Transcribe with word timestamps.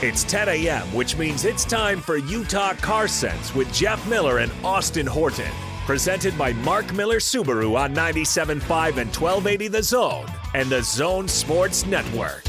It's 0.00 0.22
10 0.22 0.48
a.m., 0.48 0.86
which 0.94 1.16
means 1.16 1.44
it's 1.44 1.64
time 1.64 2.00
for 2.00 2.18
Utah 2.18 2.74
Car 2.74 3.08
Sense 3.08 3.52
with 3.52 3.72
Jeff 3.74 4.08
Miller 4.08 4.38
and 4.38 4.52
Austin 4.62 5.04
Horton. 5.04 5.50
Presented 5.86 6.38
by 6.38 6.52
Mark 6.52 6.94
Miller 6.94 7.16
Subaru 7.16 7.76
on 7.76 7.96
97.5 7.96 8.52
and 8.98 9.10
1280 9.10 9.66
The 9.66 9.82
Zone 9.82 10.26
and 10.54 10.70
the 10.70 10.84
Zone 10.84 11.26
Sports 11.26 11.84
Network. 11.84 12.44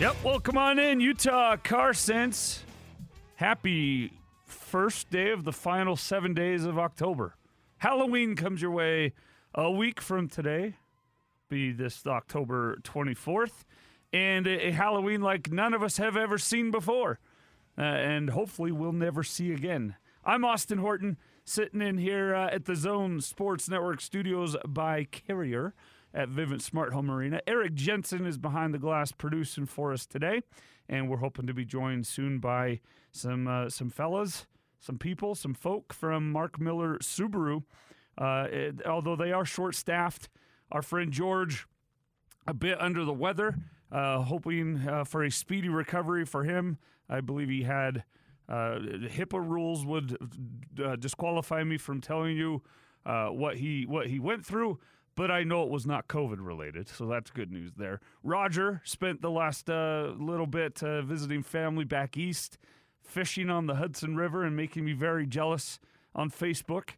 Yep, 0.00 0.16
well, 0.24 0.40
come 0.40 0.56
on 0.56 0.78
in, 0.78 1.00
Utah 1.00 1.58
Car 1.58 1.92
Sense. 1.92 2.64
Happy 3.34 4.14
first 4.46 5.10
day 5.10 5.32
of 5.32 5.44
the 5.44 5.52
final 5.52 5.96
seven 5.96 6.32
days 6.32 6.64
of 6.64 6.78
October. 6.78 7.36
Halloween 7.76 8.36
comes 8.36 8.62
your 8.62 8.70
way 8.70 9.12
a 9.54 9.70
week 9.70 10.00
from 10.00 10.30
today, 10.30 10.76
be 11.50 11.72
this 11.72 12.06
October 12.06 12.78
24th, 12.84 13.64
and 14.16 14.46
a, 14.46 14.68
a 14.68 14.70
Halloween 14.72 15.20
like 15.20 15.52
none 15.52 15.74
of 15.74 15.82
us 15.82 15.98
have 15.98 16.16
ever 16.16 16.38
seen 16.38 16.70
before, 16.70 17.18
uh, 17.76 17.82
and 17.82 18.30
hopefully 18.30 18.72
we'll 18.72 18.92
never 18.92 19.22
see 19.22 19.52
again. 19.52 19.94
I'm 20.24 20.42
Austin 20.44 20.78
Horton, 20.78 21.18
sitting 21.44 21.82
in 21.82 21.98
here 21.98 22.34
uh, 22.34 22.48
at 22.50 22.64
the 22.64 22.74
Zone 22.74 23.20
Sports 23.20 23.68
Network 23.68 24.00
studios 24.00 24.56
by 24.66 25.04
Carrier 25.04 25.74
at 26.14 26.30
Vivint 26.30 26.62
Smart 26.62 26.94
Home 26.94 27.10
Arena. 27.10 27.40
Eric 27.46 27.74
Jensen 27.74 28.24
is 28.26 28.38
behind 28.38 28.72
the 28.72 28.78
glass 28.78 29.12
producing 29.12 29.66
for 29.66 29.92
us 29.92 30.06
today, 30.06 30.40
and 30.88 31.10
we're 31.10 31.18
hoping 31.18 31.46
to 31.46 31.52
be 31.54 31.66
joined 31.66 32.06
soon 32.06 32.38
by 32.38 32.80
some 33.12 33.46
uh, 33.46 33.68
some 33.68 33.90
fellas, 33.90 34.46
some 34.80 34.96
people, 34.96 35.34
some 35.34 35.52
folk 35.52 35.92
from 35.92 36.32
Mark 36.32 36.58
Miller 36.58 36.96
Subaru. 37.00 37.64
Uh, 38.16 38.46
it- 38.50 38.86
although 38.86 39.14
they 39.16 39.30
are 39.32 39.44
short 39.44 39.74
staffed, 39.74 40.30
our 40.72 40.80
friend 40.80 41.12
George 41.12 41.66
a 42.46 42.54
bit 42.54 42.80
under 42.80 43.04
the 43.04 43.12
weather, 43.12 43.56
uh, 43.92 44.20
hoping 44.22 44.86
uh, 44.88 45.04
for 45.04 45.24
a 45.24 45.30
speedy 45.30 45.68
recovery 45.68 46.24
for 46.24 46.44
him. 46.44 46.78
I 47.08 47.20
believe 47.20 47.48
he 47.48 47.62
had 47.62 48.04
uh, 48.48 48.78
HIPAA 48.80 49.46
rules 49.46 49.84
would 49.84 50.16
uh, 50.82 50.96
disqualify 50.96 51.64
me 51.64 51.78
from 51.78 52.00
telling 52.00 52.36
you 52.36 52.62
uh, 53.04 53.28
what 53.28 53.56
he 53.56 53.86
what 53.86 54.08
he 54.08 54.18
went 54.18 54.44
through, 54.44 54.78
but 55.14 55.30
I 55.30 55.44
know 55.44 55.62
it 55.62 55.70
was 55.70 55.86
not 55.86 56.08
COVID 56.08 56.38
related, 56.38 56.88
so 56.88 57.06
that's 57.06 57.30
good 57.30 57.50
news 57.50 57.72
there. 57.76 58.00
Roger 58.22 58.82
spent 58.84 59.22
the 59.22 59.30
last 59.30 59.70
uh, 59.70 60.12
little 60.18 60.46
bit 60.46 60.78
visiting 60.80 61.42
family 61.42 61.84
back 61.84 62.16
east, 62.16 62.58
fishing 63.02 63.50
on 63.50 63.66
the 63.66 63.76
Hudson 63.76 64.16
River, 64.16 64.44
and 64.44 64.56
making 64.56 64.84
me 64.84 64.92
very 64.92 65.26
jealous 65.26 65.78
on 66.14 66.30
Facebook. 66.30 66.90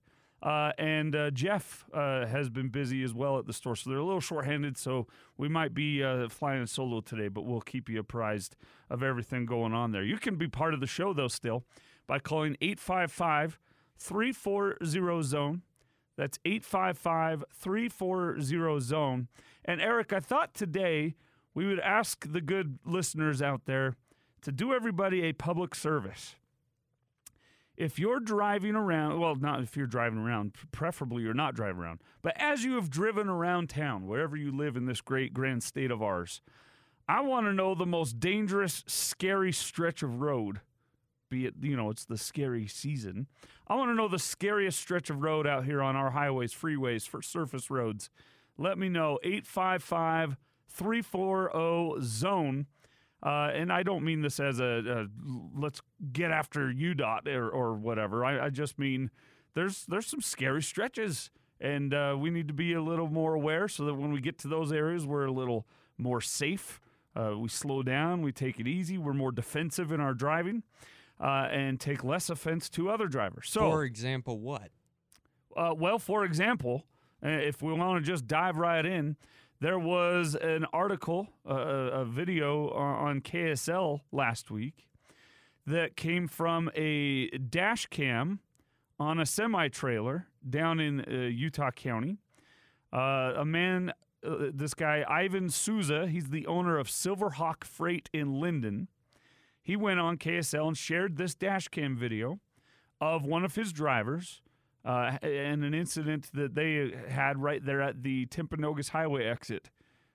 Uh, 0.43 0.71
and 0.79 1.17
uh, 1.17 1.31
Jeff 1.31 1.85
uh, 1.93 2.25
has 2.27 2.49
been 2.49 2.69
busy 2.69 3.03
as 3.03 3.13
well 3.13 3.39
at 3.39 3.47
the 3.47 3.53
store, 3.53 3.75
so 3.75 3.91
they're 3.91 3.99
a 3.99 4.05
little 4.05 4.21
shorthanded. 4.21 4.77
So 4.77 5.07
we 5.37 5.49
might 5.49 5.75
be 5.75 6.03
uh, 6.03 6.29
flying 6.29 6.67
solo 6.67 7.01
today, 7.01 7.29
but 7.29 7.43
we'll 7.43 7.61
keep 7.61 7.89
you 7.89 7.99
apprised 7.99 8.57
of 8.89 9.03
everything 9.03 9.47
going 9.47 9.73
on 9.75 9.91
there. 9.91 10.05
You 10.05 10.19
can 10.19 10.37
be 10.37 10.47
part 10.47 10.75
of 10.75 10.81
the 10.81 10.87
show 10.87 11.13
though, 11.13 11.29
still 11.29 11.65
by 12.07 12.19
calling 12.21 12.57
855 12.61 13.59
340 13.99 15.23
zone. 15.23 15.63
That's 16.17 16.39
855 16.45 17.45
340 17.53 18.81
zone. 18.81 19.29
And 19.65 19.81
Eric, 19.81 20.13
I 20.13 20.21
thought 20.21 20.55
today 20.55 21.15
we 21.53 21.67
would 21.67 21.81
ask 21.81 22.31
the 22.31 22.41
good 22.41 22.79
listeners 22.85 23.43
out 23.43 23.67
there 23.67 23.97
to 24.43 24.53
do 24.53 24.73
everybody 24.73 25.23
a 25.23 25.33
public 25.33 25.75
service 25.75 26.37
if 27.79 27.97
you're 27.97 28.19
driving 28.19 28.75
around, 28.75 29.21
well, 29.21 29.37
not 29.37 29.63
if 29.63 29.77
you're 29.77 29.87
driving 29.87 30.19
around, 30.19 30.53
preferably 30.73 31.23
you're 31.23 31.33
not 31.33 31.55
driving 31.55 31.81
around, 31.81 32.01
but 32.23 32.35
as 32.37 32.65
you 32.65 32.75
have 32.75 32.91
driven 32.91 33.29
around 33.29 33.71
town, 33.71 34.09
wherever 34.09 34.37
you 34.37 34.51
live 34.51 34.77
in 34.77 34.87
this 34.87 35.01
great 35.01 35.33
grand 35.33 35.63
state 35.63 35.93
of 35.93 36.03
ours, 36.03 36.43
I 37.09 37.21
want 37.21 37.47
to 37.47 37.53
know 37.53 37.77
the 37.77 37.87
most 37.87 38.19
dangerous, 38.19 38.83
scary 38.89 39.53
stretch 39.53 40.03
of 40.03 40.21
road. 40.21 40.61
Be 41.31 41.47
it, 41.47 41.55
you 41.63 41.77
know, 41.77 41.89
it's 41.89 42.05
the 42.05 42.19
scary 42.19 42.67
season. 42.67 43.29
I 43.69 43.77
want 43.77 43.91
to 43.91 43.95
know 43.95 44.09
the 44.09 44.19
scariest 44.19 44.81
stretch 44.81 45.09
of 45.09 45.23
road 45.23 45.47
out 45.47 45.65
here 45.65 45.81
on 45.81 45.95
our 45.95 46.11
highways, 46.11 46.53
freeways, 46.53 47.07
for 47.07 47.23
surface 47.23 47.71
roads. 47.71 48.11
Let 48.59 48.77
me 48.77 48.89
know. 48.89 49.21
855 49.23 50.37
340 50.69 52.03
zone. 52.05 52.67
Uh, 53.23 53.51
and 53.53 53.73
I 53.73 53.83
don't 53.83 54.05
mean 54.05 54.21
this 54.23 54.39
as 54.39 54.61
a, 54.61 54.65
a 54.65 55.07
let's 55.59 55.83
get 56.13 56.31
after 56.31 56.69
UDOT 56.73 57.27
or, 57.29 57.49
or 57.49 57.75
whatever. 57.75 58.25
I, 58.25 58.47
I 58.47 58.51
just 58.51 58.79
mean 58.79 59.11
there's 59.55 59.85
there's 59.87 60.07
some 60.07 60.21
scary 60.21 60.63
stretches, 60.63 61.31
and 61.61 61.93
uh, 61.93 62.17
we 62.19 62.31
need 62.31 62.47
to 62.49 62.55
be 62.55 62.75
a 62.75 62.83
little 62.83 63.09
more 63.09 63.35
aware 63.35 63.67
so 63.67 63.85
that 63.87 63.95
when 63.95 64.13
we 64.13 64.21
get 64.21 64.39
to 64.41 64.49
those 64.49 64.73
areas, 64.73 65.05
we're 65.05 65.25
a 65.27 65.33
little 65.33 65.67
more 65.97 66.21
safe. 66.21 66.81
Uh, 67.17 67.37
we 67.37 67.49
slow 67.49 67.83
down, 67.83 68.23
we 68.23 68.31
take 68.31 68.61
it 68.61 68.69
easy, 68.69 68.97
we're 68.97 69.13
more 69.13 69.33
defensive 69.33 69.91
in 69.91 70.01
our 70.01 70.15
driving, 70.15 70.63
uh, 71.21 71.49
and 71.51 71.81
take 71.81 72.05
less 72.05 72.31
offense 72.31 72.69
to 72.69 72.89
other 72.89 73.09
drivers. 73.09 73.51
So, 73.51 73.69
For 73.69 73.83
example, 73.83 74.39
what? 74.39 74.69
uh, 75.57 75.75
well, 75.77 75.99
for 75.99 76.25
example, 76.25 76.85
uh, 77.25 77.29
if 77.31 77.61
we 77.61 77.73
want 77.73 78.05
to 78.05 78.09
just 78.09 78.29
dive 78.29 78.57
right 78.59 78.87
in, 78.87 79.17
there 79.61 79.79
was 79.79 80.35
an 80.35 80.67
article, 80.73 81.29
a 81.45 81.55
a 81.55 82.05
video 82.05 82.71
on 82.71 83.21
KSL 83.21 84.01
last 84.13 84.51
week 84.51 84.89
that 85.67 85.97
came 85.97 86.29
from 86.29 86.71
a 86.75 87.29
dash 87.31 87.87
cam 87.87 88.41
on 88.99 89.19
a 89.19 89.27
semi 89.27 89.69
trailer 89.69 90.27
down 90.49 90.81
in 90.81 91.01
uh, 91.01 91.27
Utah 91.27 91.71
County. 91.71 92.19
Uh, 92.93 93.35
a 93.37 93.45
man, 93.45 93.93
uh, 94.27 94.47
this 94.53 94.75
guy, 94.75 95.05
Ivan 95.09 95.51
Souza, 95.51 96.07
he's 96.07 96.31
the 96.31 96.47
owner 96.47 96.79
of 96.79 96.89
Silverhawk 96.89 97.65
Freight 97.65 98.09
in 98.13 98.41
Lindon. 98.41 98.89
He 99.63 99.77
went 99.77 100.01
on 100.01 100.17
KSL 100.17 100.69
and 100.69 100.79
shared 100.79 101.17
this 101.17 101.35
dash 101.35 101.69
cam 101.69 101.97
video 101.97 102.41
of 103.01 103.27
one 103.27 103.45
of 103.45 103.55
his 103.55 103.73
drivers 103.73 104.41
uh, 104.89 105.19
and 105.21 105.65
an 105.65 105.75
incident 105.75 106.31
that 106.33 106.55
they 106.55 106.91
had 107.09 107.41
right 107.43 107.63
there 107.65 107.83
at 107.83 108.03
the 108.03 108.25
Timpanogos 108.27 108.89
Highway 108.89 109.27
exit, 109.27 109.69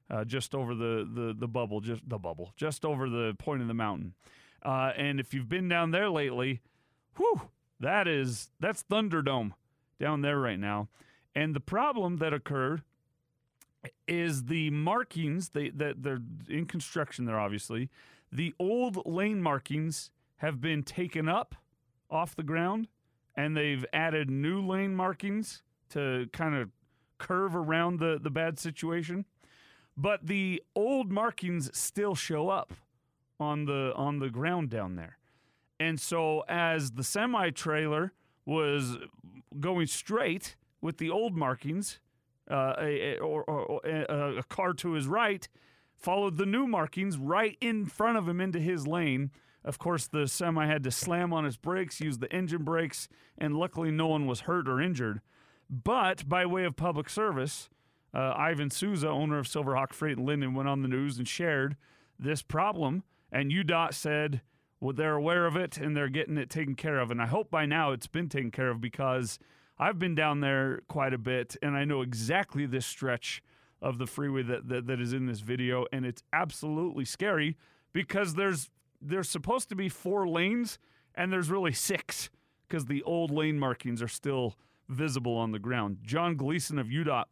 uh, 0.09 0.25
just 0.25 0.55
over 0.55 0.73
the, 0.73 1.07
the 1.13 1.35
the 1.37 1.47
bubble, 1.47 1.79
just 1.79 2.01
the 2.09 2.17
bubble, 2.17 2.53
just 2.57 2.83
over 2.83 3.07
the 3.07 3.35
point 3.37 3.61
of 3.61 3.67
the 3.67 3.75
mountain. 3.75 4.15
Uh, 4.63 4.91
and 4.97 5.19
if 5.19 5.31
you've 5.33 5.47
been 5.47 5.69
down 5.69 5.91
there 5.91 6.09
lately, 6.09 6.61
whew, 7.17 7.49
that 7.79 8.07
is 8.07 8.49
that's 8.59 8.83
Thunderdome 8.83 9.51
down 9.99 10.21
there 10.21 10.39
right 10.39 10.59
now. 10.59 10.89
And 11.35 11.55
the 11.55 11.59
problem 11.59 12.17
that 12.17 12.33
occurred 12.33 12.81
is 14.07 14.45
the 14.45 14.71
markings 14.71 15.49
they 15.49 15.69
that 15.69 16.01
they're 16.01 16.21
in 16.49 16.65
construction 16.65 17.25
there 17.25 17.37
obviously 17.37 17.89
the 18.31 18.53
old 18.57 19.05
lane 19.05 19.41
markings 19.41 20.09
have 20.37 20.61
been 20.61 20.83
taken 20.83 21.27
up 21.27 21.55
off 22.09 22.33
the 22.33 22.43
ground 22.43 22.87
and 23.35 23.55
they've 23.55 23.85
added 23.93 24.29
new 24.29 24.61
lane 24.61 24.95
markings 24.95 25.63
to 25.89 26.27
kind 26.33 26.55
of 26.55 26.69
curve 27.17 27.55
around 27.55 27.99
the 27.99 28.19
the 28.21 28.29
bad 28.29 28.59
situation 28.59 29.25
but 29.95 30.25
the 30.25 30.61
old 30.75 31.11
markings 31.11 31.75
still 31.77 32.15
show 32.15 32.49
up 32.49 32.73
on 33.39 33.65
the 33.65 33.93
on 33.95 34.19
the 34.19 34.29
ground 34.29 34.69
down 34.69 34.95
there 34.95 35.17
and 35.79 35.99
so 35.99 36.43
as 36.49 36.91
the 36.91 37.03
semi 37.03 37.49
trailer 37.49 38.11
was 38.45 38.97
going 39.59 39.87
straight 39.87 40.55
with 40.81 40.97
the 40.97 41.09
old 41.09 41.35
markings 41.35 41.99
uh, 42.51 42.73
a, 42.77 43.15
a- 43.15 43.19
or, 43.19 43.43
or, 43.43 43.79
a, 43.85 44.37
a 44.39 44.43
car 44.43 44.73
to 44.73 44.93
his 44.93 45.07
right 45.07 45.47
followed 45.95 46.35
the 46.37 46.45
new 46.45 46.67
markings 46.67 47.17
right 47.17 47.57
in 47.61 47.85
front 47.85 48.17
of 48.17 48.27
him 48.27 48.41
into 48.41 48.59
his 48.59 48.85
lane. 48.85 49.31
Of 49.65 49.79
course, 49.79 50.07
the 50.07 50.27
semi 50.27 50.65
had 50.67 50.83
to 50.83 50.91
slam 50.91 51.31
on 51.33 51.45
its 51.45 51.57
brakes, 51.57 52.01
use 52.01 52.17
the 52.17 52.33
engine 52.33 52.63
brakes, 52.63 53.07
and 53.37 53.55
luckily 53.55 53.91
no 53.91 54.07
one 54.07 54.25
was 54.25 54.41
hurt 54.41 54.67
or 54.67 54.81
injured. 54.81 55.21
But 55.69 56.27
by 56.27 56.45
way 56.45 56.65
of 56.65 56.75
public 56.75 57.09
service, 57.09 57.69
uh, 58.13 58.33
Ivan 58.37 58.69
Souza, 58.69 59.07
owner 59.07 59.39
of 59.39 59.47
Silverhawk 59.47 59.93
Freight 59.93 60.17
in 60.17 60.25
Lindon, 60.25 60.53
went 60.53 60.69
on 60.69 60.81
the 60.81 60.87
news 60.87 61.17
and 61.17 61.27
shared 61.27 61.77
this 62.19 62.41
problem. 62.41 63.03
And 63.31 63.51
UDOT 63.51 63.93
said, 63.93 64.41
well, 64.79 64.93
they're 64.93 65.15
aware 65.15 65.45
of 65.45 65.55
it 65.55 65.77
and 65.77 65.95
they're 65.95 66.09
getting 66.09 66.37
it 66.37 66.49
taken 66.49 66.75
care 66.75 66.99
of. 66.99 67.09
And 67.09 67.21
I 67.21 67.25
hope 67.25 67.49
by 67.49 67.65
now 67.65 67.91
it's 67.91 68.07
been 68.07 68.29
taken 68.29 68.51
care 68.51 68.69
of 68.69 68.81
because 68.81 69.39
I've 69.79 69.97
been 69.97 70.13
down 70.13 70.41
there 70.41 70.81
quite 70.87 71.13
a 71.13 71.17
bit 71.17 71.55
and 71.61 71.75
I 71.75 71.85
know 71.85 72.01
exactly 72.01 72.65
this 72.65 72.85
stretch 72.85 73.41
of 73.81 73.97
the 73.97 74.05
freeway 74.05 74.43
that, 74.43 74.67
that, 74.67 74.87
that 74.87 75.01
is 75.01 75.13
in 75.13 75.25
this 75.25 75.39
video. 75.39 75.85
And 75.91 76.05
it's 76.05 76.21
absolutely 76.33 77.05
scary 77.05 77.57
because 77.93 78.35
there's 78.35 78.69
there's 79.03 79.29
supposed 79.29 79.69
to 79.69 79.75
be 79.75 79.89
four 79.89 80.27
lanes 80.27 80.79
and 81.15 81.31
there's 81.31 81.49
really 81.49 81.73
six 81.73 82.29
because 82.67 82.85
the 82.85 83.03
old 83.03 83.31
lane 83.31 83.59
markings 83.59 84.01
are 84.01 84.07
still 84.07 84.55
visible 84.89 85.35
on 85.35 85.51
the 85.51 85.59
ground. 85.59 85.97
John 86.01 86.35
Gleason 86.35 86.79
of 86.79 86.87
UDOT 86.87 87.25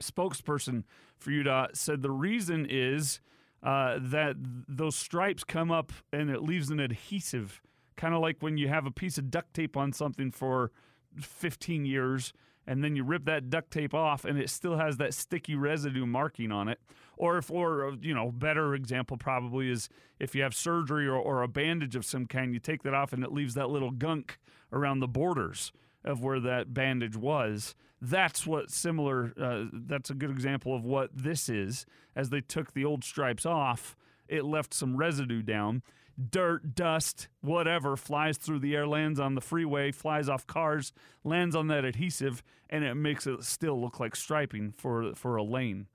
spokesperson 0.00 0.84
for 1.16 1.30
UDOT 1.30 1.76
said 1.76 2.02
the 2.02 2.10
reason 2.10 2.66
is 2.68 3.20
uh, 3.62 3.98
that 4.00 4.36
those 4.68 4.96
stripes 4.96 5.44
come 5.44 5.70
up 5.70 5.92
and 6.12 6.30
it 6.30 6.42
leaves 6.42 6.70
an 6.70 6.80
adhesive, 6.80 7.62
kind 7.96 8.14
of 8.14 8.20
like 8.20 8.36
when 8.40 8.56
you 8.56 8.68
have 8.68 8.86
a 8.86 8.90
piece 8.90 9.18
of 9.18 9.30
duct 9.30 9.54
tape 9.54 9.76
on 9.76 9.92
something 9.92 10.30
for 10.30 10.70
15 11.18 11.86
years 11.86 12.32
and 12.66 12.82
then 12.82 12.96
you 12.96 13.04
rip 13.04 13.24
that 13.26 13.50
duct 13.50 13.70
tape 13.70 13.94
off 13.94 14.24
and 14.24 14.38
it 14.38 14.50
still 14.50 14.76
has 14.76 14.96
that 14.96 15.14
sticky 15.14 15.54
residue 15.54 16.06
marking 16.06 16.50
on 16.50 16.68
it. 16.68 16.80
Or 17.16 17.38
if, 17.38 17.50
or 17.50 17.94
you 18.00 18.14
know, 18.14 18.32
better 18.32 18.74
example 18.74 19.16
probably 19.16 19.70
is 19.70 19.88
if 20.18 20.34
you 20.34 20.42
have 20.42 20.54
surgery 20.54 21.06
or, 21.06 21.16
or 21.16 21.42
a 21.42 21.48
bandage 21.48 21.94
of 21.94 22.04
some 22.04 22.26
kind, 22.26 22.52
you 22.52 22.60
take 22.60 22.82
that 22.82 22.94
off 22.94 23.12
and 23.12 23.22
it 23.22 23.32
leaves 23.32 23.54
that 23.54 23.70
little 23.70 23.90
gunk 23.90 24.38
around 24.72 25.00
the 25.00 25.08
borders 25.08 25.72
of 26.04 26.22
where 26.22 26.40
that 26.40 26.74
bandage 26.74 27.16
was. 27.16 27.74
That's 28.00 28.46
what 28.46 28.70
similar. 28.70 29.32
Uh, 29.40 29.64
that's 29.72 30.10
a 30.10 30.14
good 30.14 30.30
example 30.30 30.74
of 30.74 30.84
what 30.84 31.10
this 31.14 31.48
is. 31.48 31.86
As 32.14 32.30
they 32.30 32.40
took 32.40 32.72
the 32.72 32.84
old 32.84 33.02
stripes 33.04 33.46
off, 33.46 33.96
it 34.28 34.44
left 34.44 34.74
some 34.74 34.96
residue 34.96 35.42
down 35.42 35.82
dirt, 36.30 36.74
dust, 36.74 37.28
whatever 37.40 37.96
flies 37.96 38.36
through 38.36 38.60
the 38.60 38.74
air, 38.74 38.86
lands 38.86 39.18
on 39.18 39.34
the 39.34 39.40
freeway, 39.40 39.92
flies 39.92 40.28
off 40.28 40.46
cars, 40.46 40.92
lands 41.24 41.56
on 41.56 41.68
that 41.68 41.84
adhesive, 41.84 42.42
and 42.70 42.84
it 42.84 42.94
makes 42.94 43.26
it 43.26 43.42
still 43.44 43.80
look 43.80 44.00
like 44.00 44.16
striping 44.16 44.72
for 44.72 45.14
for 45.14 45.36
a 45.36 45.42
lane. 45.42 45.86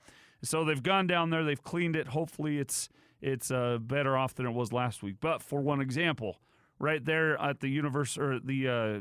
So 0.42 0.63
they've 0.63 0.81
gone 0.81 1.07
down 1.07 1.30
there, 1.30 1.44
they've 1.44 1.63
cleaned 1.63 1.95
it. 1.95 2.07
Hopefully, 2.10 2.57
it's 2.57 2.89
it's 3.21 3.51
uh, 3.51 3.77
better 3.80 4.18
off 4.18 4.36
than 4.36 4.45
it 4.45 4.51
was 4.51 4.71
last 4.71 5.04
week. 5.04 5.18
But 5.19 5.42
for 5.42 5.60
one 5.60 5.81
example, 5.81 6.39
right 6.80 7.04
there 7.04 7.39
at 7.42 7.60
the 7.60 7.68
universe 7.68 8.18
or 8.18 8.39
the 8.39 8.68
uh, 8.68 9.00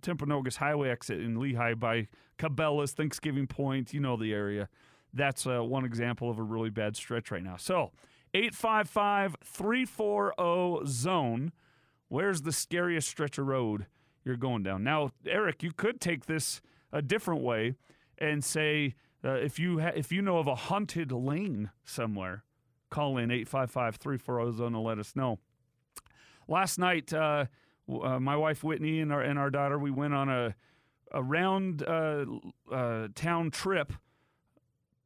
Timpanogos 0.00 0.56
Highway 0.56 0.88
exit 0.88 1.20
in 1.20 1.36
Lehi 1.36 1.78
by 1.78 2.08
Cabela's 2.38 2.92
Thanksgiving 2.92 3.46
Point, 3.46 3.92
you 3.92 4.00
know 4.00 4.16
the 4.16 4.32
area. 4.32 4.68
That's 5.12 5.46
uh, 5.46 5.62
one 5.62 5.84
example 5.84 6.30
of 6.30 6.38
a 6.38 6.42
really 6.42 6.70
bad 6.70 6.96
stretch 6.96 7.30
right 7.30 7.42
now. 7.42 7.56
So 7.56 7.92
855 8.34 9.36
340 9.44 10.86
zone. 10.86 11.52
Where's 12.08 12.42
the 12.42 12.52
scariest 12.52 13.08
stretch 13.08 13.38
of 13.38 13.46
road 13.46 13.86
you're 14.24 14.36
going 14.36 14.62
down? 14.62 14.82
Now, 14.82 15.10
Eric, 15.26 15.62
you 15.62 15.72
could 15.72 16.00
take 16.00 16.26
this 16.26 16.60
a 16.92 17.02
different 17.02 17.42
way 17.42 17.74
and 18.16 18.42
say 18.42 18.94
uh, 19.24 19.32
if 19.32 19.58
you 19.58 19.80
ha- 19.80 19.92
if 19.94 20.12
you 20.12 20.22
know 20.22 20.38
of 20.38 20.46
a 20.46 20.54
haunted 20.54 21.12
lane 21.12 21.70
somewhere, 21.84 22.44
call 22.90 23.18
in 23.18 23.30
855 23.30 23.96
340 23.96 24.56
zone 24.56 24.74
and 24.74 24.84
let 24.84 24.98
us 24.98 25.14
know. 25.14 25.38
Last 26.46 26.78
night, 26.78 27.12
uh, 27.12 27.46
uh, 28.02 28.20
my 28.20 28.36
wife 28.36 28.64
Whitney 28.64 29.00
and 29.00 29.12
our 29.12 29.20
and 29.20 29.38
our 29.38 29.50
daughter, 29.50 29.78
we 29.78 29.90
went 29.90 30.14
on 30.14 30.28
a 30.28 30.54
a 31.12 31.22
round 31.22 31.82
uh, 31.82 32.24
uh, 32.70 33.08
town 33.14 33.50
trip 33.50 33.92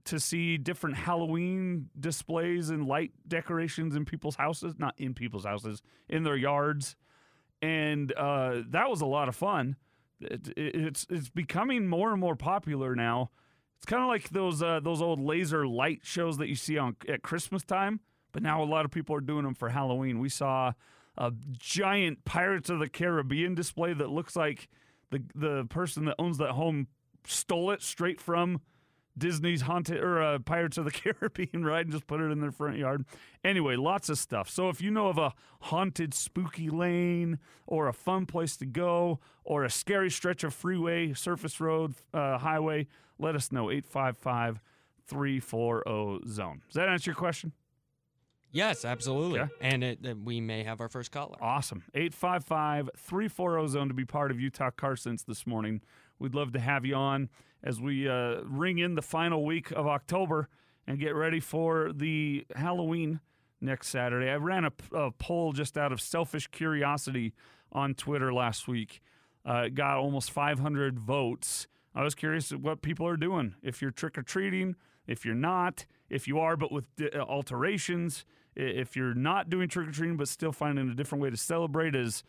to 0.04 0.19
see 0.19 0.56
different 0.56 0.96
Halloween 0.96 1.88
displays 1.99 2.70
and 2.70 2.87
light 2.87 3.12
decorations 3.26 3.94
in 3.94 4.04
people's 4.04 4.37
houses, 4.37 4.75
not 4.78 4.94
in 4.99 5.14
people's 5.14 5.44
houses, 5.44 5.82
in 6.08 6.25
their 6.25 6.37
yards, 6.37 6.96
and 7.60 8.12
uh, 8.12 8.62
that 8.70 8.90
was 8.90 9.00
a 9.00 9.06
lot 9.06 9.28
of 9.28 9.37
fun. 9.37 9.76
It, 10.20 10.49
it, 10.56 10.75
it's 10.75 11.06
it's 11.08 11.28
becoming 11.28 11.88
more 11.88 12.10
and 12.10 12.20
more 12.20 12.37
popular 12.37 12.96
now. 12.96 13.31
It's 13.76 13.87
kind 13.87 14.02
of 14.02 14.08
like 14.08 14.31
those 14.31 14.62
uh, 14.62 14.81
those 14.81 15.00
old 15.00 15.20
laser 15.20 15.66
light 15.66 16.00
shows 16.02 16.38
that 16.38 16.48
you 16.48 16.56
see 16.56 16.78
on 16.78 16.96
at 17.08 17.22
Christmas 17.22 17.62
time, 17.62 18.00
but 18.32 18.43
now 18.43 18.62
a 18.62 18.66
lot 18.66 18.84
of 18.84 18.90
people 18.90 19.14
are 19.14 19.20
doing 19.20 19.44
them 19.44 19.55
for 19.55 19.69
Halloween. 19.69 20.19
We 20.19 20.28
saw 20.28 20.72
a 21.16 21.32
giant 21.58 22.25
Pirates 22.25 22.70
of 22.70 22.81
the 22.81 22.88
Caribbean 22.88 23.55
display 23.55 23.93
that 23.93 24.10
looks 24.10 24.34
like 24.34 24.69
the 25.10 25.22
the 25.34 25.64
person 25.66 26.06
that 26.06 26.16
owns 26.19 26.38
that 26.38 26.52
home 26.52 26.88
stole 27.25 27.70
it 27.70 27.82
straight 27.82 28.20
from 28.20 28.60
Disney's 29.16 29.62
haunted 29.62 30.02
or 30.02 30.22
uh, 30.22 30.38
Pirates 30.38 30.78
of 30.78 30.84
the 30.84 30.90
Caribbean 30.90 31.64
ride 31.64 31.86
and 31.86 31.92
just 31.92 32.06
put 32.06 32.20
it 32.20 32.30
in 32.30 32.40
their 32.40 32.50
front 32.50 32.78
yard. 32.78 33.04
Anyway, 33.44 33.76
lots 33.76 34.08
of 34.08 34.18
stuff. 34.18 34.48
So 34.48 34.68
if 34.68 34.80
you 34.80 34.90
know 34.90 35.08
of 35.08 35.18
a 35.18 35.34
haunted 35.62 36.14
spooky 36.14 36.70
lane 36.70 37.38
or 37.66 37.88
a 37.88 37.92
fun 37.92 38.26
place 38.26 38.56
to 38.58 38.66
go 38.66 39.20
or 39.44 39.64
a 39.64 39.70
scary 39.70 40.10
stretch 40.10 40.44
of 40.44 40.54
freeway, 40.54 41.12
surface 41.12 41.60
road, 41.60 41.94
uh, 42.14 42.38
highway, 42.38 42.86
let 43.18 43.34
us 43.34 43.52
know 43.52 43.70
855 43.70 44.60
340 45.06 46.28
zone. 46.28 46.62
Does 46.68 46.74
that 46.74 46.88
answer 46.88 47.10
your 47.10 47.16
question? 47.16 47.52
Yes, 48.50 48.84
absolutely. 48.84 49.40
Yeah. 49.40 49.48
And 49.62 49.82
it, 49.82 49.98
uh, 50.06 50.14
we 50.22 50.40
may 50.40 50.62
have 50.62 50.80
our 50.80 50.88
first 50.88 51.10
caller. 51.10 51.36
Awesome. 51.40 51.84
855 51.94 52.90
340 52.96 53.68
zone 53.68 53.88
to 53.88 53.94
be 53.94 54.04
part 54.04 54.30
of 54.30 54.38
Utah 54.38 54.70
Car 54.70 54.94
Sense 54.94 55.22
this 55.22 55.46
morning. 55.46 55.80
We'd 56.18 56.34
love 56.34 56.52
to 56.52 56.60
have 56.60 56.84
you 56.84 56.94
on 56.94 57.30
as 57.62 57.80
we 57.80 58.08
uh, 58.08 58.40
ring 58.44 58.78
in 58.78 58.94
the 58.94 59.02
final 59.02 59.44
week 59.44 59.70
of 59.70 59.86
October 59.86 60.48
and 60.86 60.98
get 60.98 61.14
ready 61.14 61.40
for 61.40 61.92
the 61.92 62.44
Halloween 62.56 63.20
next 63.60 63.88
Saturday. 63.88 64.28
I 64.28 64.36
ran 64.36 64.64
a, 64.64 64.72
a 64.92 65.10
poll 65.12 65.52
just 65.52 65.78
out 65.78 65.92
of 65.92 66.00
selfish 66.00 66.48
curiosity 66.48 67.32
on 67.70 67.94
Twitter 67.94 68.32
last 68.32 68.66
week. 68.66 69.00
Uh, 69.44 69.68
got 69.68 69.96
almost 69.96 70.30
500 70.30 70.98
votes. 70.98 71.66
I 71.94 72.02
was 72.02 72.14
curious 72.14 72.50
what 72.50 72.82
people 72.82 73.06
are 73.06 73.16
doing. 73.16 73.54
If 73.62 73.82
you're 73.82 73.90
trick 73.90 74.18
or 74.18 74.22
treating, 74.22 74.76
if 75.06 75.24
you're 75.24 75.34
not, 75.34 75.86
if 76.08 76.28
you 76.28 76.38
are 76.38 76.56
but 76.56 76.72
with 76.72 76.84
uh, 77.00 77.18
alterations, 77.18 78.24
if 78.54 78.96
you're 78.96 79.14
not 79.14 79.50
doing 79.50 79.68
trick 79.68 79.88
or 79.88 79.92
treating 79.92 80.16
but 80.16 80.28
still 80.28 80.52
finding 80.52 80.90
a 80.90 80.94
different 80.94 81.22
way 81.22 81.30
to 81.30 81.36
celebrate, 81.36 81.94
as 81.94 82.22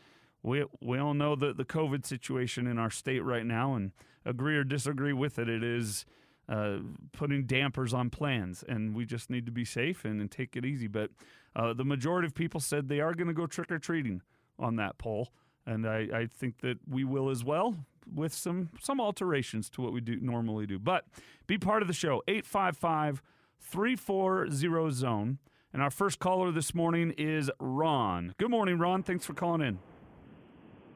we 0.44 0.66
we 0.82 1.00
all 1.00 1.14
know 1.14 1.36
the 1.36 1.54
the 1.54 1.66
COVID 1.66 2.06
situation 2.06 2.68
in 2.68 2.78
our 2.78 2.92
state 2.92 3.24
right 3.24 3.46
now, 3.46 3.74
and 3.74 3.92
agree 4.26 4.56
or 4.56 4.64
disagree 4.64 5.14
with 5.14 5.40
it, 5.40 5.50
it 5.50 5.64
is 5.64 6.06
uh, 6.50 6.78
putting 7.14 7.46
dampers 7.46 7.94
on 7.94 8.10
plans, 8.10 8.64
and 8.68 8.96
we 8.96 9.06
just 9.06 9.30
need 9.30 9.46
to 9.46 9.52
be 9.52 9.66
safe 9.66 10.06
and, 10.06 10.20
and 10.20 10.30
take 10.30 10.56
it 10.56 10.66
easy. 10.66 10.88
But 10.88 11.12
uh, 11.56 11.74
the 11.74 11.86
majority 11.86 12.28
of 12.28 12.36
people 12.36 12.60
said 12.60 12.88
they 12.88 13.00
are 13.00 13.14
going 13.14 13.28
to 13.28 13.34
go 13.34 13.48
trick 13.48 13.72
or 13.72 13.80
treating 13.80 14.22
on 14.60 14.76
that 14.76 14.98
poll, 14.98 15.30
and 15.66 15.88
I, 15.88 16.08
I 16.14 16.28
think 16.28 16.60
that 16.60 16.80
we 16.88 17.04
will 17.04 17.30
as 17.30 17.44
well 17.44 17.76
with 18.14 18.34
some 18.34 18.70
some 18.82 19.00
alterations 19.00 19.70
to 19.72 19.82
what 19.82 19.94
we 19.94 20.02
do 20.02 20.18
normally 20.20 20.68
do. 20.68 20.78
But 20.78 21.06
be 21.48 21.58
part 21.58 21.82
of 21.82 21.88
the 21.88 21.94
show 21.94 22.22
855 22.28 23.22
340 23.62 24.92
zone. 24.92 25.40
And 25.72 25.82
our 25.82 25.90
first 25.90 26.20
caller 26.20 26.52
this 26.52 26.76
morning 26.76 27.16
is 27.18 27.50
Ron. 27.60 28.36
Good 28.38 28.52
morning, 28.52 28.78
Ron. 28.78 29.02
Thanks 29.02 29.26
for 29.26 29.34
calling 29.34 29.62
in. 29.62 29.80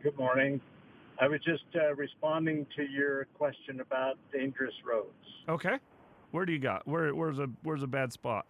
Good 0.04 0.18
morning. 0.18 0.62
I 1.20 1.28
was 1.28 1.40
just 1.44 1.64
uh, 1.76 1.96
responding 1.96 2.68
to 2.76 2.84
your 2.84 3.26
question 3.36 3.82
about 3.82 4.20
dangerous 4.32 4.74
roads. 4.86 5.08
Okay. 5.50 5.78
Where 6.32 6.46
do 6.46 6.54
you 6.54 6.60
got? 6.60 6.88
Where 6.88 7.16
where's 7.16 7.40
a 7.40 7.48
where's 7.64 7.82
a 7.82 7.88
bad 7.88 8.14
spot? 8.14 8.46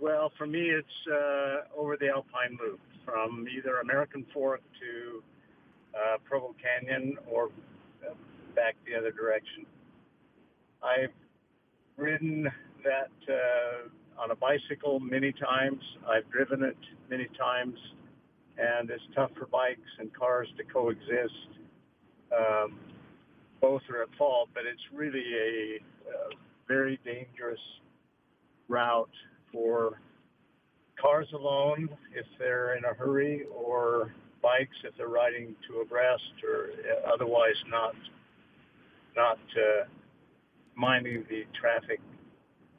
Well, 0.00 0.32
for 0.38 0.46
me, 0.46 0.70
it's 0.70 0.86
uh, 1.12 1.78
over 1.78 1.98
the 1.98 2.08
Alpine 2.08 2.56
Loop 2.58 2.80
from 3.04 3.46
either 3.54 3.80
American 3.80 4.24
Fork 4.32 4.62
to 4.80 5.22
uh, 5.94 6.16
Provo 6.24 6.54
Canyon 6.62 7.18
or 7.30 7.46
uh, 8.08 8.14
back 8.56 8.76
the 8.86 8.96
other 8.96 9.10
direction. 9.10 9.66
I've 10.82 11.12
ridden 11.98 12.44
that 12.82 13.10
uh, 13.28 14.22
on 14.22 14.30
a 14.30 14.36
bicycle 14.36 15.00
many 15.00 15.32
times. 15.32 15.82
I've 16.08 16.30
driven 16.30 16.62
it 16.62 16.78
many 17.10 17.28
times 17.38 17.76
and 18.60 18.90
it's 18.90 19.02
tough 19.14 19.30
for 19.38 19.46
bikes 19.46 19.80
and 19.98 20.12
cars 20.12 20.48
to 20.56 20.64
coexist. 20.64 21.48
Um, 22.36 22.78
both 23.60 23.82
are 23.90 24.02
at 24.02 24.08
fault, 24.16 24.48
but 24.54 24.64
it's 24.66 24.82
really 24.92 25.24
a, 25.34 25.76
a 25.76 26.36
very 26.68 26.98
dangerous 27.04 27.60
route 28.68 29.10
for 29.52 30.00
cars 31.00 31.28
alone 31.34 31.88
if 32.14 32.26
they're 32.38 32.76
in 32.76 32.84
a 32.84 32.94
hurry, 32.94 33.44
or 33.54 34.12
bikes 34.42 34.76
if 34.84 34.96
they're 34.96 35.08
riding 35.08 35.54
to 35.68 35.80
abreast, 35.80 36.22
or 36.44 36.70
otherwise 37.12 37.56
not 37.68 37.94
not 39.16 39.38
uh, 39.56 39.84
minding 40.76 41.24
the 41.28 41.44
traffic 41.58 42.00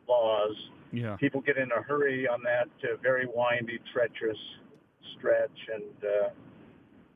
laws. 0.07 0.55
Yeah. 0.93 1.15
People 1.17 1.41
get 1.41 1.57
in 1.57 1.71
a 1.71 1.81
hurry 1.81 2.27
on 2.27 2.41
that 2.43 2.69
uh, 2.83 2.97
very 3.01 3.27
windy, 3.33 3.79
treacherous 3.93 4.37
stretch, 5.21 5.69
and 5.73 5.83
uh, 6.03 6.29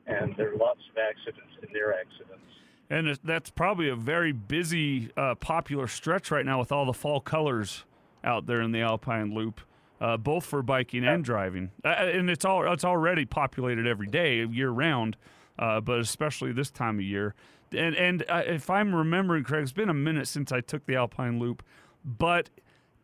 and 0.06 0.36
there 0.36 0.52
are 0.52 0.56
lots 0.56 0.80
of 0.90 0.96
accidents 0.96 1.52
and 1.60 1.70
near 1.72 1.92
accidents. 1.92 2.42
And 2.88 3.18
that's 3.24 3.50
probably 3.50 3.88
a 3.88 3.96
very 3.96 4.30
busy, 4.30 5.10
uh, 5.16 5.34
popular 5.34 5.88
stretch 5.88 6.30
right 6.30 6.46
now 6.46 6.60
with 6.60 6.70
all 6.70 6.86
the 6.86 6.92
fall 6.92 7.20
colors 7.20 7.84
out 8.22 8.46
there 8.46 8.60
in 8.60 8.70
the 8.70 8.80
Alpine 8.80 9.34
Loop, 9.34 9.60
uh, 10.00 10.16
both 10.16 10.46
for 10.46 10.62
biking 10.62 11.04
and 11.04 11.24
driving. 11.24 11.72
Uh, 11.84 11.88
and 11.88 12.30
it's 12.30 12.44
all 12.44 12.70
it's 12.72 12.84
already 12.84 13.24
populated 13.24 13.86
every 13.86 14.06
day, 14.06 14.44
year 14.44 14.70
round, 14.70 15.16
uh, 15.58 15.80
but 15.80 15.98
especially 15.98 16.52
this 16.52 16.70
time 16.70 16.98
of 16.98 17.04
year. 17.04 17.34
And 17.72 17.96
and 17.96 18.24
uh, 18.28 18.42
if 18.46 18.70
I'm 18.70 18.94
remembering 18.94 19.42
correct, 19.42 19.64
it's 19.64 19.72
been 19.72 19.90
a 19.90 19.94
minute 19.94 20.28
since 20.28 20.52
I 20.52 20.60
took 20.60 20.86
the 20.86 20.94
Alpine 20.94 21.40
Loop, 21.40 21.64
but 22.04 22.50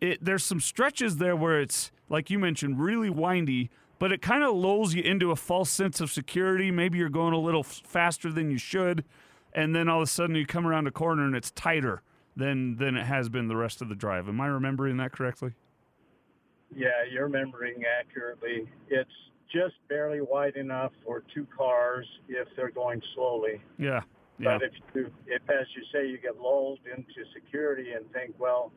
it, 0.01 0.25
there's 0.25 0.45
some 0.45 0.61
stretches 0.61 1.17
there 1.17 1.35
where 1.35 1.61
it's 1.61 1.91
like 2.09 2.31
you 2.31 2.39
mentioned, 2.39 2.79
really 2.79 3.11
windy 3.11 3.71
but 4.03 4.11
it 4.11 4.21
kind 4.21 4.43
of 4.43 4.53
lulls 4.53 4.95
you 4.95 5.03
into 5.05 5.31
a 5.31 5.37
false 5.37 5.71
sense 5.71 6.01
of 6.01 6.11
security. 6.11 6.73
Maybe 6.73 6.99
you're 6.99 7.09
going 7.09 7.35
a 7.35 7.39
little 7.39 7.61
f- 7.61 7.83
faster 7.85 8.33
than 8.33 8.51
you 8.51 8.59
should, 8.59 9.05
and 9.53 9.77
then 9.77 9.89
all 9.89 9.99
of 9.99 10.03
a 10.03 10.11
sudden 10.11 10.35
you 10.35 10.45
come 10.45 10.67
around 10.67 10.89
a 10.89 10.91
corner 10.91 11.25
and 11.25 11.37
it's 11.37 11.53
tighter 11.53 12.03
than 12.35 12.79
than 12.79 12.97
it 12.97 13.05
has 13.05 13.29
been 13.29 13.47
the 13.47 13.55
rest 13.55 13.81
of 13.81 13.89
the 13.89 13.95
drive. 13.95 14.29
Am 14.29 14.41
I 14.41 14.49
remembering 14.49 14.97
that 14.97 15.13
correctly? 15.13 15.53
Yeah, 16.75 16.89
you're 17.13 17.27
remembering 17.27 17.85
accurately. 18.01 18.69
It's 18.89 19.09
just 19.53 19.75
barely 19.89 20.21
wide 20.21 20.57
enough 20.57 20.91
for 21.05 21.23
two 21.33 21.47
cars 21.57 22.05
if 22.29 22.49
they're 22.57 22.73
going 22.73 23.01
slowly. 23.15 23.63
Yeah, 23.79 24.01
Yeah. 24.41 24.59
But 24.59 24.63
if 24.65 24.73
you, 24.97 25.13
if 25.29 25.43
as 25.49 25.69
you 25.77 25.85
say, 25.93 26.09
you 26.09 26.19
get 26.19 26.41
lulled 26.41 26.81
into 26.93 27.23
security 27.33 27.93
and 27.93 28.11
think, 28.13 28.35
well, 28.37 28.73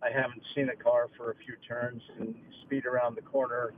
I 0.00 0.10
haven't 0.12 0.42
seen 0.54 0.68
a 0.68 0.76
car 0.76 1.08
for 1.16 1.32
a 1.32 1.34
few 1.34 1.56
turns, 1.66 2.00
and 2.20 2.32
speed 2.62 2.86
around 2.86 3.16
the 3.16 3.22
corner, 3.22 3.72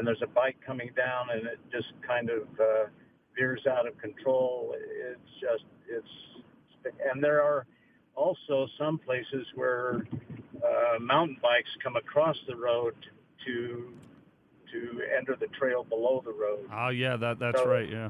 and 0.00 0.06
there's 0.06 0.22
a 0.22 0.26
bike 0.28 0.56
coming 0.66 0.88
down, 0.96 1.28
and 1.30 1.46
it 1.46 1.58
just 1.70 1.88
kind 2.06 2.30
of 2.30 2.44
uh, 2.58 2.88
veers 3.36 3.60
out 3.70 3.86
of 3.86 3.98
control. 3.98 4.74
It's 4.74 5.30
just 5.38 5.64
it's, 5.86 6.94
and 7.12 7.22
there 7.22 7.42
are 7.42 7.66
also 8.16 8.66
some 8.78 8.96
places 8.96 9.46
where 9.56 10.06
uh, 10.64 10.98
mountain 10.98 11.36
bikes 11.42 11.68
come 11.84 11.96
across 11.96 12.36
the 12.48 12.56
road 12.56 12.94
to 13.46 13.92
to 14.72 15.00
enter 15.18 15.36
the 15.38 15.48
trail 15.48 15.84
below 15.84 16.22
the 16.24 16.32
road, 16.32 16.66
Oh 16.72 16.88
yeah, 16.88 17.16
that 17.18 17.38
that's 17.38 17.58
So- 17.58 17.68
right. 17.68 17.88
Yeah. 17.90 18.08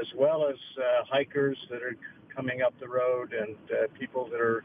as 0.00 0.06
well 0.16 0.48
as 0.48 0.56
uh, 0.78 1.04
hikers 1.10 1.58
that 1.68 1.82
are 1.82 1.96
coming 2.34 2.62
up 2.62 2.72
the 2.80 2.88
road 2.88 3.34
and 3.34 3.56
uh, 3.70 3.88
people 4.00 4.26
that 4.30 4.40
are. 4.40 4.64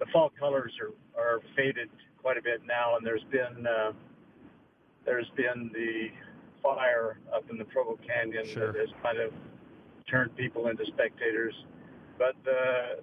The 0.00 0.06
fall 0.12 0.30
colors 0.38 0.72
are, 0.80 1.20
are 1.20 1.40
faded 1.56 1.88
quite 2.22 2.36
a 2.36 2.42
bit 2.42 2.60
now, 2.64 2.96
and 2.96 3.04
there's 3.04 3.24
been 3.32 3.66
uh, 3.66 3.90
there's 5.08 5.30
been 5.36 5.70
the 5.72 6.08
fire 6.62 7.18
up 7.34 7.44
in 7.50 7.56
the 7.56 7.64
Provo 7.64 7.98
Canyon 8.06 8.46
Sure. 8.46 8.72
that 8.72 8.78
has 8.78 8.90
kind 9.02 9.18
of 9.18 9.32
turned 10.10 10.36
people 10.36 10.68
into 10.68 10.84
spectators. 10.86 11.54
But 12.18 12.34
the 12.44 13.00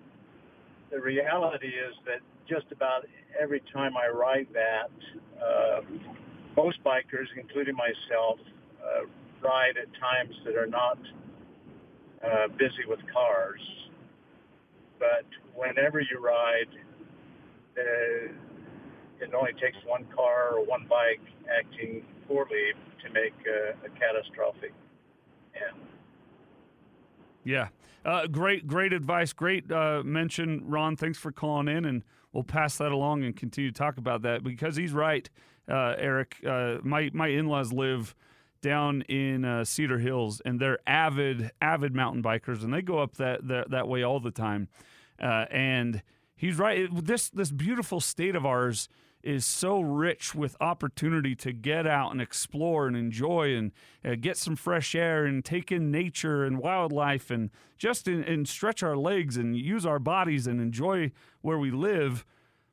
the 0.91 1.01
reality 1.01 1.67
is 1.67 1.95
that 2.05 2.19
just 2.47 2.71
about 2.71 3.07
every 3.41 3.61
time 3.73 3.97
I 3.97 4.07
ride 4.07 4.47
that, 4.53 4.91
uh, 5.43 5.81
most 6.55 6.77
bikers, 6.83 7.25
including 7.35 7.75
myself, 7.75 8.37
uh, 8.83 9.05
ride 9.41 9.77
at 9.81 9.87
times 9.99 10.35
that 10.45 10.55
are 10.55 10.67
not 10.67 10.99
uh, 12.23 12.47
busy 12.49 12.85
with 12.87 12.99
cars. 13.11 13.61
But 14.99 15.25
whenever 15.55 15.99
you 16.01 16.19
ride, 16.19 16.69
uh, 17.79 18.31
it 19.21 19.33
only 19.33 19.53
takes 19.53 19.77
one 19.85 20.05
car 20.15 20.55
or 20.55 20.65
one 20.65 20.85
bike 20.89 21.21
acting 21.49 22.03
poorly 22.27 22.73
to 23.03 23.13
make 23.13 23.33
a, 23.47 23.85
a 23.85 23.89
catastrophic 23.99 24.73
end. 25.55 25.81
Yeah. 27.43 27.69
Uh, 28.03 28.27
great, 28.27 28.67
great 28.67 28.93
advice. 28.93 29.33
Great 29.33 29.71
uh, 29.71 30.03
mention, 30.03 30.63
Ron. 30.67 30.95
Thanks 30.95 31.17
for 31.17 31.31
calling 31.31 31.67
in, 31.67 31.85
and 31.85 32.03
we'll 32.33 32.43
pass 32.43 32.77
that 32.77 32.91
along 32.91 33.23
and 33.23 33.35
continue 33.35 33.71
to 33.71 33.77
talk 33.77 33.97
about 33.97 34.21
that 34.23 34.43
because 34.43 34.75
he's 34.75 34.93
right, 34.93 35.27
uh, 35.67 35.95
Eric. 35.97 36.37
Uh, 36.45 36.77
my 36.83 37.09
my 37.13 37.27
in 37.27 37.47
laws 37.47 37.73
live 37.73 38.13
down 38.61 39.01
in 39.03 39.43
uh, 39.43 39.63
Cedar 39.63 39.99
Hills, 39.99 40.41
and 40.45 40.59
they're 40.59 40.79
avid 40.85 41.51
avid 41.61 41.95
mountain 41.95 42.21
bikers, 42.21 42.63
and 42.63 42.71
they 42.71 42.81
go 42.83 42.99
up 42.99 43.15
that 43.17 43.47
that, 43.47 43.71
that 43.71 43.87
way 43.87 44.03
all 44.03 44.19
the 44.19 44.31
time. 44.31 44.67
Uh, 45.19 45.45
and 45.49 46.03
he's 46.35 46.59
right. 46.59 46.87
This 46.91 47.29
this 47.29 47.51
beautiful 47.51 47.99
state 47.99 48.35
of 48.35 48.45
ours 48.45 48.87
is 49.25 49.45
so 49.45 49.81
rich 49.81 50.35
with 50.35 50.55
opportunity 50.61 51.35
to 51.35 51.51
get 51.51 51.87
out 51.87 52.11
and 52.11 52.21
explore 52.21 52.87
and 52.87 52.95
enjoy 52.95 53.55
and 53.55 53.71
uh, 54.03 54.15
get 54.15 54.37
some 54.37 54.55
fresh 54.55 54.93
air 54.93 55.25
and 55.25 55.43
take 55.43 55.71
in 55.71 55.89
nature 55.89 56.43
and 56.45 56.59
wildlife 56.59 57.31
and 57.31 57.49
just 57.77 58.07
in, 58.07 58.23
and 58.23 58.47
stretch 58.47 58.83
our 58.83 58.95
legs 58.95 59.35
and 59.35 59.57
use 59.57 59.85
our 59.85 59.99
bodies 59.99 60.45
and 60.45 60.61
enjoy 60.61 61.11
where 61.41 61.57
we 61.57 61.71
live. 61.71 62.23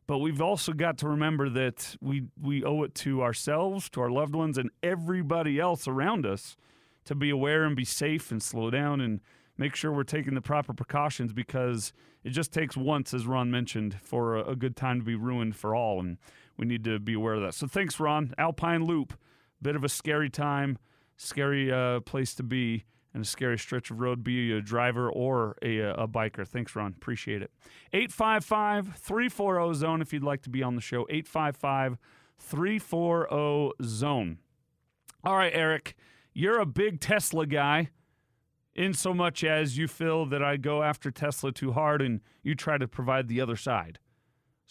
But 0.06 0.18
we've 0.18 0.42
also 0.42 0.73
got 0.73 0.99
to 0.99 1.09
remember 1.09 1.49
that 1.49 1.97
we 2.00 2.25
we 2.40 2.62
owe 2.64 2.82
it 2.82 2.94
to 2.97 3.23
ourselves, 3.23 3.88
to 3.90 4.00
our 4.02 4.11
loved 4.11 4.35
ones, 4.35 4.59
and 4.59 4.71
everybody 4.82 5.59
else 5.59 5.88
around 5.88 6.26
us 6.26 6.56
to 7.04 7.14
be 7.14 7.30
aware 7.30 7.64
and 7.64 7.75
be 7.75 7.85
safe 7.85 8.30
and 8.30 8.42
slow 8.42 8.71
down 8.71 9.00
and 9.00 9.21
make 9.56 9.75
sure 9.75 9.92
we're 9.92 10.02
taking 10.02 10.35
the 10.35 10.40
proper 10.40 10.73
precautions 10.73 11.32
because 11.32 11.92
it 12.25 12.30
just 12.30 12.52
takes 12.52 12.76
once, 12.76 13.12
as 13.14 13.26
Ron 13.26 13.50
mentioned, 13.50 13.99
for 14.02 14.37
a, 14.37 14.50
a 14.50 14.56
good 14.56 14.76
time 14.76 15.00
to 15.00 15.04
be 15.04 15.14
ruined 15.14 15.56
for 15.56 15.75
all, 15.75 16.00
and 16.00 16.18
we 16.56 16.66
need 16.66 16.85
to 16.85 16.99
be 16.99 17.14
aware 17.14 17.35
of 17.35 17.42
that. 17.42 17.54
So 17.54 17.66
thanks, 17.66 17.99
Ron. 17.99 18.35
Alpine 18.38 18.85
Loop, 18.85 19.14
bit 19.61 19.76
of 19.76 19.85
a 19.85 19.88
scary 19.88 20.30
time, 20.30 20.78
scary 21.16 21.73
uh, 21.73 22.00
place 22.00 22.35
to 22.35 22.42
be, 22.42 22.85
and 23.14 23.23
a 23.23 23.26
scary 23.26 23.59
stretch 23.59 23.90
of 23.90 24.00
road. 24.00 24.25
Be 24.25 24.52
a 24.52 24.61
driver 24.61 25.11
or 25.11 25.56
a, 25.62 25.78
a 25.78 26.09
biker. 26.09 26.47
Thanks, 26.47 26.75
Ron. 26.75 26.94
Appreciate 26.97 27.42
it. 27.42 27.50
855 27.92 28.97
340 28.97 29.75
Zone 29.75 30.02
if 30.02 30.12
you'd 30.12 30.23
like 30.23 30.42
to 30.42 30.50
be 30.50 30.62
on 30.62 30.75
the 30.75 30.80
show. 30.80 31.06
855 31.11 31.99
340 32.38 33.73
Zone. 33.85 34.38
All 35.25 35.37
right, 35.37 35.52
Eric, 35.54 35.94
you're 36.35 36.59
a 36.59 36.66
big 36.66 37.00
Tesla 37.00 37.47
guy 37.47 37.90
in 38.75 38.94
so 38.94 39.12
much 39.12 39.44
as 39.44 39.76
you 39.76 39.87
feel 39.87 40.26
that 40.26 40.42
I 40.42 40.56
go 40.56 40.82
after 40.82 41.11
Tesla 41.11 41.52
too 41.52 41.73
hard 41.73 42.00
and 42.00 42.21
you 42.42 42.54
try 42.54 42.78
to 42.78 42.88
provide 42.88 43.28
the 43.28 43.40
other 43.40 43.56
side. 43.56 43.99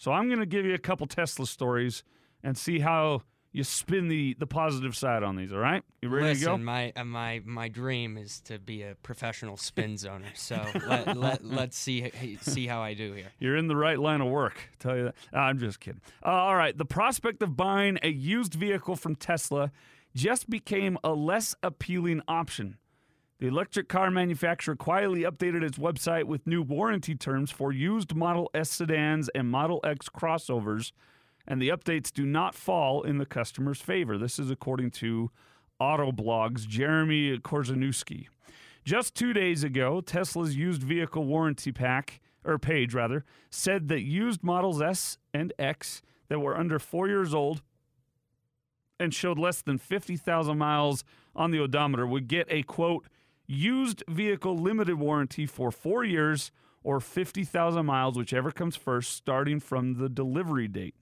So 0.02 0.10
I'm 0.10 0.26
going 0.26 0.40
to 0.40 0.46
give 0.46 0.66
you 0.66 0.74
a 0.74 0.78
couple 0.78 1.06
Tesla 1.06 1.46
stories 1.46 2.02
and 2.42 2.58
see 2.58 2.80
how 2.80 3.22
you 3.52 3.62
spin 3.62 4.08
the 4.08 4.34
the 4.36 4.48
positive 4.48 4.96
side 4.96 5.22
on 5.22 5.36
these. 5.36 5.52
All 5.52 5.60
right, 5.60 5.84
you 6.02 6.08
ready 6.08 6.26
Listen, 6.26 6.40
to 6.40 6.44
go? 6.44 6.52
Listen, 6.54 6.64
my 6.64 6.92
uh, 6.96 7.04
my 7.04 7.40
my 7.44 7.68
dream 7.68 8.18
is 8.18 8.40
to 8.46 8.58
be 8.58 8.82
a 8.82 8.96
professional 9.04 9.56
spin 9.56 9.94
zoner. 9.94 10.34
So 10.34 10.60
let, 10.88 11.16
let 11.16 11.44
let's 11.44 11.78
see 11.78 12.10
see 12.40 12.66
how 12.66 12.82
I 12.82 12.94
do 12.94 13.12
here. 13.12 13.28
You're 13.38 13.56
in 13.56 13.68
the 13.68 13.76
right 13.76 13.96
line 13.96 14.20
of 14.20 14.26
work. 14.26 14.70
Tell 14.80 14.96
you 14.96 15.04
that. 15.04 15.14
I'm 15.32 15.60
just 15.60 15.78
kidding. 15.78 16.00
Uh, 16.26 16.30
all 16.30 16.56
right. 16.56 16.76
The 16.76 16.84
prospect 16.84 17.40
of 17.40 17.56
buying 17.56 18.00
a 18.02 18.08
used 18.08 18.54
vehicle 18.54 18.96
from 18.96 19.14
Tesla 19.14 19.70
just 20.16 20.50
became 20.50 20.98
a 21.04 21.12
less 21.12 21.54
appealing 21.62 22.22
option. 22.26 22.76
The 23.42 23.48
electric 23.48 23.88
car 23.88 24.08
manufacturer 24.08 24.76
quietly 24.76 25.22
updated 25.22 25.64
its 25.64 25.76
website 25.76 26.26
with 26.26 26.46
new 26.46 26.62
warranty 26.62 27.16
terms 27.16 27.50
for 27.50 27.72
used 27.72 28.14
Model 28.14 28.48
S 28.54 28.70
sedans 28.70 29.28
and 29.34 29.50
Model 29.50 29.80
X 29.82 30.08
crossovers, 30.08 30.92
and 31.44 31.60
the 31.60 31.70
updates 31.70 32.12
do 32.12 32.24
not 32.24 32.54
fall 32.54 33.02
in 33.02 33.18
the 33.18 33.26
customer's 33.26 33.80
favor. 33.80 34.16
This 34.16 34.38
is 34.38 34.48
according 34.48 34.92
to 34.92 35.32
Autoblog's 35.80 36.66
Jeremy 36.66 37.36
Korzeniewski. 37.38 38.28
Just 38.84 39.16
two 39.16 39.32
days 39.32 39.64
ago, 39.64 40.00
Tesla's 40.00 40.54
used 40.54 40.84
vehicle 40.84 41.24
warranty 41.24 41.72
pack, 41.72 42.20
or 42.44 42.60
page 42.60 42.94
rather, 42.94 43.24
said 43.50 43.88
that 43.88 44.02
used 44.02 44.44
models 44.44 44.80
S 44.80 45.18
and 45.34 45.52
X 45.58 46.00
that 46.28 46.38
were 46.38 46.56
under 46.56 46.78
four 46.78 47.08
years 47.08 47.34
old 47.34 47.60
and 49.00 49.12
showed 49.12 49.36
less 49.36 49.62
than 49.62 49.78
50,000 49.78 50.56
miles 50.56 51.02
on 51.34 51.50
the 51.50 51.58
odometer 51.58 52.06
would 52.06 52.28
get 52.28 52.46
a 52.48 52.62
quote, 52.62 53.08
used 53.46 54.02
vehicle 54.08 54.56
limited 54.56 54.96
warranty 54.96 55.46
for 55.46 55.70
four 55.70 56.04
years 56.04 56.50
or 56.84 57.00
50,000 57.00 57.86
miles, 57.86 58.16
whichever 58.16 58.50
comes 58.50 58.76
first, 58.76 59.12
starting 59.12 59.60
from 59.60 59.94
the 59.94 60.08
delivery 60.08 60.68
date. 60.68 60.94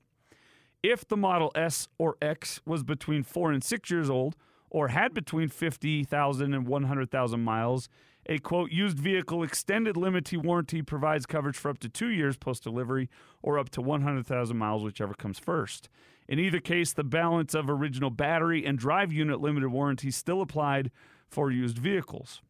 If 0.82 1.06
the 1.06 1.16
Model 1.16 1.52
S 1.54 1.88
or 1.98 2.16
X 2.20 2.60
was 2.64 2.82
between 2.82 3.22
four 3.22 3.52
and 3.52 3.62
six 3.62 3.90
years 3.90 4.10
old, 4.10 4.36
or 4.70 4.88
had 4.88 5.12
between 5.12 5.48
50,000 5.48 6.54
and 6.54 6.66
100,000 6.66 7.40
miles, 7.40 7.88
a 8.26 8.38
quote, 8.38 8.70
used 8.70 8.98
vehicle 8.98 9.42
extended 9.42 9.96
limited 9.96 10.44
warranty 10.44 10.82
provides 10.82 11.26
coverage 11.26 11.56
for 11.56 11.70
up 11.70 11.78
to 11.78 11.88
two 11.88 12.08
years 12.08 12.36
post 12.36 12.62
delivery 12.62 13.08
or 13.42 13.58
up 13.58 13.70
to 13.70 13.80
100,000 13.80 14.56
miles, 14.56 14.84
whichever 14.84 15.14
comes 15.14 15.38
first. 15.38 15.88
In 16.28 16.38
either 16.38 16.60
case, 16.60 16.92
the 16.92 17.02
balance 17.02 17.54
of 17.54 17.68
original 17.68 18.10
battery 18.10 18.64
and 18.64 18.78
drive 18.78 19.12
unit 19.12 19.40
limited 19.40 19.70
warranty 19.70 20.10
still 20.10 20.42
applied 20.42 20.90
for 21.28 21.50
used 21.50 21.78
vehicles. 21.78 22.40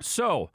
So, 0.00 0.50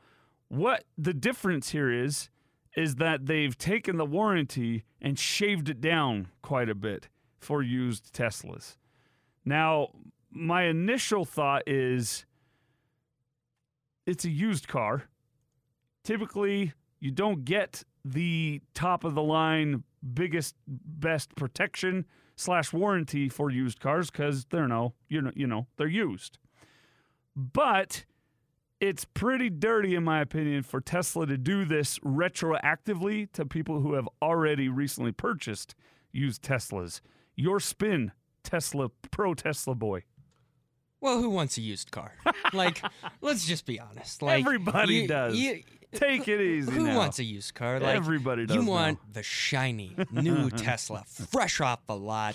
what 0.47 0.85
the 0.97 1.13
difference 1.13 1.69
here 1.69 1.91
is, 1.91 2.29
is 2.75 2.95
that 2.95 3.25
they've 3.25 3.57
taken 3.57 3.97
the 3.97 4.05
warranty 4.05 4.83
and 5.01 5.19
shaved 5.19 5.69
it 5.69 5.81
down 5.81 6.29
quite 6.41 6.69
a 6.69 6.75
bit 6.75 7.09
for 7.37 7.61
used 7.61 8.13
Teslas. 8.13 8.77
Now, 9.43 9.89
my 10.31 10.63
initial 10.63 11.25
thought 11.25 11.63
is 11.67 12.25
it's 14.05 14.25
a 14.25 14.29
used 14.29 14.67
car. 14.67 15.03
Typically, 16.03 16.73
you 16.99 17.11
don't 17.11 17.45
get 17.45 17.83
the 18.03 18.61
top 18.73 19.03
of 19.03 19.15
the 19.15 19.21
line, 19.21 19.83
biggest, 20.13 20.55
best 20.67 21.35
protection 21.35 22.05
slash 22.35 22.73
warranty 22.73 23.29
for 23.29 23.49
used 23.49 23.79
cars 23.79 24.09
because 24.09 24.45
they're 24.45 24.67
no, 24.67 24.93
you 25.07 25.21
know, 25.21 25.31
you 25.35 25.45
know, 25.47 25.67
they're 25.77 25.87
used. 25.87 26.39
But 27.35 28.05
it's 28.79 29.05
pretty 29.05 29.49
dirty, 29.49 29.93
in 29.93 30.03
my 30.03 30.21
opinion, 30.21 30.63
for 30.63 30.81
Tesla 30.81 31.27
to 31.27 31.37
do 31.37 31.65
this 31.65 31.99
retroactively 31.99 33.31
to 33.33 33.45
people 33.45 33.81
who 33.81 33.93
have 33.93 34.09
already 34.21 34.69
recently 34.69 35.11
purchased 35.11 35.75
used 36.11 36.41
Teslas. 36.41 36.99
Your 37.35 37.59
spin, 37.59 38.11
Tesla, 38.43 38.89
pro 39.11 39.33
Tesla 39.35 39.75
boy. 39.75 40.03
Well, 41.01 41.19
who 41.19 41.29
wants 41.29 41.57
a 41.57 41.61
used 41.61 41.91
car? 41.91 42.13
Like, 42.53 42.81
let's 43.21 43.45
just 43.45 43.65
be 43.65 43.79
honest. 43.79 44.21
Like 44.21 44.45
Everybody 44.45 44.93
you- 44.95 45.07
does. 45.07 45.35
you- 45.37 45.63
Take 45.93 46.29
it 46.29 46.39
easy. 46.39 46.71
who 46.71 46.87
now. 46.87 46.95
wants 46.95 47.19
a 47.19 47.23
used 47.25 47.53
car? 47.53 47.77
Like 47.81 47.97
Everybody 47.97 48.45
does 48.45 48.55
You 48.55 48.61
now. 48.63 48.69
want 48.71 49.13
the 49.13 49.23
shiny 49.23 49.93
new 50.09 50.49
Tesla, 50.49 51.03
fresh 51.05 51.59
off 51.59 51.85
the 51.85 51.97
lot. 51.97 52.33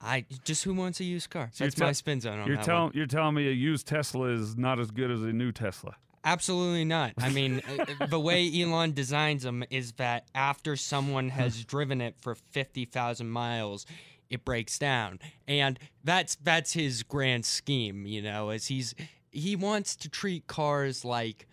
I 0.00 0.24
just 0.42 0.64
who 0.64 0.74
wants 0.74 0.98
a 0.98 1.04
used 1.04 1.30
car? 1.30 1.50
you're 1.56 1.68
That's 1.68 1.78
my 1.78 1.92
spin 1.92 2.20
zone 2.20 2.40
on 2.40 2.48
You're 2.48 2.56
that 2.56 2.90
you're 2.92 3.06
telling 3.06 3.36
me 3.36 3.46
a 3.46 3.52
used 3.52 3.86
Tesla 3.86 4.30
is 4.30 4.56
not 4.56 4.80
as 4.80 4.90
good 4.90 5.12
as 5.12 5.22
a 5.22 5.32
new 5.32 5.52
Tesla. 5.52 5.94
Absolutely 6.24 6.84
not. 6.84 7.12
I 7.18 7.28
mean, 7.28 7.62
uh, 7.78 7.84
uh, 8.00 8.06
the 8.06 8.18
way 8.18 8.50
Elon 8.62 8.94
designs 8.94 9.44
them 9.44 9.62
is 9.70 9.92
that 9.92 10.26
after 10.34 10.74
someone 10.74 11.28
has 11.28 11.62
driven 11.64 12.00
it 12.00 12.16
for 12.18 12.34
50,000 12.34 13.28
miles, 13.28 13.86
it 14.30 14.44
breaks 14.44 14.78
down. 14.78 15.20
And 15.46 15.78
that's 16.02 16.36
that's 16.36 16.72
his 16.72 17.02
grand 17.02 17.44
scheme, 17.44 18.06
you 18.06 18.22
know, 18.22 18.50
as 18.50 18.66
he's 18.66 18.94
he 19.30 19.56
wants 19.56 19.96
to 19.96 20.08
treat 20.08 20.46
cars 20.46 21.04
like 21.04 21.46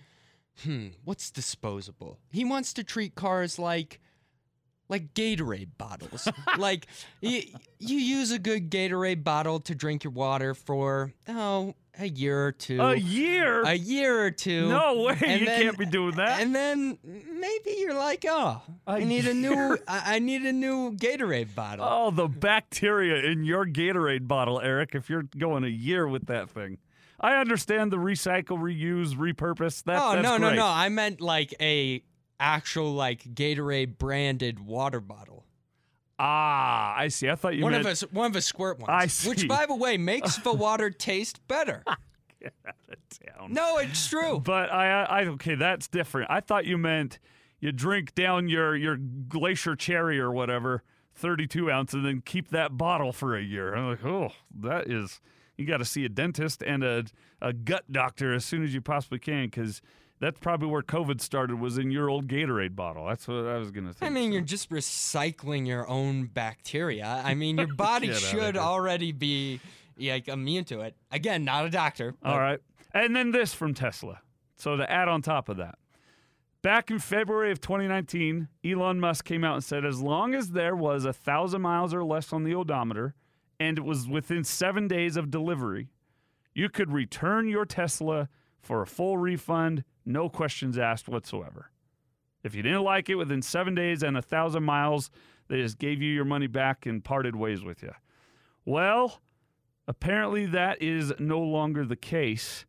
hmm, 0.63 0.87
what's 1.03 1.31
disposable? 1.31 2.19
He 2.31 2.45
wants 2.45 2.73
to 2.73 2.83
treat 2.83 3.15
cars 3.15 3.57
like 3.57 3.99
like 4.89 5.13
Gatorade 5.13 5.69
bottles. 5.77 6.27
like 6.57 6.85
you, 7.21 7.43
you 7.79 7.97
use 7.97 8.31
a 8.31 8.39
good 8.39 8.69
Gatorade 8.69 9.23
bottle 9.23 9.59
to 9.61 9.73
drink 9.73 10.03
your 10.03 10.11
water 10.11 10.53
for 10.53 11.13
oh, 11.27 11.73
a 11.99 12.07
year 12.07 12.47
or 12.47 12.51
two 12.51 12.81
A 12.81 12.95
year? 12.95 13.63
a 13.63 13.73
year 13.73 14.25
or 14.25 14.31
two. 14.31 14.69
no 14.69 15.03
way. 15.03 15.17
and 15.25 15.41
You 15.41 15.45
then- 15.45 15.61
can't 15.61 15.77
be 15.77 15.85
doing 15.85 16.15
that. 16.15 16.39
And 16.41 16.55
then 16.55 16.97
maybe 17.03 17.75
you're 17.79 17.93
like, 17.93 18.25
oh, 18.27 18.61
A 18.87 18.91
I 18.91 19.03
need 19.03 19.27
a 19.27 19.33
new. 19.33 19.77
I, 19.87 20.19
need 20.19 20.43
a 20.43 20.53
new 20.53 20.93
Gatorade 20.93 21.53
bottle. 21.55 21.85
Oh, 21.87 22.11
the 22.11 22.27
bacteria 22.27 23.29
in 23.31 23.43
your 23.43 23.65
Gatorade 23.65 24.27
bottle, 24.27 24.59
Eric, 24.61 24.95
if 24.95 25.09
you're 25.09 25.25
going 25.37 25.63
a 25.63 25.67
year 25.69 26.07
with 26.07 26.27
that 26.27 26.49
thing. 26.49 26.77
I 27.19 27.35
understand 27.35 27.91
the 27.91 27.97
recycle, 27.97 28.57
reuse, 28.57 29.15
repurpose. 29.15 29.83
That, 29.83 30.01
oh 30.01 30.21
no, 30.21 30.37
no, 30.37 30.47
great. 30.47 30.55
no! 30.55 30.65
I 30.65 30.89
meant 30.89 31.21
like 31.21 31.53
a 31.61 32.03
actual 32.39 32.93
like 32.93 33.23
Gatorade 33.23 33.99
branded 33.99 34.59
water 34.59 34.99
bottle. 34.99 35.40
Ah, 36.23 36.93
I 36.95 37.07
see. 37.07 37.29
I 37.29 37.35
thought 37.35 37.55
you 37.55 37.63
one 37.63 37.71
meant 37.71 37.83
of 37.83 37.91
us, 37.91 38.01
one 38.11 38.27
of 38.27 38.33
the 38.33 38.43
squirt 38.43 38.77
ones. 38.77 38.89
I 38.89 39.07
see. 39.07 39.29
Which, 39.29 39.47
by 39.47 39.65
the 39.65 39.73
way, 39.73 39.97
makes 39.97 40.37
the 40.37 40.53
water 40.53 40.91
taste 40.91 41.45
better. 41.47 41.83
Get 42.39 42.53
out 42.67 42.75
of 42.89 43.37
town. 43.37 43.53
No, 43.53 43.79
it's 43.79 44.07
true. 44.07 44.39
But 44.39 44.71
I, 44.71 45.03
I, 45.03 45.25
okay, 45.25 45.55
that's 45.55 45.87
different. 45.87 46.29
I 46.29 46.39
thought 46.39 46.65
you 46.65 46.77
meant 46.77 47.17
you 47.59 47.71
drink 47.71 48.13
down 48.13 48.47
your 48.49 48.75
your 48.75 48.97
glacier 48.97 49.75
cherry 49.75 50.19
or 50.19 50.31
whatever, 50.31 50.83
32 51.15 51.71
ounce, 51.71 51.93
and 51.93 52.05
then 52.05 52.21
keep 52.23 52.49
that 52.49 52.77
bottle 52.77 53.11
for 53.11 53.35
a 53.35 53.41
year. 53.41 53.73
I'm 53.73 53.89
like, 53.89 54.05
oh, 54.05 54.31
that 54.59 54.91
is. 54.91 55.21
You 55.57 55.65
got 55.65 55.77
to 55.77 55.85
see 55.85 56.05
a 56.05 56.09
dentist 56.09 56.61
and 56.61 56.83
a 56.83 57.05
a 57.41 57.51
gut 57.51 57.91
doctor 57.91 58.31
as 58.31 58.45
soon 58.45 58.63
as 58.63 58.75
you 58.75 58.81
possibly 58.81 59.17
can, 59.17 59.45
because 59.45 59.81
that's 60.21 60.39
probably 60.39 60.67
where 60.67 60.83
COVID 60.83 61.19
started. 61.19 61.59
Was 61.59 61.79
in 61.79 61.89
your 61.89 62.09
old 62.09 62.27
Gatorade 62.27 62.75
bottle. 62.75 63.07
That's 63.07 63.27
what 63.27 63.47
I 63.47 63.57
was 63.57 63.71
gonna 63.71 63.91
say. 63.91 64.05
I 64.05 64.09
mean, 64.09 64.29
so. 64.29 64.33
you're 64.33 64.43
just 64.43 64.69
recycling 64.69 65.67
your 65.67 65.87
own 65.89 66.25
bacteria. 66.27 67.21
I 67.25 67.33
mean, 67.35 67.57
your 67.57 67.73
body 67.73 68.13
should 68.13 68.55
already 68.55 69.11
be 69.11 69.59
like 69.99 70.27
immune 70.27 70.63
to 70.65 70.81
it. 70.81 70.95
Again, 71.11 71.43
not 71.43 71.65
a 71.65 71.69
doctor. 71.69 72.13
All 72.23 72.39
right. 72.39 72.59
And 72.93 73.15
then 73.15 73.31
this 73.31 73.53
from 73.53 73.73
Tesla. 73.73 74.21
So 74.57 74.77
to 74.77 74.89
add 74.89 75.07
on 75.07 75.23
top 75.23 75.49
of 75.49 75.57
that, 75.57 75.79
back 76.61 76.91
in 76.91 76.99
February 76.99 77.51
of 77.51 77.59
2019, 77.59 78.47
Elon 78.63 78.99
Musk 78.99 79.25
came 79.25 79.43
out 79.43 79.55
and 79.55 79.63
said 79.63 79.85
as 79.85 80.01
long 80.01 80.35
as 80.35 80.51
there 80.51 80.75
was 80.75 81.03
a 81.03 81.13
thousand 81.13 81.61
miles 81.61 81.95
or 81.95 82.03
less 82.03 82.31
on 82.31 82.43
the 82.43 82.53
odometer 82.53 83.15
and 83.59 83.79
it 83.79 83.83
was 83.83 84.07
within 84.07 84.43
seven 84.43 84.87
days 84.87 85.17
of 85.17 85.31
delivery, 85.31 85.89
you 86.53 86.69
could 86.69 86.91
return 86.91 87.47
your 87.47 87.65
Tesla 87.65 88.29
for 88.61 88.81
a 88.81 88.87
full 88.87 89.17
refund, 89.17 89.83
no 90.05 90.29
questions 90.29 90.77
asked 90.77 91.09
whatsoever. 91.09 91.71
If 92.43 92.55
you 92.55 92.63
didn't 92.63 92.83
like 92.83 93.09
it 93.09 93.15
within 93.15 93.41
seven 93.41 93.75
days 93.75 94.03
and 94.03 94.17
a 94.17 94.21
thousand 94.21 94.63
miles, 94.63 95.11
they 95.47 95.61
just 95.61 95.77
gave 95.77 96.01
you 96.01 96.11
your 96.11 96.25
money 96.25 96.47
back 96.47 96.85
and 96.85 97.03
parted 97.03 97.35
ways 97.35 97.63
with 97.63 97.83
you. 97.83 97.91
Well, 98.65 99.19
apparently 99.87 100.45
that 100.47 100.81
is 100.81 101.13
no 101.19 101.39
longer 101.39 101.85
the 101.85 101.95
case. 101.95 102.65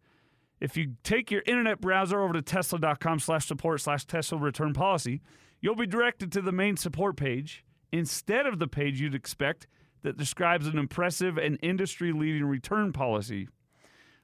If 0.61 0.77
you 0.77 0.95
take 1.03 1.31
your 1.31 1.43
internet 1.47 1.81
browser 1.81 2.21
over 2.21 2.33
to 2.35 2.43
tesla.com 2.43 3.19
slash 3.19 3.47
support 3.47 3.81
slash 3.81 4.05
Tesla 4.05 4.39
return 4.39 4.75
policy, 4.75 5.21
you'll 5.61 5.75
be 5.75 5.87
directed 5.87 6.31
to 6.33 6.43
the 6.43 6.53
main 6.53 6.77
support 6.77 7.17
page 7.17 7.65
instead 7.93 8.47
of 8.47 8.59
the 8.59 8.69
page 8.69 9.01
you'd 9.01 9.15
expect 9.15 9.67
that 10.03 10.17
describes 10.17 10.67
an 10.67 10.79
impressive 10.79 11.39
and 11.39 11.59
industry 11.63 12.13
leading 12.13 12.45
return 12.45 12.93
policy. 12.93 13.49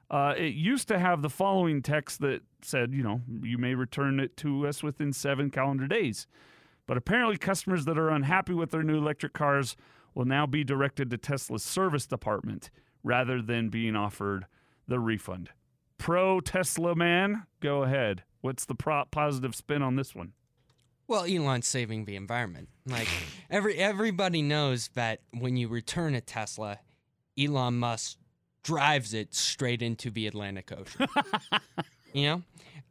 Uh, 0.09 0.33
it 0.37 0.55
used 0.55 0.87
to 0.87 0.97
have 0.97 1.21
the 1.21 1.29
following 1.29 1.81
text 1.81 2.19
that 2.21 2.41
said, 2.63 2.93
you 2.93 3.03
know, 3.03 3.21
you 3.43 3.57
may 3.57 3.75
return 3.75 4.19
it 4.19 4.35
to 4.37 4.67
us 4.67 4.81
within 4.81 5.13
seven 5.13 5.49
calendar 5.51 5.87
days. 5.87 6.25
But 6.87 6.97
apparently, 6.97 7.37
customers 7.37 7.85
that 7.85 7.99
are 7.99 8.09
unhappy 8.09 8.53
with 8.53 8.71
their 8.71 8.81
new 8.81 8.97
electric 8.97 9.33
cars 9.33 9.75
will 10.15 10.25
now 10.25 10.47
be 10.47 10.63
directed 10.63 11.11
to 11.11 11.17
Tesla's 11.17 11.63
service 11.63 12.07
department 12.07 12.71
rather 13.03 13.41
than 13.41 13.69
being 13.69 13.95
offered 13.95 14.47
the 14.87 14.99
refund. 14.99 15.49
Pro 15.99 16.39
Tesla 16.39 16.95
man, 16.95 17.45
go 17.59 17.83
ahead. 17.83 18.23
What's 18.41 18.65
the 18.65 18.73
pro- 18.73 19.05
positive 19.05 19.53
spin 19.53 19.81
on 19.83 19.95
this 19.95 20.15
one? 20.15 20.33
Well, 21.07 21.25
Elon's 21.25 21.67
saving 21.67 22.05
the 22.05 22.15
environment. 22.15 22.69
Like 22.85 23.07
every 23.49 23.77
everybody 23.77 24.41
knows 24.41 24.89
that 24.95 25.21
when 25.37 25.57
you 25.57 25.67
return 25.67 26.15
a 26.15 26.21
Tesla, 26.21 26.79
Elon 27.37 27.77
Musk 27.77 28.17
drives 28.63 29.13
it 29.13 29.33
straight 29.33 29.81
into 29.81 30.09
the 30.09 30.27
Atlantic 30.27 30.71
Ocean. 30.71 31.07
you 32.13 32.23
know? 32.25 32.43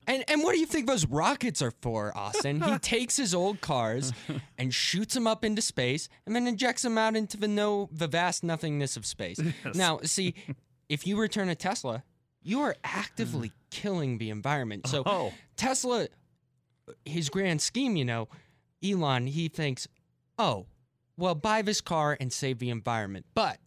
And 0.06 0.24
and 0.26 0.42
what 0.42 0.54
do 0.54 0.58
you 0.58 0.66
think 0.66 0.86
those 0.86 1.06
rockets 1.06 1.60
are 1.60 1.72
for, 1.82 2.16
Austin? 2.16 2.62
He 2.62 2.78
takes 2.80 3.16
his 3.16 3.34
old 3.34 3.60
cars 3.60 4.12
and 4.56 4.72
shoots 4.72 5.12
them 5.12 5.26
up 5.26 5.44
into 5.44 5.60
space 5.60 6.08
and 6.24 6.34
then 6.34 6.46
injects 6.46 6.82
them 6.82 6.96
out 6.96 7.14
into 7.14 7.36
the 7.36 7.46
no 7.46 7.90
the 7.92 8.06
vast 8.06 8.42
nothingness 8.42 8.96
of 8.96 9.04
space. 9.04 9.38
Now, 9.74 10.00
see, 10.04 10.34
if 10.88 11.06
you 11.06 11.20
return 11.20 11.50
a 11.50 11.54
Tesla, 11.54 12.04
you 12.42 12.62
are 12.62 12.74
actively 12.82 13.50
mm. 13.50 13.52
killing 13.70 14.16
the 14.16 14.30
environment. 14.30 14.86
So 14.86 15.02
Oh. 15.04 15.34
Tesla 15.56 16.08
his 17.04 17.28
grand 17.28 17.60
scheme, 17.60 17.96
you 17.96 18.04
know, 18.04 18.28
Elon, 18.82 19.26
he 19.26 19.48
thinks, 19.48 19.86
oh, 20.38 20.66
well, 21.18 21.34
buy 21.34 21.60
this 21.60 21.82
car 21.82 22.16
and 22.18 22.32
save 22.32 22.60
the 22.60 22.70
environment, 22.70 23.26
but 23.34 23.58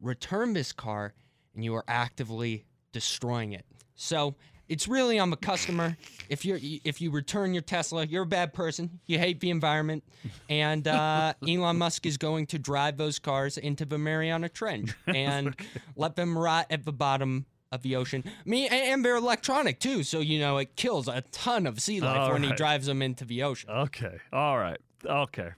return 0.00 0.54
this 0.54 0.72
car 0.72 1.12
and 1.54 1.64
you 1.64 1.74
are 1.74 1.84
actively 1.88 2.64
destroying 2.92 3.52
it. 3.52 3.64
So 3.94 4.34
it's 4.68 4.88
really 4.88 5.18
on 5.18 5.30
the 5.30 5.36
customer. 5.36 5.96
If 6.28 6.44
you're 6.44 6.58
if 6.62 7.00
you 7.00 7.10
return 7.10 7.52
your 7.52 7.62
Tesla, 7.62 8.06
you're 8.06 8.22
a 8.22 8.26
bad 8.26 8.54
person. 8.54 9.00
You 9.06 9.18
hate 9.18 9.40
the 9.40 9.50
environment, 9.50 10.04
and 10.48 10.86
uh, 10.88 11.34
Elon 11.48 11.76
Musk 11.76 12.06
is 12.06 12.16
going 12.16 12.46
to 12.46 12.58
drive 12.58 12.96
those 12.96 13.18
cars 13.18 13.58
into 13.58 13.84
the 13.84 13.98
Mariana 13.98 14.48
Trench 14.48 14.94
and 15.06 15.54
let 15.96 16.16
them 16.16 16.36
rot 16.36 16.66
at 16.70 16.84
the 16.84 16.92
bottom 16.92 17.46
of 17.72 17.82
the 17.82 17.96
ocean. 17.96 18.22
I 18.26 18.48
mean, 18.48 18.72
and, 18.72 19.04
they're 19.04 19.16
electronic 19.16 19.80
too, 19.80 20.02
so 20.02 20.20
you 20.20 20.38
know 20.38 20.58
it 20.58 20.76
kills 20.76 21.08
a 21.08 21.22
ton 21.32 21.66
of 21.66 21.80
sea 21.80 22.00
life 22.00 22.20
All 22.20 22.32
when 22.32 22.42
he 22.42 22.52
drives 22.52 22.86
them 22.86 23.02
into 23.02 23.24
the 23.24 23.42
ocean. 23.42 23.70
Okay. 23.70 24.18
All 24.32 24.58
right. 24.58 24.78
Okay. 25.04 25.50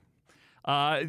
Uh, 0.67 1.05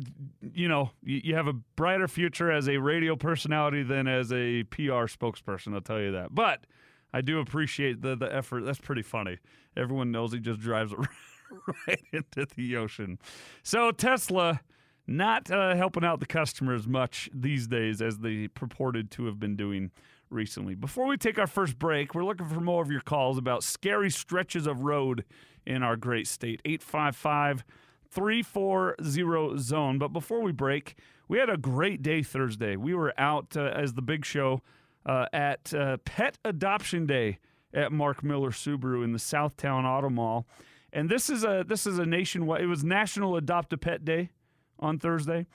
you 0.53 0.67
know, 0.67 0.91
you, 1.01 1.33
have 1.33 1.47
a 1.47 1.53
brighter 1.53 2.07
future 2.07 2.51
as 2.51 2.69
a 2.69 2.77
radio 2.77 3.15
personality 3.15 3.81
than 3.81 4.07
as 4.07 4.31
a 4.31 4.63
PR 4.65 5.07
spokesperson. 5.07 5.73
I'll 5.73 5.81
tell 5.81 5.99
you 5.99 6.11
that. 6.11 6.35
But 6.35 6.65
I 7.11 7.21
do 7.21 7.39
appreciate 7.39 8.01
the 8.01 8.15
the 8.15 8.33
effort. 8.33 8.65
That's 8.65 8.79
pretty 8.79 9.01
funny. 9.01 9.39
Everyone 9.75 10.11
knows 10.11 10.31
he 10.31 10.39
just 10.39 10.59
drives 10.59 10.93
right 11.87 12.03
into 12.11 12.45
the 12.55 12.77
ocean. 12.77 13.17
So 13.63 13.91
Tesla 13.91 14.61
not 15.07 15.49
uh, 15.49 15.75
helping 15.75 16.03
out 16.03 16.19
the 16.19 16.25
customers 16.25 16.85
much 16.85 17.29
these 17.33 17.67
days 17.67 18.01
as 18.01 18.19
they 18.19 18.47
purported 18.49 19.09
to 19.11 19.25
have 19.25 19.39
been 19.39 19.55
doing 19.55 19.89
recently. 20.29 20.75
Before 20.75 21.07
we 21.07 21.17
take 21.17 21.39
our 21.39 21.47
first 21.47 21.79
break, 21.79 22.13
we're 22.13 22.25
looking 22.25 22.47
for 22.47 22.59
more 22.59 22.81
of 22.81 22.91
your 22.91 23.01
calls 23.01 23.37
about 23.37 23.63
scary 23.63 24.11
stretches 24.11 24.67
of 24.67 24.81
road 24.81 25.23
in 25.65 25.81
our 25.81 25.95
great 25.95 26.27
state. 26.27 26.61
855 26.65 27.63
340 28.09 29.57
zone. 29.59 29.97
But 29.97 30.09
before 30.09 30.41
we 30.41 30.51
break, 30.51 30.95
we 31.27 31.39
had 31.39 31.49
a 31.49 31.57
great 31.57 32.01
day 32.01 32.23
Thursday. 32.23 32.75
We 32.75 32.93
were 32.93 33.13
out 33.17 33.55
uh, 33.55 33.71
as 33.75 33.93
the 33.93 34.01
big 34.01 34.25
show 34.25 34.61
uh, 35.05 35.25
at 35.33 35.73
uh, 35.73 35.97
Pet 36.05 36.37
Adoption 36.43 37.05
Day 37.05 37.39
at 37.73 37.91
Mark 37.91 38.23
Miller 38.23 38.51
Subaru 38.51 39.03
in 39.03 39.11
the 39.11 39.19
Southtown 39.19 39.85
Auto 39.85 40.09
Mall. 40.09 40.47
And 40.93 41.09
this 41.09 41.29
is 41.29 41.43
a 41.43 41.65
this 41.67 41.85
is 41.85 41.99
a 41.99 42.05
nationwide. 42.05 42.61
It 42.61 42.67
was 42.67 42.83
National 42.83 43.35
Adopt 43.35 43.73
a 43.73 43.77
Pet 43.77 44.05
Day 44.05 44.31
on 44.79 44.99
Thursday, 44.99 45.45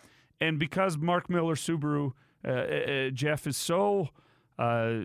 and 0.41 0.59
because 0.59 0.99
Mark 0.99 1.31
Miller 1.31 1.55
Subaru, 1.55 2.13
uh, 2.47 2.51
uh, 2.51 3.11
Jeff 3.11 3.47
is 3.47 3.57
so 3.57 4.11
uh, 4.59 5.01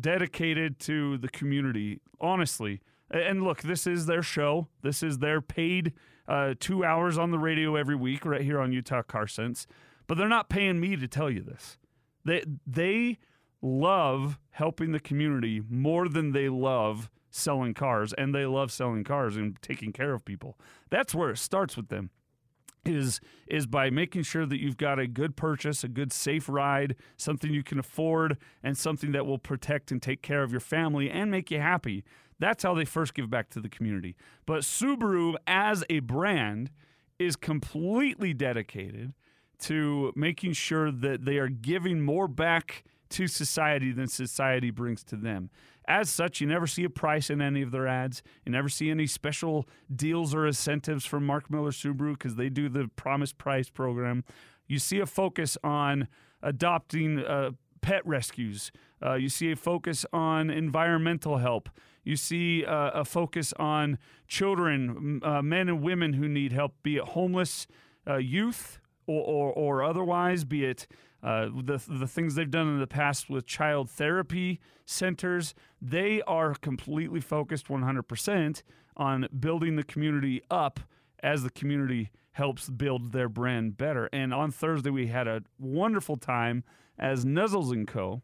dedicated 0.00 0.78
to 0.80 1.18
the 1.18 1.28
community. 1.28 2.00
Honestly, 2.20 2.80
and 3.10 3.42
look, 3.42 3.62
this 3.62 3.86
is 3.86 4.06
their 4.06 4.22
show. 4.22 4.68
This 4.82 5.02
is 5.02 5.18
their 5.18 5.40
paid 5.40 5.92
uh, 6.28 6.54
two 6.60 6.84
hours 6.84 7.18
on 7.18 7.30
the 7.30 7.38
radio 7.38 7.74
every 7.74 7.96
week, 7.96 8.24
right 8.24 8.42
here 8.42 8.60
on 8.60 8.72
Utah 8.72 9.02
Car 9.02 9.26
Sense. 9.26 9.66
But 10.06 10.18
they're 10.18 10.28
not 10.28 10.48
paying 10.48 10.78
me 10.78 10.96
to 10.96 11.08
tell 11.08 11.30
you 11.30 11.42
this. 11.42 11.78
They 12.24 12.44
they 12.66 13.18
love 13.60 14.38
helping 14.50 14.92
the 14.92 15.00
community 15.00 15.62
more 15.68 16.08
than 16.08 16.32
they 16.32 16.48
love 16.48 17.10
selling 17.30 17.74
cars, 17.74 18.12
and 18.12 18.34
they 18.34 18.46
love 18.46 18.70
selling 18.70 19.04
cars 19.04 19.36
and 19.36 19.60
taking 19.62 19.92
care 19.92 20.14
of 20.14 20.24
people. 20.24 20.58
That's 20.90 21.14
where 21.14 21.30
it 21.30 21.38
starts 21.38 21.76
with 21.76 21.88
them 21.88 22.10
is 22.84 23.20
is 23.46 23.66
by 23.66 23.90
making 23.90 24.22
sure 24.22 24.46
that 24.46 24.60
you've 24.60 24.76
got 24.76 24.98
a 24.98 25.06
good 25.06 25.36
purchase, 25.36 25.84
a 25.84 25.88
good 25.88 26.12
safe 26.12 26.48
ride, 26.48 26.96
something 27.16 27.52
you 27.52 27.62
can 27.62 27.78
afford, 27.78 28.36
and 28.62 28.76
something 28.76 29.12
that 29.12 29.26
will 29.26 29.38
protect 29.38 29.90
and 29.90 30.02
take 30.02 30.22
care 30.22 30.42
of 30.42 30.50
your 30.50 30.60
family 30.60 31.10
and 31.10 31.30
make 31.30 31.50
you 31.50 31.60
happy. 31.60 32.04
That's 32.38 32.62
how 32.62 32.74
they 32.74 32.84
first 32.84 33.14
give 33.14 33.30
back 33.30 33.50
to 33.50 33.60
the 33.60 33.68
community. 33.68 34.16
But 34.46 34.60
Subaru, 34.60 35.34
as 35.46 35.84
a 35.90 36.00
brand, 36.00 36.70
is 37.18 37.36
completely 37.36 38.32
dedicated 38.32 39.12
to 39.60 40.12
making 40.14 40.52
sure 40.52 40.92
that 40.92 41.24
they 41.24 41.38
are 41.38 41.48
giving 41.48 42.00
more 42.00 42.28
back 42.28 42.84
to 43.10 43.26
society 43.26 43.90
than 43.90 44.06
society 44.06 44.70
brings 44.70 45.02
to 45.04 45.16
them. 45.16 45.50
As 45.88 46.10
such, 46.10 46.40
you 46.40 46.46
never 46.46 46.66
see 46.66 46.84
a 46.84 46.90
price 46.90 47.30
in 47.30 47.40
any 47.40 47.62
of 47.62 47.70
their 47.70 47.86
ads. 47.86 48.22
You 48.44 48.52
never 48.52 48.68
see 48.68 48.90
any 48.90 49.06
special 49.06 49.66
deals 49.94 50.34
or 50.34 50.46
incentives 50.46 51.06
from 51.06 51.24
Mark 51.24 51.50
Miller 51.50 51.70
Subaru 51.70 52.12
because 52.12 52.36
they 52.36 52.50
do 52.50 52.68
the 52.68 52.88
Promise 52.94 53.32
Price 53.32 53.70
program. 53.70 54.22
You 54.66 54.78
see 54.78 55.00
a 55.00 55.06
focus 55.06 55.56
on 55.64 56.08
adopting 56.42 57.20
uh, 57.20 57.52
pet 57.80 58.06
rescues. 58.06 58.70
Uh, 59.04 59.14
you 59.14 59.30
see 59.30 59.50
a 59.50 59.56
focus 59.56 60.04
on 60.12 60.50
environmental 60.50 61.38
help. 61.38 61.70
You 62.08 62.16
see 62.16 62.64
uh, 62.64 62.92
a 62.94 63.04
focus 63.04 63.52
on 63.58 63.98
children, 64.26 65.20
uh, 65.22 65.42
men 65.42 65.68
and 65.68 65.82
women 65.82 66.14
who 66.14 66.26
need 66.26 66.52
help, 66.52 66.72
be 66.82 66.96
it 66.96 67.04
homeless 67.04 67.66
uh, 68.08 68.16
youth 68.16 68.80
or, 69.06 69.22
or, 69.22 69.52
or 69.52 69.84
otherwise, 69.84 70.44
be 70.44 70.64
it 70.64 70.86
uh, 71.22 71.50
the 71.54 71.78
the 71.86 72.06
things 72.06 72.34
they've 72.34 72.50
done 72.50 72.66
in 72.66 72.80
the 72.80 72.86
past 72.86 73.28
with 73.28 73.44
child 73.44 73.90
therapy 73.90 74.58
centers, 74.86 75.52
they 75.82 76.22
are 76.22 76.54
completely 76.54 77.20
focused 77.20 77.68
100% 77.68 78.62
on 78.96 79.28
building 79.38 79.76
the 79.76 79.84
community 79.84 80.40
up 80.50 80.80
as 81.22 81.42
the 81.42 81.50
community 81.50 82.10
helps 82.30 82.70
build 82.70 83.12
their 83.12 83.28
brand 83.28 83.76
better. 83.76 84.08
And 84.14 84.32
on 84.32 84.50
Thursday, 84.50 84.88
we 84.88 85.08
had 85.08 85.28
a 85.28 85.42
wonderful 85.58 86.16
time 86.16 86.64
as 86.98 87.26
Nuzzles 87.26 87.70
and 87.70 87.86
Co. 87.86 88.22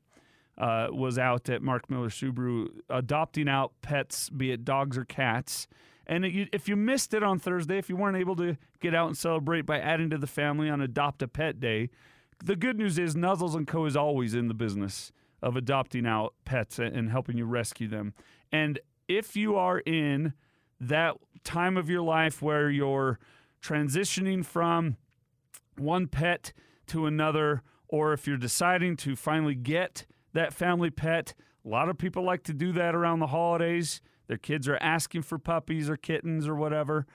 Uh, 0.56 0.86
was 0.92 1.18
out 1.18 1.48
at 1.48 1.62
Mark 1.62 1.90
Miller 1.90 2.08
Subaru 2.08 2.68
adopting 2.88 3.48
out 3.48 3.72
pets, 3.82 4.30
be 4.30 4.52
it 4.52 4.64
dogs 4.64 4.96
or 4.96 5.04
cats. 5.04 5.66
And 6.06 6.24
if 6.24 6.68
you 6.68 6.76
missed 6.76 7.12
it 7.12 7.24
on 7.24 7.40
Thursday, 7.40 7.76
if 7.76 7.88
you 7.88 7.96
weren't 7.96 8.16
able 8.16 8.36
to 8.36 8.56
get 8.78 8.94
out 8.94 9.08
and 9.08 9.18
celebrate 9.18 9.62
by 9.62 9.80
adding 9.80 10.10
to 10.10 10.18
the 10.18 10.28
family 10.28 10.70
on 10.70 10.80
Adopt 10.80 11.22
a 11.22 11.28
Pet 11.28 11.58
Day, 11.58 11.90
the 12.44 12.54
good 12.54 12.78
news 12.78 12.98
is 12.98 13.16
Nuzzles 13.16 13.56
and 13.56 13.66
Co. 13.66 13.86
is 13.86 13.96
always 13.96 14.32
in 14.32 14.46
the 14.46 14.54
business 14.54 15.10
of 15.42 15.56
adopting 15.56 16.06
out 16.06 16.34
pets 16.44 16.78
and 16.78 17.10
helping 17.10 17.36
you 17.36 17.46
rescue 17.46 17.88
them. 17.88 18.14
And 18.52 18.78
if 19.08 19.34
you 19.34 19.56
are 19.56 19.80
in 19.80 20.34
that 20.80 21.16
time 21.42 21.76
of 21.76 21.90
your 21.90 22.02
life 22.02 22.42
where 22.42 22.70
you're 22.70 23.18
transitioning 23.62 24.44
from 24.44 24.98
one 25.76 26.06
pet 26.06 26.52
to 26.88 27.06
another, 27.06 27.62
or 27.88 28.12
if 28.12 28.26
you're 28.26 28.36
deciding 28.36 28.96
to 28.98 29.16
finally 29.16 29.54
get 29.54 30.06
that 30.34 30.52
family 30.52 30.90
pet, 30.90 31.34
a 31.64 31.68
lot 31.68 31.88
of 31.88 31.96
people 31.96 32.22
like 32.22 32.42
to 32.44 32.52
do 32.52 32.72
that 32.72 32.94
around 32.94 33.20
the 33.20 33.28
holidays. 33.28 34.00
Their 34.26 34.38
kids 34.38 34.68
are 34.68 34.78
asking 34.80 35.22
for 35.22 35.38
puppies 35.38 35.88
or 35.88 35.96
kittens 35.96 36.46
or 36.46 36.54
whatever. 36.54 37.06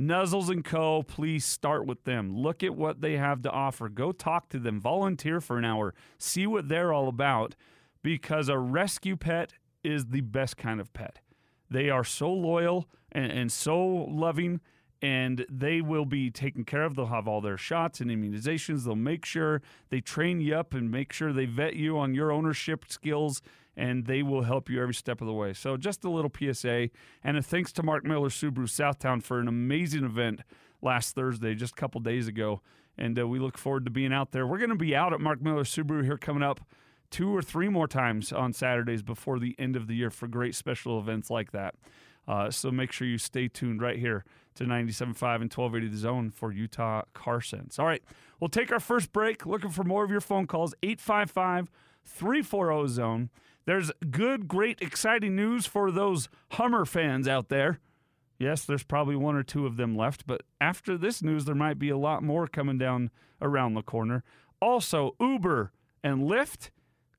Nuzzles 0.00 0.48
and 0.48 0.64
Co., 0.64 1.02
please 1.02 1.44
start 1.44 1.84
with 1.86 2.04
them. 2.04 2.34
Look 2.34 2.62
at 2.62 2.74
what 2.74 3.02
they 3.02 3.16
have 3.18 3.42
to 3.42 3.50
offer. 3.50 3.88
Go 3.88 4.12
talk 4.12 4.48
to 4.50 4.58
them. 4.58 4.80
Volunteer 4.80 5.40
for 5.40 5.58
an 5.58 5.64
hour. 5.64 5.94
See 6.18 6.46
what 6.46 6.68
they're 6.68 6.92
all 6.92 7.08
about 7.08 7.54
because 8.02 8.48
a 8.48 8.58
rescue 8.58 9.16
pet 9.16 9.52
is 9.84 10.06
the 10.06 10.22
best 10.22 10.56
kind 10.56 10.80
of 10.80 10.92
pet. 10.92 11.20
They 11.70 11.90
are 11.90 12.04
so 12.04 12.32
loyal 12.32 12.88
and, 13.12 13.30
and 13.30 13.52
so 13.52 13.78
loving, 13.78 14.60
and 15.02 15.46
they 15.48 15.80
will 15.80 16.04
be 16.04 16.30
taken 16.30 16.64
care 16.64 16.82
of. 16.82 16.94
They'll 16.94 17.06
have 17.06 17.26
all 17.26 17.40
their 17.40 17.56
shots 17.56 18.00
and 18.00 18.10
immunizations. 18.10 18.84
They'll 18.84 18.96
make 18.96 19.24
sure 19.24 19.62
they 19.88 20.00
train 20.00 20.40
you 20.40 20.54
up 20.54 20.74
and 20.74 20.90
make 20.90 21.12
sure 21.12 21.32
they 21.32 21.46
vet 21.46 21.74
you 21.76 21.98
on 21.98 22.14
your 22.14 22.30
ownership 22.30 22.84
skills 22.88 23.40
and 23.76 24.06
they 24.06 24.22
will 24.22 24.42
help 24.42 24.68
you 24.68 24.82
every 24.82 24.94
step 24.94 25.20
of 25.20 25.26
the 25.26 25.32
way. 25.32 25.52
So, 25.54 25.76
just 25.76 26.04
a 26.04 26.10
little 26.10 26.30
PSA, 26.30 26.90
and 27.24 27.36
a 27.36 27.42
thanks 27.42 27.72
to 27.72 27.82
Mark 27.82 28.04
Miller 28.04 28.28
Subaru 28.28 28.64
Southtown 28.64 29.22
for 29.22 29.38
an 29.38 29.48
amazing 29.48 30.04
event 30.04 30.42
last 30.82 31.14
Thursday, 31.14 31.54
just 31.54 31.72
a 31.72 31.76
couple 31.76 32.00
days 32.00 32.28
ago. 32.28 32.60
And 32.98 33.18
uh, 33.18 33.26
we 33.26 33.38
look 33.38 33.56
forward 33.56 33.84
to 33.86 33.90
being 33.90 34.12
out 34.12 34.32
there. 34.32 34.46
We're 34.46 34.58
going 34.58 34.70
to 34.70 34.76
be 34.76 34.94
out 34.94 35.14
at 35.14 35.20
Mark 35.20 35.40
Miller 35.40 35.64
Subaru 35.64 36.04
here 36.04 36.18
coming 36.18 36.42
up 36.42 36.60
two 37.10 37.34
or 37.34 37.40
three 37.40 37.68
more 37.68 37.88
times 37.88 38.32
on 38.32 38.52
Saturdays 38.52 39.02
before 39.02 39.38
the 39.38 39.56
end 39.58 39.76
of 39.76 39.86
the 39.86 39.94
year 39.94 40.10
for 40.10 40.28
great 40.28 40.54
special 40.54 40.98
events 40.98 41.30
like 41.30 41.52
that. 41.52 41.74
Uh, 42.28 42.50
so 42.50 42.70
make 42.70 42.92
sure 42.92 43.06
you 43.06 43.18
stay 43.18 43.48
tuned 43.48 43.80
right 43.80 43.98
here 43.98 44.24
to 44.60 44.66
97.5 44.66 45.02
and 45.02 45.50
1280 45.50 45.88
The 45.88 45.96
Zone 45.96 46.30
for 46.30 46.52
Utah 46.52 47.02
Car 47.14 47.40
Sense. 47.40 47.78
All 47.78 47.86
right, 47.86 48.02
we'll 48.38 48.48
take 48.48 48.70
our 48.70 48.80
first 48.80 49.12
break. 49.12 49.46
Looking 49.46 49.70
for 49.70 49.84
more 49.84 50.04
of 50.04 50.10
your 50.10 50.20
phone 50.20 50.46
calls, 50.46 50.74
855 50.82 51.70
340 52.04 52.88
Zone. 52.88 53.30
There's 53.64 53.90
good, 54.10 54.48
great, 54.48 54.80
exciting 54.80 55.34
news 55.34 55.66
for 55.66 55.90
those 55.90 56.28
Hummer 56.52 56.84
fans 56.84 57.26
out 57.26 57.48
there. 57.48 57.80
Yes, 58.38 58.64
there's 58.64 58.82
probably 58.82 59.16
one 59.16 59.36
or 59.36 59.42
two 59.42 59.66
of 59.66 59.76
them 59.76 59.96
left, 59.96 60.26
but 60.26 60.42
after 60.60 60.96
this 60.96 61.22
news, 61.22 61.44
there 61.44 61.54
might 61.54 61.78
be 61.78 61.90
a 61.90 61.98
lot 61.98 62.22
more 62.22 62.46
coming 62.46 62.78
down 62.78 63.10
around 63.40 63.74
the 63.74 63.82
corner. 63.82 64.24
Also, 64.60 65.14
Uber 65.20 65.72
and 66.02 66.22
Lyft 66.22 66.70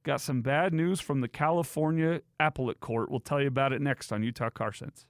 got 0.04 0.22
some 0.22 0.42
bad 0.42 0.74
news 0.74 1.00
from 1.00 1.22
the 1.22 1.28
California 1.28 2.22
appellate 2.40 2.80
court. 2.80 3.10
We'll 3.10 3.20
tell 3.20 3.42
you 3.42 3.48
about 3.48 3.72
it 3.72 3.82
next 3.82 4.12
on 4.12 4.24
Utah 4.24 4.50
Car 4.50 4.74
Sense. 4.74 5.06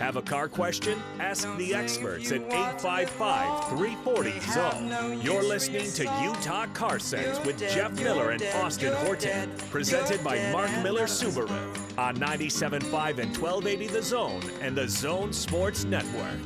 Have 0.00 0.16
a 0.16 0.22
car 0.22 0.48
question? 0.48 0.98
Ask 1.18 1.46
the 1.58 1.74
experts 1.74 2.32
at 2.32 2.40
855 2.40 3.68
340 3.68 4.40
Zone. 4.40 5.20
You're 5.20 5.42
listening 5.42 5.92
to 5.92 6.04
Utah 6.22 6.64
Car 6.68 6.98
Sense 6.98 7.38
with 7.44 7.58
Jeff 7.58 7.92
Miller 8.00 8.30
and 8.30 8.42
Austin 8.54 8.94
Horton. 8.94 9.50
Presented 9.70 10.24
by 10.24 10.50
Mark 10.52 10.70
Miller 10.82 11.04
Subaru 11.04 11.50
on 11.98 12.16
97.5 12.16 13.18
and 13.18 13.36
1280 13.36 13.86
The 13.88 14.02
Zone 14.02 14.42
and 14.62 14.74
the 14.74 14.88
Zone 14.88 15.34
Sports 15.34 15.84
Network. 15.84 16.38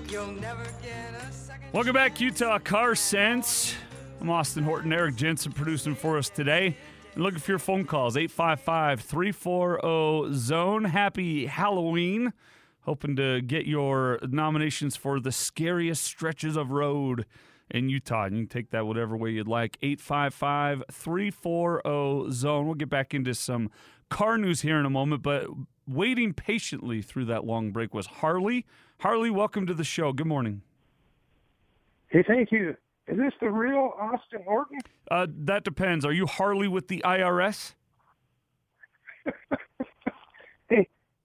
Welcome 1.72 1.92
back, 1.92 2.20
Utah 2.20 2.58
Car 2.58 2.96
Sense. 2.96 3.76
I'm 4.20 4.30
Austin 4.30 4.64
Horton, 4.64 4.92
Eric 4.92 5.14
Jensen 5.14 5.52
producing 5.52 5.94
for 5.94 6.18
us 6.18 6.28
today. 6.28 6.76
And 7.14 7.22
looking 7.22 7.38
for 7.38 7.52
your 7.52 7.60
phone 7.60 7.84
calls, 7.84 8.16
855 8.16 9.00
340 9.00 10.34
Zone. 10.34 10.82
Happy 10.82 11.46
Halloween 11.46 12.32
hoping 12.84 13.16
to 13.16 13.40
get 13.40 13.66
your 13.66 14.18
nominations 14.22 14.96
for 14.96 15.18
the 15.18 15.32
scariest 15.32 16.04
stretches 16.04 16.56
of 16.56 16.70
road 16.70 17.26
in 17.70 17.88
Utah. 17.88 18.24
And 18.24 18.36
you 18.36 18.42
can 18.42 18.48
take 18.48 18.70
that 18.70 18.86
whatever 18.86 19.16
way 19.16 19.30
you'd 19.30 19.48
like. 19.48 19.78
855 19.82 20.84
340 20.90 22.30
Zone. 22.32 22.66
We'll 22.66 22.74
get 22.74 22.90
back 22.90 23.14
into 23.14 23.34
some 23.34 23.70
car 24.10 24.38
news 24.38 24.60
here 24.60 24.78
in 24.78 24.86
a 24.86 24.90
moment, 24.90 25.22
but 25.22 25.46
waiting 25.86 26.32
patiently 26.32 27.02
through 27.02 27.24
that 27.26 27.44
long 27.44 27.72
break 27.72 27.94
was 27.94 28.06
Harley. 28.06 28.66
Harley, 29.00 29.30
welcome 29.30 29.66
to 29.66 29.74
the 29.74 29.84
show. 29.84 30.12
Good 30.12 30.26
morning. 30.26 30.62
Hey, 32.08 32.22
thank 32.26 32.52
you. 32.52 32.76
Is 33.06 33.18
this 33.18 33.32
the 33.40 33.50
real 33.50 33.92
Austin 34.00 34.42
Horton? 34.46 34.78
Uh, 35.10 35.26
that 35.30 35.64
depends. 35.64 36.06
Are 36.06 36.12
you 36.12 36.26
Harley 36.26 36.68
with 36.68 36.88
the 36.88 37.02
IRS? 37.04 37.74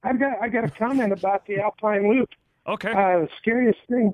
I've 0.04 0.20
got 0.20 0.42
I 0.42 0.48
got 0.50 0.64
a 0.64 0.70
comment 0.70 1.14
about 1.14 1.46
the 1.46 1.60
Alpine 1.60 2.10
Loop. 2.10 2.30
Okay. 2.68 2.92
Uh, 2.92 3.22
the 3.22 3.30
scariest 3.38 3.80
thing 3.90 4.14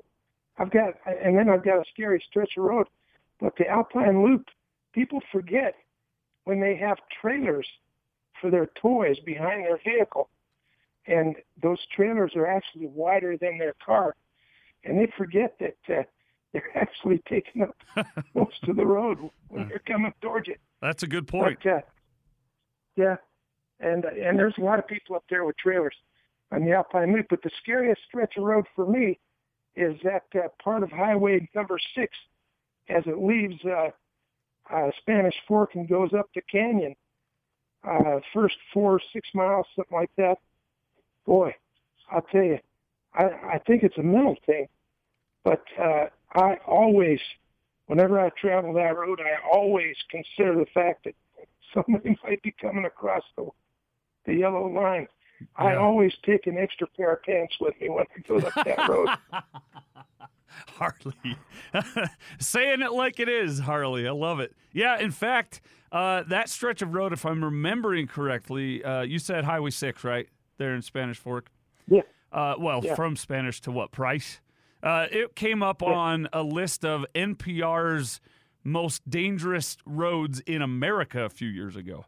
I've 0.58 0.70
got, 0.70 0.94
and 1.06 1.36
then 1.36 1.48
I've 1.48 1.64
got 1.64 1.78
a 1.78 1.84
scary 1.92 2.22
stretch 2.28 2.56
of 2.56 2.64
road. 2.64 2.86
But 3.40 3.54
the 3.58 3.68
Alpine 3.68 4.22
Loop, 4.24 4.46
people 4.92 5.20
forget 5.30 5.74
when 6.44 6.60
they 6.60 6.76
have 6.76 6.98
trailers 7.20 7.66
for 8.40 8.50
their 8.50 8.66
toys 8.80 9.18
behind 9.24 9.64
their 9.64 9.78
vehicle, 9.84 10.28
and 11.06 11.36
those 11.62 11.78
trailers 11.94 12.32
are 12.34 12.46
actually 12.46 12.86
wider 12.86 13.36
than 13.36 13.58
their 13.58 13.74
car, 13.84 14.14
and 14.84 14.98
they 14.98 15.12
forget 15.16 15.56
that 15.60 15.76
uh, 15.88 16.02
they're 16.52 16.70
actually 16.74 17.22
taking 17.28 17.62
up 17.62 17.76
most 18.34 18.66
of 18.66 18.76
the 18.76 18.86
road 18.86 19.18
when 19.48 19.68
they're 19.68 19.82
coming 19.86 20.12
towards 20.20 20.48
you. 20.48 20.56
That's 20.80 21.02
a 21.02 21.06
good 21.06 21.28
point. 21.28 21.58
But, 21.62 21.70
uh, 21.70 21.80
yeah, 22.96 23.16
and 23.80 24.04
and 24.04 24.38
there's 24.38 24.54
a 24.58 24.62
lot 24.62 24.78
of 24.78 24.86
people 24.86 25.16
up 25.16 25.24
there 25.28 25.44
with 25.44 25.56
trailers 25.56 25.94
on 26.52 26.64
the 26.64 26.72
Alpine 26.72 27.12
Loop. 27.12 27.26
But 27.28 27.42
the 27.42 27.50
scariest 27.62 28.00
stretch 28.08 28.36
of 28.36 28.44
road 28.44 28.66
for 28.74 28.86
me 28.86 29.18
is 29.74 29.96
that 30.04 30.24
uh, 30.34 30.48
part 30.62 30.82
of 30.82 30.90
Highway 30.90 31.48
Number 31.54 31.78
Six 31.94 32.16
as 32.88 33.02
it 33.06 33.18
leaves 33.18 33.56
uh, 33.64 33.90
uh, 34.72 34.90
Spanish 35.00 35.34
Fork 35.46 35.74
and 35.74 35.88
goes 35.88 36.10
up 36.16 36.28
the 36.34 36.42
canyon. 36.42 36.94
Uh, 37.84 38.18
first 38.34 38.56
four 38.72 39.00
six 39.12 39.28
miles, 39.34 39.66
something 39.76 39.96
like 39.96 40.10
that. 40.16 40.38
Boy, 41.24 41.54
I'll 42.10 42.22
tell 42.22 42.42
you, 42.42 42.58
I, 43.14 43.24
I 43.24 43.60
think 43.66 43.82
it's 43.82 43.98
a 43.98 44.02
mental 44.02 44.36
thing, 44.44 44.66
but 45.44 45.62
uh, 45.80 46.06
I 46.34 46.56
always, 46.66 47.20
whenever 47.86 48.18
I 48.18 48.30
travel 48.30 48.72
that 48.74 48.96
road, 48.96 49.20
I 49.20 49.36
always 49.52 49.94
consider 50.10 50.54
the 50.56 50.66
fact 50.74 51.04
that 51.04 51.14
somebody 51.74 52.18
might 52.24 52.42
be 52.42 52.54
coming 52.60 52.86
across 52.86 53.22
the 53.36 53.48
the 54.26 54.34
yellow 54.34 54.66
line. 54.68 55.06
I 55.56 55.74
always 55.74 56.12
take 56.24 56.46
an 56.46 56.56
extra 56.56 56.86
pair 56.96 57.12
of 57.14 57.22
pants 57.22 57.56
with 57.60 57.74
me 57.80 57.88
when 57.90 58.04
I 58.16 58.20
go 58.26 58.36
up 58.38 58.54
that 58.54 58.88
road. 58.88 59.08
Harley. 60.78 61.36
Saying 62.38 62.80
it 62.82 62.92
like 62.92 63.20
it 63.20 63.28
is, 63.28 63.60
Harley. 63.60 64.08
I 64.08 64.12
love 64.12 64.40
it. 64.40 64.54
Yeah, 64.72 64.98
in 64.98 65.10
fact, 65.10 65.60
uh, 65.92 66.22
that 66.28 66.48
stretch 66.48 66.82
of 66.82 66.94
road, 66.94 67.12
if 67.12 67.24
I'm 67.26 67.44
remembering 67.44 68.06
correctly, 68.06 68.82
uh, 68.82 69.02
you 69.02 69.18
said 69.18 69.44
Highway 69.44 69.70
6, 69.70 70.04
right? 70.04 70.28
There 70.58 70.74
in 70.74 70.82
Spanish 70.82 71.18
Fork. 71.18 71.50
Yeah. 71.88 72.02
Uh, 72.32 72.54
well, 72.58 72.80
Yeah. 72.82 72.94
from 72.94 73.16
Spanish 73.16 73.60
to 73.62 73.70
what 73.70 73.92
price? 73.92 74.40
Uh, 74.82 75.06
it 75.10 75.34
came 75.36 75.62
up 75.62 75.82
on 75.82 76.28
a 76.32 76.42
list 76.42 76.84
of 76.84 77.04
NPR's 77.14 78.20
most 78.64 79.08
dangerous 79.08 79.76
roads 79.86 80.40
in 80.40 80.62
America 80.62 81.24
a 81.24 81.30
few 81.30 81.48
years 81.48 81.76
ago. 81.76 82.04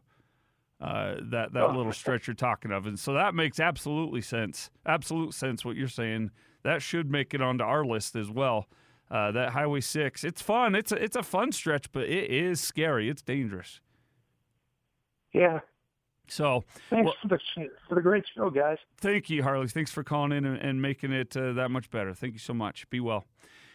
Uh, 0.81 1.15
that 1.21 1.51
that 1.53 1.63
Oh. 1.63 1.75
little 1.75 1.91
stretch 1.91 2.25
you're 2.27 2.33
talking 2.33 2.71
of, 2.71 2.85
and 2.87 2.97
so 2.97 3.11
that 3.13 3.35
makes 3.35 3.59
absolutely 3.59 4.21
sense. 4.21 4.71
Absolute 4.85 5.33
sense 5.33 5.65
what 5.65 5.75
you're 5.75 5.89
saying. 5.89 6.31
That 6.63 6.81
should 6.81 7.11
make 7.11 7.33
it 7.33 7.41
onto 7.41 7.63
our 7.65 7.83
list 7.83 8.15
as 8.15 8.29
well. 8.29 8.67
Uh, 9.11 9.31
that 9.31 9.49
Highway 9.51 9.81
Six, 9.81 10.23
it's 10.23 10.41
fun. 10.41 10.75
It's 10.75 10.91
a, 10.93 10.95
it's 11.03 11.15
a 11.17 11.23
fun 11.23 11.51
stretch, 11.51 11.91
but 11.91 12.03
it 12.03 12.29
is 12.29 12.61
scary. 12.61 13.09
It's 13.09 13.21
dangerous. 13.21 13.81
Yeah. 15.33 15.59
So 16.27 16.63
Thanks 16.89 17.05
Well- 17.05 17.15
for 17.21 17.27
the 17.27 17.39
for 17.87 17.95
the 17.95 18.01
great 18.01 18.23
show, 18.35 18.49
guys. 18.49 18.77
Thank 18.97 19.29
you, 19.29 19.43
Harley. 19.43 19.67
Thanks 19.67 19.91
for 19.91 20.03
calling 20.03 20.31
in 20.31 20.45
and, 20.45 20.57
and 20.57 20.81
making 20.81 21.11
it 21.11 21.35
uh, 21.35 21.53
that 21.53 21.71
much 21.71 21.89
better. 21.89 22.13
Thank 22.13 22.33
you 22.33 22.39
so 22.39 22.53
much. 22.53 22.89
Be 22.89 22.99
well. 22.99 23.25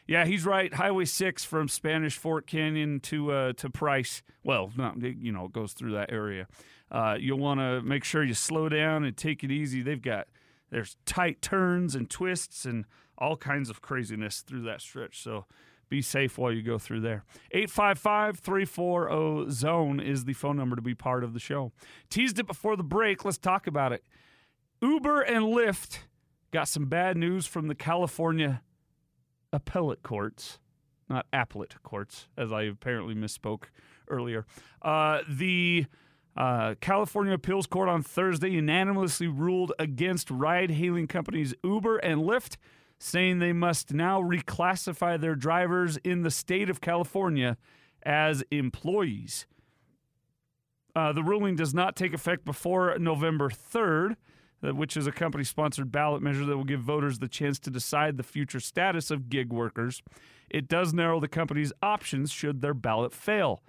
Yeah, 0.06 0.24
he's 0.26 0.44
right. 0.44 0.72
Highway 0.72 1.06
six 1.06 1.44
from 1.44 1.66
Spanish 1.66 2.16
Fork 2.18 2.46
Canyon 2.46 3.00
to 3.00 3.32
uh, 3.32 3.52
to 3.54 3.70
Price. 3.70 4.22
Well, 4.44 4.70
not 4.76 5.00
you 5.02 5.32
know, 5.32 5.46
it 5.46 5.52
goes 5.52 5.72
through 5.72 5.92
that 5.92 6.12
area. 6.12 6.46
Uh, 6.94 7.16
you'll 7.18 7.40
want 7.40 7.58
to 7.58 7.82
make 7.82 8.04
sure 8.04 8.22
you 8.22 8.34
slow 8.34 8.68
down 8.68 9.02
and 9.02 9.16
take 9.16 9.42
it 9.42 9.50
easy. 9.50 9.82
They've 9.82 10.00
got 10.00 10.28
there's 10.70 10.96
tight 11.04 11.42
turns 11.42 11.96
and 11.96 12.08
twists 12.08 12.64
and 12.64 12.84
all 13.18 13.36
kinds 13.36 13.68
of 13.68 13.82
craziness 13.82 14.42
through 14.42 14.62
that 14.62 14.80
stretch. 14.80 15.20
So 15.20 15.46
be 15.88 16.00
safe 16.00 16.38
while 16.38 16.52
you 16.52 16.62
go 16.62 16.78
through 16.78 17.00
there. 17.00 17.24
855 17.50 18.38
340 18.38 19.50
zone 19.50 19.98
is 19.98 20.24
the 20.24 20.34
phone 20.34 20.56
number 20.56 20.76
to 20.76 20.82
be 20.82 20.94
part 20.94 21.24
of 21.24 21.34
the 21.34 21.40
show. 21.40 21.72
Teased 22.10 22.38
it 22.38 22.46
before 22.46 22.76
the 22.76 22.84
break. 22.84 23.24
Let's 23.24 23.38
talk 23.38 23.66
about 23.66 23.92
it. 23.92 24.04
Uber 24.80 25.22
and 25.22 25.46
Lyft 25.46 25.98
got 26.52 26.68
some 26.68 26.86
bad 26.86 27.16
news 27.16 27.44
from 27.44 27.66
the 27.66 27.74
California 27.74 28.62
appellate 29.52 30.04
courts, 30.04 30.60
not 31.08 31.26
appellate 31.32 31.82
courts, 31.82 32.28
as 32.36 32.52
I 32.52 32.62
apparently 32.62 33.16
misspoke 33.16 33.64
earlier. 34.08 34.46
Uh, 34.80 35.22
the 35.28 35.86
uh, 36.36 36.74
California 36.80 37.34
Appeals 37.34 37.66
Court 37.66 37.88
on 37.88 38.02
Thursday 38.02 38.50
unanimously 38.50 39.28
ruled 39.28 39.72
against 39.78 40.30
ride 40.30 40.72
hailing 40.72 41.06
companies 41.06 41.54
Uber 41.62 41.98
and 41.98 42.22
Lyft, 42.22 42.56
saying 42.98 43.38
they 43.38 43.52
must 43.52 43.92
now 43.92 44.20
reclassify 44.20 45.20
their 45.20 45.34
drivers 45.34 45.96
in 45.98 46.22
the 46.22 46.30
state 46.30 46.68
of 46.68 46.80
California 46.80 47.56
as 48.02 48.42
employees. 48.50 49.46
Uh, 50.96 51.12
the 51.12 51.22
ruling 51.22 51.56
does 51.56 51.74
not 51.74 51.96
take 51.96 52.14
effect 52.14 52.44
before 52.44 52.96
November 52.98 53.48
3rd, 53.48 54.16
uh, 54.62 54.74
which 54.74 54.96
is 54.96 55.06
a 55.06 55.12
company 55.12 55.44
sponsored 55.44 55.90
ballot 55.90 56.22
measure 56.22 56.44
that 56.44 56.56
will 56.56 56.64
give 56.64 56.80
voters 56.80 57.18
the 57.18 57.28
chance 57.28 57.58
to 57.58 57.70
decide 57.70 58.16
the 58.16 58.22
future 58.22 58.60
status 58.60 59.10
of 59.10 59.28
gig 59.28 59.52
workers. 59.52 60.02
It 60.50 60.68
does 60.68 60.92
narrow 60.92 61.20
the 61.20 61.28
company's 61.28 61.72
options 61.82 62.30
should 62.30 62.60
their 62.60 62.74
ballot 62.74 63.12
fail. 63.12 63.62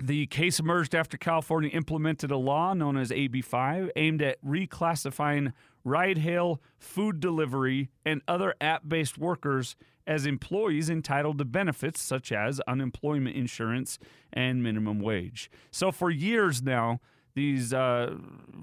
The 0.00 0.26
case 0.26 0.60
emerged 0.60 0.94
after 0.94 1.16
California 1.16 1.70
implemented 1.70 2.30
a 2.30 2.36
law 2.36 2.72
known 2.72 2.96
as 2.96 3.10
AB5 3.10 3.90
aimed 3.96 4.22
at 4.22 4.42
reclassifying 4.44 5.52
ride 5.84 6.18
hail, 6.18 6.60
food 6.78 7.18
delivery, 7.18 7.90
and 8.04 8.22
other 8.28 8.54
app 8.60 8.88
based 8.88 9.18
workers 9.18 9.74
as 10.06 10.24
employees 10.24 10.88
entitled 10.88 11.38
to 11.38 11.44
benefits 11.44 12.00
such 12.00 12.30
as 12.30 12.60
unemployment 12.68 13.36
insurance 13.36 13.98
and 14.32 14.62
minimum 14.62 15.00
wage. 15.00 15.50
So, 15.70 15.90
for 15.90 16.10
years 16.10 16.62
now, 16.62 17.00
these 17.34 17.74
uh, 17.74 18.16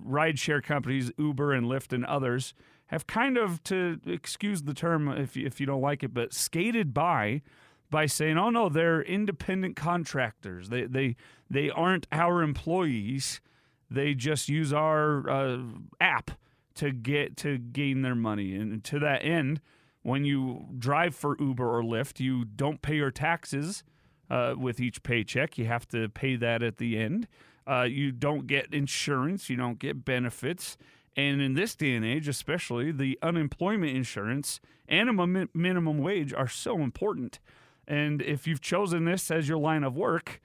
rideshare 0.06 0.64
companies, 0.64 1.12
Uber 1.18 1.54
and 1.54 1.68
Lyft 1.68 1.94
and 1.94 2.06
others, 2.06 2.54
have 2.88 3.08
kind 3.08 3.38
of, 3.38 3.62
to 3.64 4.00
excuse 4.06 4.64
the 4.64 4.74
term 4.74 5.10
if 5.10 5.36
you, 5.36 5.46
if 5.46 5.60
you 5.60 5.66
don't 5.66 5.82
like 5.82 6.04
it, 6.04 6.14
but 6.14 6.34
skated 6.34 6.94
by 6.94 7.42
by 7.90 8.06
saying, 8.06 8.38
"Oh 8.38 8.50
no, 8.50 8.70
they're 8.70 9.02
independent 9.02 9.76
contractors. 9.76 10.70
They 10.70 10.84
they 10.84 11.16
they 11.50 11.70
aren't 11.70 12.08
our 12.12 12.42
employees. 12.42 13.42
They 13.90 14.14
just 14.14 14.50
use 14.50 14.74
our 14.74 15.30
uh, 15.30 15.60
app 16.02 16.32
to 16.76 16.92
get 16.92 17.38
to 17.38 17.58
gain 17.58 18.02
their 18.02 18.16
money." 18.16 18.56
And 18.56 18.84
to 18.86 19.00
that 19.00 19.24
end, 19.24 19.62
when 20.02 20.24
you 20.26 20.68
drive 20.78 21.16
for 21.16 21.36
Uber 21.40 21.68
or 21.68 21.84
Lyft, 21.84 22.20
you 22.20 22.46
don't 22.46 22.82
pay 22.82 22.96
your 22.96 23.12
taxes 23.12 23.84
uh, 24.30 24.56
with 24.58 24.80
each 24.80 25.04
paycheck. 25.04 25.58
You 25.58 25.66
have 25.66 25.88
to 25.90 26.10
pay 26.10 26.36
that 26.36 26.62
at 26.62 26.78
the 26.78 26.98
end. 26.98 27.28
Uh, 27.68 27.88
you 27.90 28.12
don't 28.12 28.48
get 28.48 28.74
insurance. 28.74 29.50
You 29.50 29.56
don't 29.56 29.80
get 29.80 30.06
benefits. 30.06 30.78
And 31.16 31.42
in 31.42 31.54
this 31.54 31.76
day 31.76 31.96
and 31.96 32.06
age, 32.06 32.28
especially, 32.28 32.92
the 32.92 33.18
unemployment 33.22 33.96
insurance 33.96 34.60
and 34.88 35.10
a 35.10 35.48
minimum 35.54 35.98
wage 35.98 36.34
are 36.34 36.48
so 36.48 36.82
important. 36.82 37.40
And 37.88 38.22
if 38.22 38.48
you've 38.48 38.62
chosen 38.62 39.06
this 39.06 39.30
as 39.30 39.48
your 39.48 39.58
line 39.58 39.84
of 39.84 39.96
work, 39.96 40.42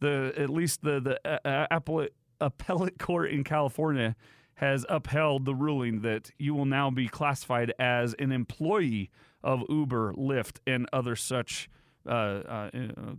the 0.00 0.32
at 0.36 0.50
least 0.50 0.82
the 0.82 1.00
the 1.00 1.20
uh, 1.24 1.38
uh, 1.48 1.66
appellate 1.70 2.14
appellate 2.40 2.98
court 2.98 3.30
in 3.30 3.44
California 3.44 4.16
has 4.54 4.84
upheld 4.88 5.44
the 5.44 5.54
ruling 5.54 6.02
that 6.02 6.30
you 6.38 6.54
will 6.54 6.64
now 6.64 6.90
be 6.90 7.08
classified 7.08 7.72
as 7.78 8.14
an 8.18 8.30
employee 8.30 9.10
of 9.42 9.62
Uber, 9.68 10.12
Lyft, 10.14 10.58
and 10.66 10.86
other 10.92 11.16
such 11.16 11.68
uh, 12.06 12.10
uh, 12.10 12.70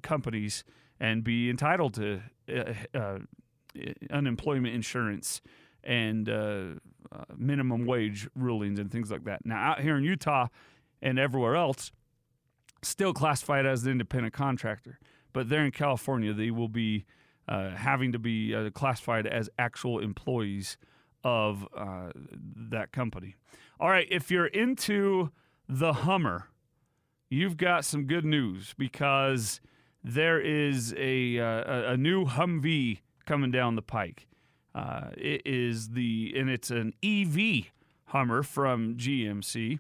companies 0.02 0.64
and 1.00 1.24
be 1.24 1.50
entitled 1.50 1.94
to 1.94 2.22
uh, 2.54 2.74
uh, 2.98 3.20
unemployment 4.12 4.74
insurance 4.74 5.42
and 5.84 6.30
minimum 7.36 7.86
wage 7.86 8.28
rulings 8.36 8.80
and 8.80 8.92
things 8.92 9.12
like 9.12 9.24
that. 9.26 9.46
Now, 9.46 9.72
out 9.72 9.82
here 9.82 9.98
in 9.98 10.04
Utah 10.04 10.48
and 11.02 11.20
everywhere 11.20 11.56
else, 11.56 11.92
still 12.84 13.14
classified 13.14 13.66
as 13.66 13.84
an 13.86 13.92
independent 13.92 14.34
contractor, 14.34 15.00
but 15.32 15.50
there 15.50 15.66
in 15.66 15.72
California, 15.72 16.34
they 16.34 16.52
will 16.52 16.68
be 16.68 17.06
uh, 17.48 17.72
having 17.72 18.12
to 18.14 18.20
be 18.20 18.54
uh, 18.56 18.70
classified 18.72 19.28
as 19.28 19.50
actual 19.60 20.00
employees 20.00 20.78
of 21.24 21.68
uh, 21.76 22.12
that 22.70 22.92
company. 22.92 23.36
All 23.80 23.90
right, 23.90 24.08
if 24.10 24.30
you're 24.32 24.48
into 24.48 25.32
the 25.68 25.94
Hummer, 25.94 26.50
you've 27.30 27.58
got 27.58 27.84
some 27.86 28.06
good 28.06 28.26
news 28.26 28.74
because 28.78 29.60
there 30.04 30.40
is 30.40 30.94
a 30.98 31.40
uh, 31.40 31.46
a- 31.46 31.94
a 31.94 31.98
new 31.98 32.26
Humvee 32.26 33.00
coming 33.26 33.52
down 33.52 33.76
the 33.76 33.82
pike. 33.82 34.28
Uh, 34.76 35.10
it 35.18 35.42
is 35.46 35.90
the 35.90 36.34
and 36.36 36.50
it's 36.50 36.72
an 36.72 36.94
EV 37.04 37.72
Hummer 38.08 38.44
from 38.44 38.96
GMC. 38.96 39.80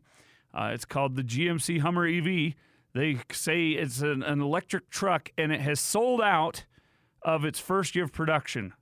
Uh, 0.53 0.71
it's 0.73 0.85
called 0.85 1.15
the 1.15 1.23
GMC 1.23 1.79
Hummer 1.79 2.05
EV. 2.07 2.53
They 2.93 3.17
say 3.31 3.69
it's 3.69 4.01
an, 4.01 4.21
an 4.23 4.41
electric 4.41 4.89
truck, 4.89 5.31
and 5.37 5.51
it 5.51 5.61
has 5.61 5.79
sold 5.79 6.21
out 6.21 6.65
of 7.21 7.43
its 7.43 7.59
first 7.59 7.95
year 7.95 8.05
of 8.05 8.11
production 8.11 8.73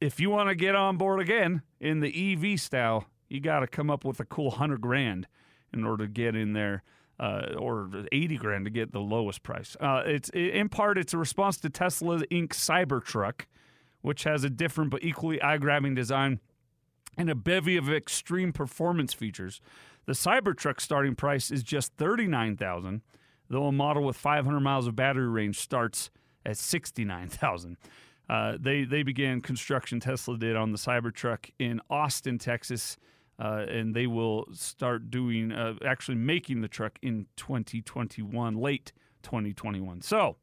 if 0.00 0.18
you 0.18 0.30
want 0.30 0.48
to 0.48 0.54
get 0.54 0.74
on 0.74 0.96
board 0.96 1.20
again 1.20 1.60
in 1.80 2.00
the 2.00 2.32
EV 2.32 2.58
style, 2.58 3.04
you 3.28 3.40
got 3.40 3.60
to 3.60 3.66
come 3.66 3.90
up 3.90 4.02
with 4.02 4.18
a 4.18 4.24
cool 4.24 4.52
hundred 4.52 4.80
grand 4.80 5.26
in 5.74 5.84
order 5.84 6.06
to 6.06 6.10
get 6.10 6.34
in 6.34 6.54
there, 6.54 6.82
uh, 7.20 7.52
or 7.58 7.90
eighty 8.10 8.38
grand 8.38 8.64
to 8.64 8.70
get 8.70 8.92
the 8.92 9.00
lowest 9.00 9.42
price. 9.42 9.76
Uh, 9.78 10.02
it's 10.06 10.30
in 10.30 10.70
part 10.70 10.96
it's 10.96 11.12
a 11.12 11.18
response 11.18 11.58
to 11.58 11.68
Tesla 11.68 12.20
Inc. 12.28 12.48
Cybertruck, 12.48 13.42
which 14.00 14.24
has 14.24 14.44
a 14.44 14.50
different 14.50 14.90
but 14.90 15.04
equally 15.04 15.42
eye-grabbing 15.42 15.94
design 15.94 16.40
and 17.16 17.30
a 17.30 17.34
bevy 17.34 17.76
of 17.76 17.92
extreme 17.92 18.52
performance 18.52 19.12
features. 19.14 19.60
The 20.06 20.12
Cybertruck 20.12 20.80
starting 20.80 21.14
price 21.14 21.50
is 21.50 21.62
just 21.62 21.92
39,000, 21.94 23.02
though 23.48 23.66
a 23.66 23.72
model 23.72 24.04
with 24.04 24.16
500 24.16 24.60
miles 24.60 24.86
of 24.86 24.94
battery 24.94 25.28
range 25.28 25.58
starts 25.58 26.10
at 26.46 26.56
sixty-nine 26.56 27.28
thousand. 27.28 27.76
Uh, 28.30 28.56
they 28.58 28.84
they 28.84 29.02
began 29.02 29.40
construction. 29.40 30.00
Tesla 30.00 30.38
did 30.38 30.56
on 30.56 30.72
the 30.72 30.78
Cybertruck 30.78 31.50
in 31.58 31.80
Austin, 31.90 32.38
Texas, 32.38 32.96
uh, 33.38 33.66
and 33.68 33.94
they 33.94 34.06
will 34.06 34.46
start 34.52 35.10
doing 35.10 35.52
uh, 35.52 35.74
actually 35.84 36.16
making 36.16 36.60
the 36.60 36.68
truck 36.68 36.98
in 37.02 37.26
2021, 37.36 38.56
late 38.56 38.92
2021. 39.22 40.00
So, 40.00 40.36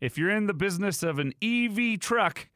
if 0.00 0.18
you're 0.18 0.30
in 0.30 0.46
the 0.46 0.54
business 0.54 1.02
of 1.02 1.18
an 1.18 1.32
EV 1.42 2.00
truck, 2.00 2.48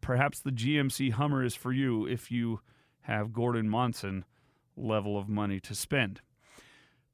perhaps 0.00 0.40
the 0.40 0.50
GMC 0.50 1.12
Hummer 1.12 1.44
is 1.44 1.54
for 1.54 1.72
you. 1.72 2.06
If 2.06 2.30
you 2.30 2.60
have 3.06 3.32
Gordon 3.32 3.68
Monson 3.68 4.24
level 4.76 5.16
of 5.16 5.28
money 5.28 5.60
to 5.60 5.74
spend. 5.74 6.20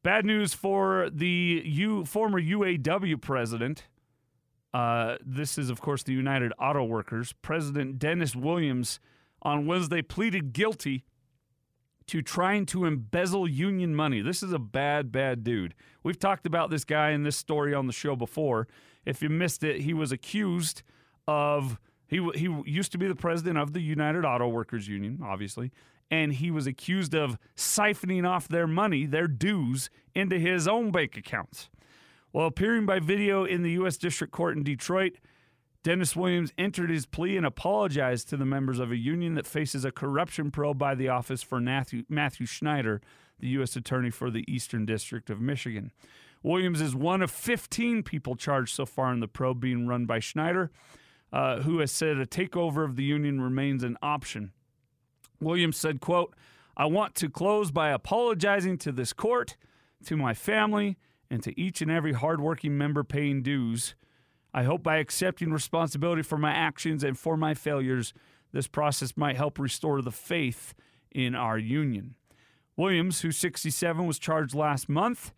Bad 0.03 0.25
news 0.25 0.53
for 0.55 1.09
the 1.13 1.63
U, 1.65 2.05
former 2.05 2.41
UAW 2.41 3.21
president. 3.21 3.85
Uh, 4.75 5.17
this 5.25 5.59
is, 5.59 5.71
of 5.71 5.81
course, 5.81 6.03
the 6.03 6.15
United 6.15 6.53
Auto 6.59 6.83
Workers. 6.83 7.35
President 7.43 7.99
Dennis 7.99 8.35
Williams 8.35 8.99
on 9.43 9.67
Wednesday 9.67 10.03
pleaded 10.03 10.53
guilty 10.53 11.05
to 12.07 12.23
trying 12.23 12.67
to 12.67 12.85
embezzle 12.85 13.47
union 13.47 13.95
money. 13.95 14.23
This 14.23 14.43
is 14.43 14.53
a 14.53 14.59
bad, 14.59 15.13
bad 15.13 15.45
dude. 15.45 15.75
We've 16.03 16.19
talked 16.19 16.47
about 16.47 16.71
this 16.71 16.85
guy 16.85 17.11
in 17.11 17.23
this 17.23 17.37
story 17.37 17.75
on 17.75 17.87
the 17.87 17.93
show 17.93 18.17
before. 18.17 18.67
If 19.05 19.23
you 19.23 19.29
missed 19.29 19.63
it, 19.63 19.83
he 19.83 19.95
was 19.95 20.11
accused 20.11 20.83
of 21.29 21.79
he 22.13 22.31
he 22.35 22.71
used 22.71 22.93
to 22.93 22.99
be 22.99 23.09
the 23.09 23.17
president 23.17 23.57
of 23.57 23.73
the 23.73 23.81
United 23.81 24.27
Auto 24.27 24.47
Workers 24.47 24.87
Union, 24.87 25.21
obviously, 25.25 25.73
and 26.11 26.35
he 26.35 26.51
was 26.51 26.67
accused 26.67 27.15
of 27.15 27.39
siphoning 27.57 28.29
off 28.29 28.47
their 28.47 28.67
money, 28.67 29.07
their 29.07 29.27
dues, 29.27 29.89
into 30.15 30.39
his 30.39 30.69
own 30.69 30.91
bank 30.91 31.17
accounts. 31.17 31.71
While 32.31 32.47
appearing 32.47 32.85
by 32.85 33.01
video 33.01 33.45
in 33.45 33.63
the 33.63 33.73
U.S. 33.73 33.97
District 33.97 34.31
Court 34.31 34.59
in 34.59 34.63
Detroit, 34.63 35.15
Dennis 35.83 36.15
Williams 36.15 36.53
entered 36.59 36.91
his 36.91 37.07
plea 37.07 37.39
and 37.39 37.47
apologized 37.47 38.29
to 38.29 38.37
the 38.37 38.45
members 38.45 38.79
of 38.79 38.93
a 38.93 38.97
union 38.97 39.35
that 39.35 39.47
faces 39.47 39.85
a 39.85 39.91
corruption 39.91 40.51
probe 40.51 40.79
by 40.79 40.95
the 40.95 41.09
office 41.09 41.43
for 41.43 41.61
Matthew, 41.61 42.05
Matthew 42.11 42.45
Schneider, 42.45 43.01
the 43.41 43.49
U.S. 43.49 43.75
Attorney 43.75 44.11
for 44.11 44.31
the 44.31 44.45
Eastern 44.47 44.85
District 44.85 45.31
of 45.31 45.41
Michigan. 45.41 45.93
Williams 46.43 46.83
is 46.83 46.95
one 46.95 47.23
of 47.23 47.31
15 47.31 48.03
people 48.03 48.37
charged 48.37 48.75
so 48.75 48.85
far 48.85 49.13
in 49.13 49.21
the 49.21 49.29
probe 49.29 49.61
being 49.61 49.87
run 49.87 50.05
by 50.05 50.19
Schneider, 50.19 50.71
uh, 51.33 51.61
who 51.63 51.79
has 51.79 51.91
said 51.91 52.19
a 52.19 52.27
takeover 52.27 52.85
of 52.85 52.97
the 52.97 53.05
union 53.05 53.41
remains 53.41 53.83
an 53.83 53.97
option. 54.03 54.53
Williams 55.41 55.77
said, 55.77 56.01
quote, 56.01 56.35
I 56.77 56.87
want 56.87 57.15
to 57.17 57.29
close 57.29 57.71
by 57.71 57.91
apologizing 57.91 58.79
to 58.79 58.93
this 58.93 59.13
court, 59.13 59.57
to 60.07 60.17
my 60.17 60.35
family, 60.35 60.97
and 61.31 61.43
to 61.43 61.59
each 61.59 61.81
and 61.81 61.91
every 61.91 62.13
hardworking 62.13 62.77
member 62.77 63.03
paying 63.05 63.43
dues. 63.43 63.95
I 64.55 64.65
hope 64.65 64.83
by 64.83 64.99
accepting 64.99 65.53
responsibility 65.53 66.23
for 66.23 66.37
my 66.37 66.53
actions 66.53 67.03
and 67.03 67.19
for 67.19 67.37
my 67.37 67.55
failures, 67.55 68.13
this 68.53 68.67
process 68.67 69.17
might 69.17 69.37
help 69.37 69.59
restore 69.59 70.03
the 70.03 70.11
faith 70.11 70.75
in 71.11 71.35
our 71.35 71.57
union. 71.57 72.15
Williams, 72.77 73.21
who's 73.21 73.39
67, 73.39 74.07
was 74.07 74.19
charged 74.19 74.55
last 74.55 74.89
month 74.89 75.33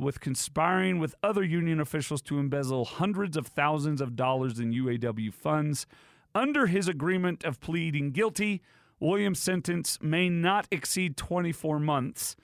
with 0.00 0.20
conspiring 0.20 0.98
with 0.98 1.14
other 1.22 1.42
union 1.44 1.80
officials 1.80 2.22
to 2.22 2.38
embezzle 2.38 2.84
hundreds 2.84 3.36
of 3.36 3.46
thousands 3.46 4.00
of 4.00 4.16
dollars 4.16 4.58
in 4.58 4.72
UAW 4.72 5.32
funds. 5.32 5.86
Under 6.34 6.66
his 6.66 6.88
agreement 6.88 7.44
of 7.44 7.60
pleading 7.60 8.12
guilty, 8.12 8.62
Williams' 8.98 9.40
sentence 9.40 9.98
may 10.00 10.28
not 10.28 10.68
exceed 10.70 11.16
24 11.16 11.78
months. 11.80 12.36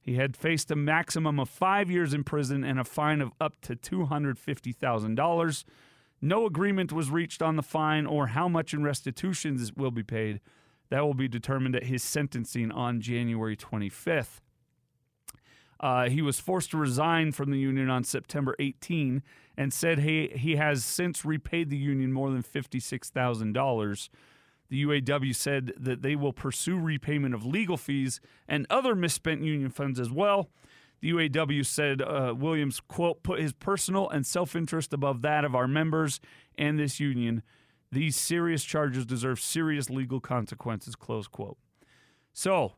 He 0.00 0.16
had 0.16 0.36
faced 0.36 0.70
a 0.70 0.76
maximum 0.76 1.40
of 1.40 1.48
five 1.48 1.90
years 1.90 2.12
in 2.12 2.24
prison 2.24 2.62
and 2.62 2.78
a 2.78 2.84
fine 2.84 3.20
of 3.20 3.32
up 3.40 3.60
to 3.62 3.74
$250,000. 3.74 5.64
No 6.20 6.46
agreement 6.46 6.92
was 6.92 7.10
reached 7.10 7.42
on 7.42 7.56
the 7.56 7.62
fine 7.62 8.06
or 8.06 8.28
how 8.28 8.48
much 8.48 8.72
in 8.72 8.82
restitutions 8.82 9.72
will 9.76 9.90
be 9.90 10.02
paid. 10.02 10.40
That 10.90 11.04
will 11.04 11.14
be 11.14 11.28
determined 11.28 11.74
at 11.74 11.84
his 11.84 12.02
sentencing 12.02 12.70
on 12.70 13.00
January 13.00 13.56
25th. 13.56 14.40
Uh, 15.84 16.08
he 16.08 16.22
was 16.22 16.40
forced 16.40 16.70
to 16.70 16.78
resign 16.78 17.30
from 17.30 17.50
the 17.50 17.58
union 17.58 17.90
on 17.90 18.02
September 18.02 18.56
18 18.58 19.22
and 19.54 19.70
said 19.70 19.98
he, 19.98 20.28
he 20.28 20.56
has 20.56 20.82
since 20.82 21.26
repaid 21.26 21.68
the 21.68 21.76
union 21.76 22.10
more 22.10 22.30
than 22.30 22.42
$56,000. 22.42 24.08
The 24.70 24.82
UAW 24.82 25.36
said 25.36 25.74
that 25.76 26.00
they 26.00 26.16
will 26.16 26.32
pursue 26.32 26.78
repayment 26.78 27.34
of 27.34 27.44
legal 27.44 27.76
fees 27.76 28.18
and 28.48 28.66
other 28.70 28.94
misspent 28.94 29.42
union 29.42 29.68
funds 29.68 30.00
as 30.00 30.10
well. 30.10 30.48
The 31.02 31.10
UAW 31.10 31.66
said 31.66 32.00
uh, 32.00 32.32
Williams, 32.34 32.80
quote, 32.80 33.22
put 33.22 33.38
his 33.38 33.52
personal 33.52 34.08
and 34.08 34.26
self 34.26 34.56
interest 34.56 34.94
above 34.94 35.20
that 35.20 35.44
of 35.44 35.54
our 35.54 35.68
members 35.68 36.18
and 36.56 36.78
this 36.78 36.98
union. 36.98 37.42
These 37.92 38.16
serious 38.16 38.64
charges 38.64 39.04
deserve 39.04 39.38
serious 39.38 39.90
legal 39.90 40.20
consequences, 40.20 40.96
close 40.96 41.28
quote. 41.28 41.58
So, 42.32 42.72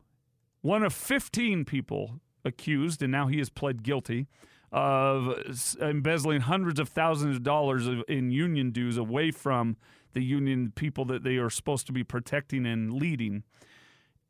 one 0.59 0.83
of 0.83 0.91
15 0.91 1.63
people 1.63 2.19
accused, 2.47 3.03
and 3.03 3.11
now 3.11 3.27
he 3.27 3.37
has 3.37 3.49
pled 3.49 3.83
guilty 3.83 4.27
of 4.71 5.75
embezzling 5.81 6.41
hundreds 6.41 6.79
of 6.79 6.89
thousands 6.89 7.37
of 7.37 7.43
dollars 7.43 7.87
in 8.07 8.31
union 8.31 8.71
dues 8.71 8.97
away 8.97 9.31
from 9.31 9.77
the 10.13 10.21
union 10.21 10.73
people 10.75 11.05
that 11.05 11.23
they 11.23 11.37
are 11.37 11.49
supposed 11.49 11.85
to 11.87 11.93
be 11.93 12.03
protecting 12.03 12.65
and 12.65 12.93
leading. 12.93 13.43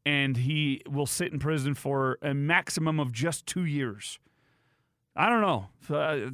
And 0.06 0.38
he 0.38 0.82
will 0.88 1.06
sit 1.06 1.34
in 1.34 1.40
prison 1.40 1.74
for 1.74 2.18
a 2.22 2.34
maximum 2.34 3.00
of 3.00 3.12
just 3.12 3.46
two 3.46 3.66
years. 3.66 4.20
I 5.16 5.30
don't 5.30 5.42
know. 5.42 5.68
Uh, 5.90 6.30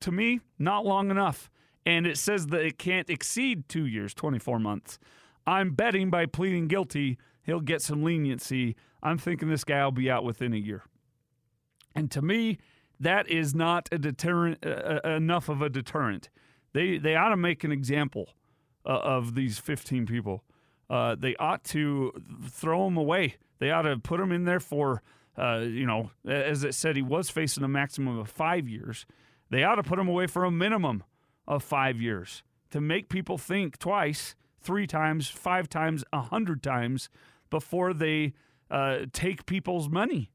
to 0.00 0.12
me, 0.12 0.40
not 0.58 0.86
long 0.86 1.10
enough. 1.10 1.50
And 1.84 2.06
it 2.06 2.16
says 2.16 2.46
that 2.48 2.64
it 2.64 2.78
can't 2.78 3.10
exceed 3.10 3.68
two 3.68 3.86
years, 3.86 4.14
24 4.14 4.58
months. 4.60 4.98
I'm 5.46 5.70
betting 5.70 6.10
by 6.10 6.26
pleading 6.26 6.68
guilty, 6.68 7.18
he'll 7.42 7.60
get 7.60 7.80
some 7.80 8.02
leniency. 8.02 8.76
I'm 9.02 9.16
thinking 9.16 9.48
this 9.48 9.64
guy 9.64 9.82
will 9.82 9.92
be 9.92 10.10
out 10.10 10.22
within 10.22 10.52
a 10.52 10.58
year. 10.58 10.84
And 11.98 12.10
to 12.12 12.22
me, 12.22 12.58
that 13.00 13.28
is 13.28 13.54
not 13.54 13.88
a 13.92 13.98
deterrent, 13.98 14.64
uh, 14.64 15.00
uh 15.04 15.08
enough 15.10 15.48
of 15.48 15.62
a 15.62 15.68
deterrent. 15.68 16.30
They, 16.72 16.98
they 16.98 17.16
ought 17.16 17.30
to 17.30 17.36
make 17.36 17.64
an 17.64 17.72
example 17.72 18.30
uh, 18.84 18.90
of 18.90 19.34
these 19.34 19.58
15 19.58 20.06
people. 20.06 20.44
Uh, 20.90 21.14
they 21.18 21.36
ought 21.36 21.64
to 21.64 22.12
throw 22.48 22.84
them 22.84 22.96
away. 22.96 23.36
They 23.58 23.70
ought 23.70 23.82
to 23.82 23.98
put 23.98 24.18
them 24.18 24.32
in 24.32 24.44
there 24.44 24.60
for, 24.60 25.02
uh, 25.36 25.58
you 25.58 25.86
know, 25.86 26.10
as 26.26 26.64
it 26.64 26.74
said, 26.74 26.96
he 26.96 27.02
was 27.02 27.30
facing 27.30 27.64
a 27.64 27.68
maximum 27.68 28.18
of 28.18 28.28
five 28.30 28.68
years. 28.68 29.06
They 29.50 29.64
ought 29.64 29.76
to 29.76 29.82
put 29.82 29.98
him 29.98 30.08
away 30.08 30.26
for 30.26 30.44
a 30.44 30.50
minimum 30.50 31.04
of 31.46 31.62
five 31.62 32.00
years 32.00 32.42
to 32.70 32.80
make 32.80 33.08
people 33.08 33.38
think 33.38 33.78
twice, 33.78 34.34
three 34.60 34.86
times, 34.86 35.28
five 35.28 35.68
times, 35.68 36.04
a 36.12 36.20
hundred 36.20 36.62
times 36.62 37.08
before 37.50 37.94
they 37.94 38.34
uh, 38.70 39.06
take 39.12 39.46
people's 39.46 39.88
money. 39.88 40.30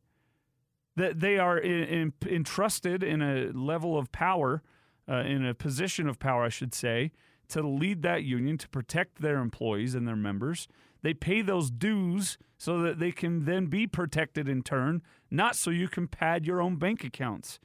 That 0.96 1.20
they 1.20 1.38
are 1.38 1.58
in, 1.58 1.84
in, 1.84 2.14
entrusted 2.28 3.04
in 3.04 3.22
a 3.22 3.52
level 3.52 3.98
of 3.98 4.12
power, 4.12 4.62
uh, 5.10 5.24
in 5.26 5.46
a 5.46 5.54
position 5.54 6.08
of 6.08 6.20
power, 6.20 6.44
I 6.44 6.50
should 6.50 6.74
say, 6.74 7.12
to 7.50 7.62
lead 7.62 8.02
that 8.04 8.24
union 8.24 8.58
to 8.60 8.70
protect 8.70 9.22
their 9.22 9.38
employees 9.38 9.96
and 9.96 10.08
their 10.08 10.16
members. 10.16 10.68
They 11.02 11.14
pay 11.14 11.42
those 11.42 11.70
dues 11.70 12.38
so 12.58 12.82
that 12.82 13.00
they 13.00 13.12
can 13.12 13.46
then 13.46 13.66
be 13.68 13.86
protected 13.88 14.48
in 14.48 14.64
turn, 14.64 15.02
not 15.30 15.56
so 15.56 15.70
you 15.70 15.88
can 15.88 16.08
pad 16.08 16.46
your 16.46 16.62
own 16.62 16.78
bank 16.78 17.04
accounts. 17.04 17.60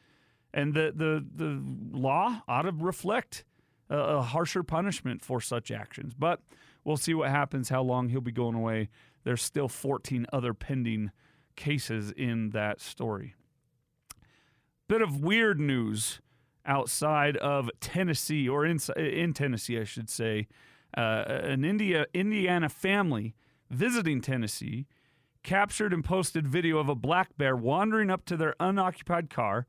And 0.52 0.74
the, 0.74 0.92
the, 0.94 1.24
the 1.34 1.62
law 1.96 2.42
ought 2.48 2.62
to 2.62 2.72
reflect 2.72 3.44
a, 3.88 3.96
a 3.96 4.22
harsher 4.22 4.62
punishment 4.62 5.22
for 5.22 5.40
such 5.40 5.70
actions. 5.70 6.14
But 6.18 6.40
we'll 6.84 6.96
see 6.96 7.14
what 7.14 7.30
happens, 7.30 7.68
how 7.68 7.82
long 7.82 8.08
he'll 8.08 8.20
be 8.20 8.32
going 8.32 8.56
away. 8.56 8.88
There's 9.24 9.42
still 9.42 9.68
14 9.68 10.26
other 10.32 10.54
pending 10.54 11.12
cases 11.58 12.10
in 12.12 12.50
that 12.50 12.80
story. 12.80 13.34
Bit 14.88 15.02
of 15.02 15.20
weird 15.20 15.60
news 15.60 16.20
outside 16.64 17.36
of 17.38 17.70
Tennessee, 17.80 18.48
or 18.48 18.64
in, 18.64 18.78
in 18.96 19.34
Tennessee, 19.34 19.78
I 19.78 19.84
should 19.84 20.08
say. 20.08 20.48
Uh, 20.96 21.24
an 21.26 21.64
India, 21.64 22.06
Indiana 22.14 22.70
family 22.70 23.34
visiting 23.70 24.22
Tennessee 24.22 24.86
captured 25.42 25.92
and 25.92 26.04
posted 26.04 26.48
video 26.48 26.78
of 26.78 26.88
a 26.88 26.94
black 26.94 27.36
bear 27.36 27.54
wandering 27.54 28.10
up 28.10 28.24
to 28.26 28.36
their 28.36 28.54
unoccupied 28.58 29.28
car, 29.28 29.66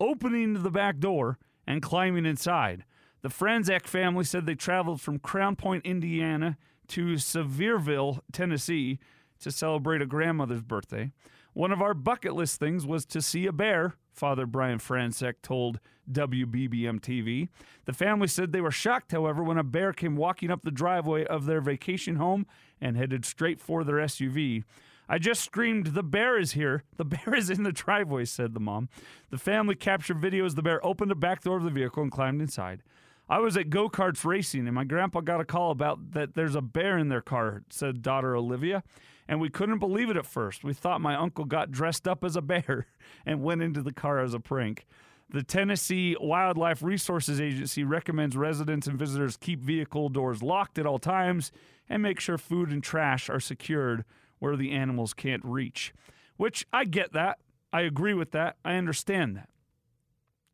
opening 0.00 0.62
the 0.62 0.70
back 0.70 0.98
door, 0.98 1.38
and 1.66 1.82
climbing 1.82 2.26
inside. 2.26 2.84
The 3.22 3.28
Franczek 3.28 3.86
family 3.86 4.24
said 4.24 4.46
they 4.46 4.54
traveled 4.54 5.00
from 5.00 5.18
Crown 5.18 5.56
Point, 5.56 5.84
Indiana 5.84 6.56
to 6.88 7.14
Sevierville, 7.14 8.20
Tennessee, 8.32 8.98
to 9.40 9.50
celebrate 9.50 10.02
a 10.02 10.06
grandmother's 10.06 10.62
birthday. 10.62 11.12
One 11.52 11.72
of 11.72 11.82
our 11.82 11.94
bucket 11.94 12.34
list 12.34 12.60
things 12.60 12.86
was 12.86 13.04
to 13.06 13.22
see 13.22 13.46
a 13.46 13.52
bear, 13.52 13.94
Father 14.12 14.46
Brian 14.46 14.78
Franczek 14.78 15.34
told 15.42 15.80
WBBM 16.10 17.00
TV. 17.00 17.48
The 17.84 17.92
family 17.92 18.28
said 18.28 18.52
they 18.52 18.60
were 18.60 18.70
shocked, 18.70 19.12
however, 19.12 19.42
when 19.42 19.58
a 19.58 19.64
bear 19.64 19.92
came 19.92 20.16
walking 20.16 20.50
up 20.50 20.62
the 20.62 20.70
driveway 20.70 21.24
of 21.24 21.46
their 21.46 21.60
vacation 21.60 22.16
home 22.16 22.46
and 22.80 22.96
headed 22.96 23.24
straight 23.24 23.60
for 23.60 23.84
their 23.84 23.96
SUV. 23.96 24.64
I 25.08 25.18
just 25.18 25.42
screamed, 25.42 25.88
The 25.88 26.02
bear 26.02 26.38
is 26.38 26.52
here. 26.52 26.84
The 26.96 27.04
bear 27.04 27.34
is 27.34 27.50
in 27.50 27.62
the 27.62 27.72
driveway, 27.72 28.24
said 28.26 28.54
the 28.54 28.60
mom. 28.60 28.88
The 29.30 29.38
family 29.38 29.74
captured 29.74 30.20
video 30.20 30.44
as 30.44 30.54
the 30.54 30.62
bear 30.62 30.84
opened 30.84 31.10
the 31.10 31.16
back 31.16 31.42
door 31.42 31.56
of 31.56 31.64
the 31.64 31.70
vehicle 31.70 32.02
and 32.02 32.12
climbed 32.12 32.42
inside. 32.42 32.82
I 33.30 33.40
was 33.40 33.56
at 33.56 33.70
go 33.70 33.88
karts 33.88 34.24
racing, 34.24 34.66
and 34.66 34.74
my 34.74 34.84
grandpa 34.84 35.20
got 35.20 35.40
a 35.40 35.44
call 35.44 35.70
about 35.70 36.12
that 36.12 36.34
there's 36.34 36.54
a 36.54 36.62
bear 36.62 36.96
in 36.96 37.08
their 37.08 37.20
car, 37.20 37.62
said 37.68 38.02
daughter 38.02 38.34
Olivia. 38.34 38.82
And 39.28 39.40
we 39.40 39.50
couldn't 39.50 39.78
believe 39.78 40.08
it 40.08 40.16
at 40.16 40.24
first. 40.24 40.64
We 40.64 40.72
thought 40.72 41.02
my 41.02 41.14
uncle 41.14 41.44
got 41.44 41.70
dressed 41.70 42.08
up 42.08 42.24
as 42.24 42.34
a 42.34 42.40
bear 42.40 42.86
and 43.26 43.42
went 43.42 43.62
into 43.62 43.82
the 43.82 43.92
car 43.92 44.20
as 44.20 44.32
a 44.32 44.40
prank. 44.40 44.86
The 45.30 45.42
Tennessee 45.42 46.16
Wildlife 46.18 46.82
Resources 46.82 47.38
Agency 47.38 47.84
recommends 47.84 48.34
residents 48.34 48.86
and 48.86 48.98
visitors 48.98 49.36
keep 49.36 49.60
vehicle 49.60 50.08
doors 50.08 50.42
locked 50.42 50.78
at 50.78 50.86
all 50.86 50.98
times 50.98 51.52
and 51.86 52.02
make 52.02 52.18
sure 52.18 52.38
food 52.38 52.70
and 52.70 52.82
trash 52.82 53.28
are 53.28 53.40
secured 53.40 54.04
where 54.38 54.56
the 54.56 54.72
animals 54.72 55.12
can't 55.12 55.44
reach. 55.44 55.92
Which 56.38 56.66
I 56.72 56.84
get 56.84 57.12
that. 57.12 57.38
I 57.70 57.82
agree 57.82 58.14
with 58.14 58.30
that. 58.30 58.56
I 58.64 58.76
understand 58.76 59.36
that. 59.36 59.50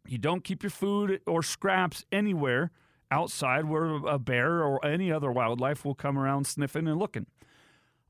You 0.09 0.19
don't 0.19 0.43
keep 0.43 0.65
your 0.65 0.71
food 0.71 1.21
or 1.25 1.43
scraps 1.43 2.05
anywhere 2.11 2.73
outside 3.11 3.67
where 3.67 3.95
a 4.07 4.19
bear 4.19 4.63
or 4.63 4.85
any 4.85 5.13
other 5.13 5.31
wildlife 5.31 5.85
will 5.85 5.95
come 5.95 6.19
around 6.19 6.47
sniffing 6.47 6.89
and 6.89 6.99
looking. 6.99 7.27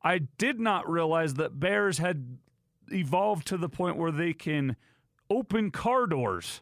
I 0.04 0.18
did 0.18 0.60
not 0.60 0.88
realize 0.88 1.34
that 1.34 1.58
bears 1.58 1.96
had 1.96 2.36
evolved 2.92 3.46
to 3.48 3.56
the 3.56 3.70
point 3.70 3.96
where 3.96 4.12
they 4.12 4.34
can 4.34 4.76
open 5.30 5.70
car 5.70 6.06
doors. 6.06 6.60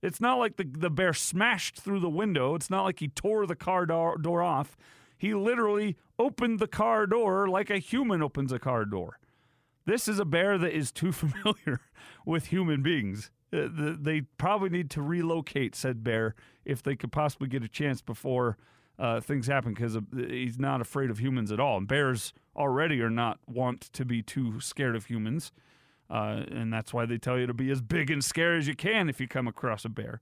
It's 0.00 0.20
not 0.20 0.38
like 0.38 0.56
the, 0.56 0.64
the 0.64 0.88
bear 0.88 1.12
smashed 1.12 1.80
through 1.80 1.98
the 1.98 2.08
window. 2.08 2.54
It's 2.54 2.70
not 2.70 2.84
like 2.84 3.00
he 3.00 3.08
tore 3.08 3.46
the 3.46 3.56
car 3.56 3.84
door, 3.84 4.16
door 4.16 4.42
off. 4.42 4.76
He 5.16 5.34
literally 5.34 5.96
opened 6.18 6.60
the 6.60 6.68
car 6.68 7.06
door 7.06 7.48
like 7.48 7.68
a 7.68 7.78
human 7.78 8.22
opens 8.22 8.52
a 8.52 8.60
car 8.60 8.84
door. 8.84 9.18
This 9.84 10.06
is 10.06 10.20
a 10.20 10.24
bear 10.24 10.56
that 10.58 10.72
is 10.72 10.92
too 10.92 11.10
familiar 11.12 11.80
with 12.24 12.46
human 12.46 12.82
beings. 12.82 13.32
Uh, 13.52 13.66
they 13.72 14.20
probably 14.20 14.68
need 14.68 14.90
to 14.90 15.02
relocate, 15.02 15.74
said 15.74 16.04
Bear, 16.04 16.34
if 16.64 16.82
they 16.82 16.94
could 16.94 17.10
possibly 17.10 17.48
get 17.48 17.64
a 17.64 17.68
chance 17.68 18.02
before 18.02 18.56
uh, 18.98 19.20
things 19.20 19.46
happen 19.46 19.74
because 19.74 19.96
he's 20.12 20.58
not 20.58 20.80
afraid 20.80 21.10
of 21.10 21.18
humans 21.18 21.52
at 21.52 21.60
all. 21.60 21.76
And 21.76 21.86
bears 21.86 22.32
already 22.56 23.00
are 23.00 23.10
not 23.10 23.38
want 23.46 23.80
to 23.92 24.04
be 24.04 24.22
too 24.22 24.60
scared 24.60 24.96
of 24.96 25.06
humans. 25.06 25.52
Uh, 26.10 26.42
and 26.50 26.72
that's 26.72 26.92
why 26.92 27.06
they 27.06 27.18
tell 27.18 27.38
you 27.38 27.46
to 27.46 27.54
be 27.54 27.70
as 27.70 27.80
big 27.80 28.10
and 28.10 28.24
scary 28.24 28.58
as 28.58 28.66
you 28.66 28.74
can 28.74 29.08
if 29.08 29.20
you 29.20 29.28
come 29.28 29.46
across 29.46 29.84
a 29.84 29.88
bear. 29.88 30.20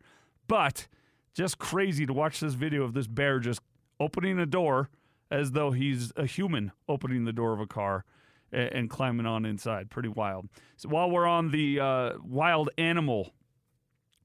But 0.48 0.88
just 1.34 1.58
crazy 1.58 2.06
to 2.06 2.12
watch 2.12 2.40
this 2.40 2.54
video 2.54 2.82
of 2.82 2.92
this 2.92 3.06
bear 3.06 3.38
just 3.38 3.60
opening 4.00 4.38
a 4.38 4.46
door 4.46 4.90
as 5.30 5.52
though 5.52 5.70
he's 5.70 6.12
a 6.16 6.26
human 6.26 6.72
opening 6.88 7.24
the 7.24 7.32
door 7.32 7.52
of 7.52 7.60
a 7.60 7.66
car 7.66 8.04
and, 8.52 8.72
and 8.72 8.90
climbing 8.90 9.26
on 9.26 9.44
inside. 9.44 9.90
Pretty 9.90 10.08
wild. 10.08 10.48
So 10.76 10.88
while 10.88 11.10
we're 11.10 11.26
on 11.26 11.50
the 11.50 11.80
uh, 11.80 12.12
wild 12.22 12.70
animal 12.76 13.32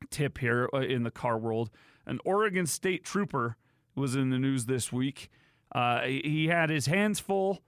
tip 0.09 0.39
here 0.39 0.69
uh, 0.73 0.79
in 0.79 1.03
the 1.03 1.11
car 1.11 1.37
world, 1.37 1.69
an 2.05 2.19
Oregon 2.25 2.65
State 2.65 3.03
trooper 3.03 3.55
was 3.95 4.15
in 4.15 4.29
the 4.29 4.39
news 4.39 4.65
this 4.65 4.91
week. 4.91 5.29
Uh, 5.73 6.01
he 6.01 6.47
had 6.47 6.69
his 6.69 6.87
hands 6.87 7.19
full, 7.19 7.61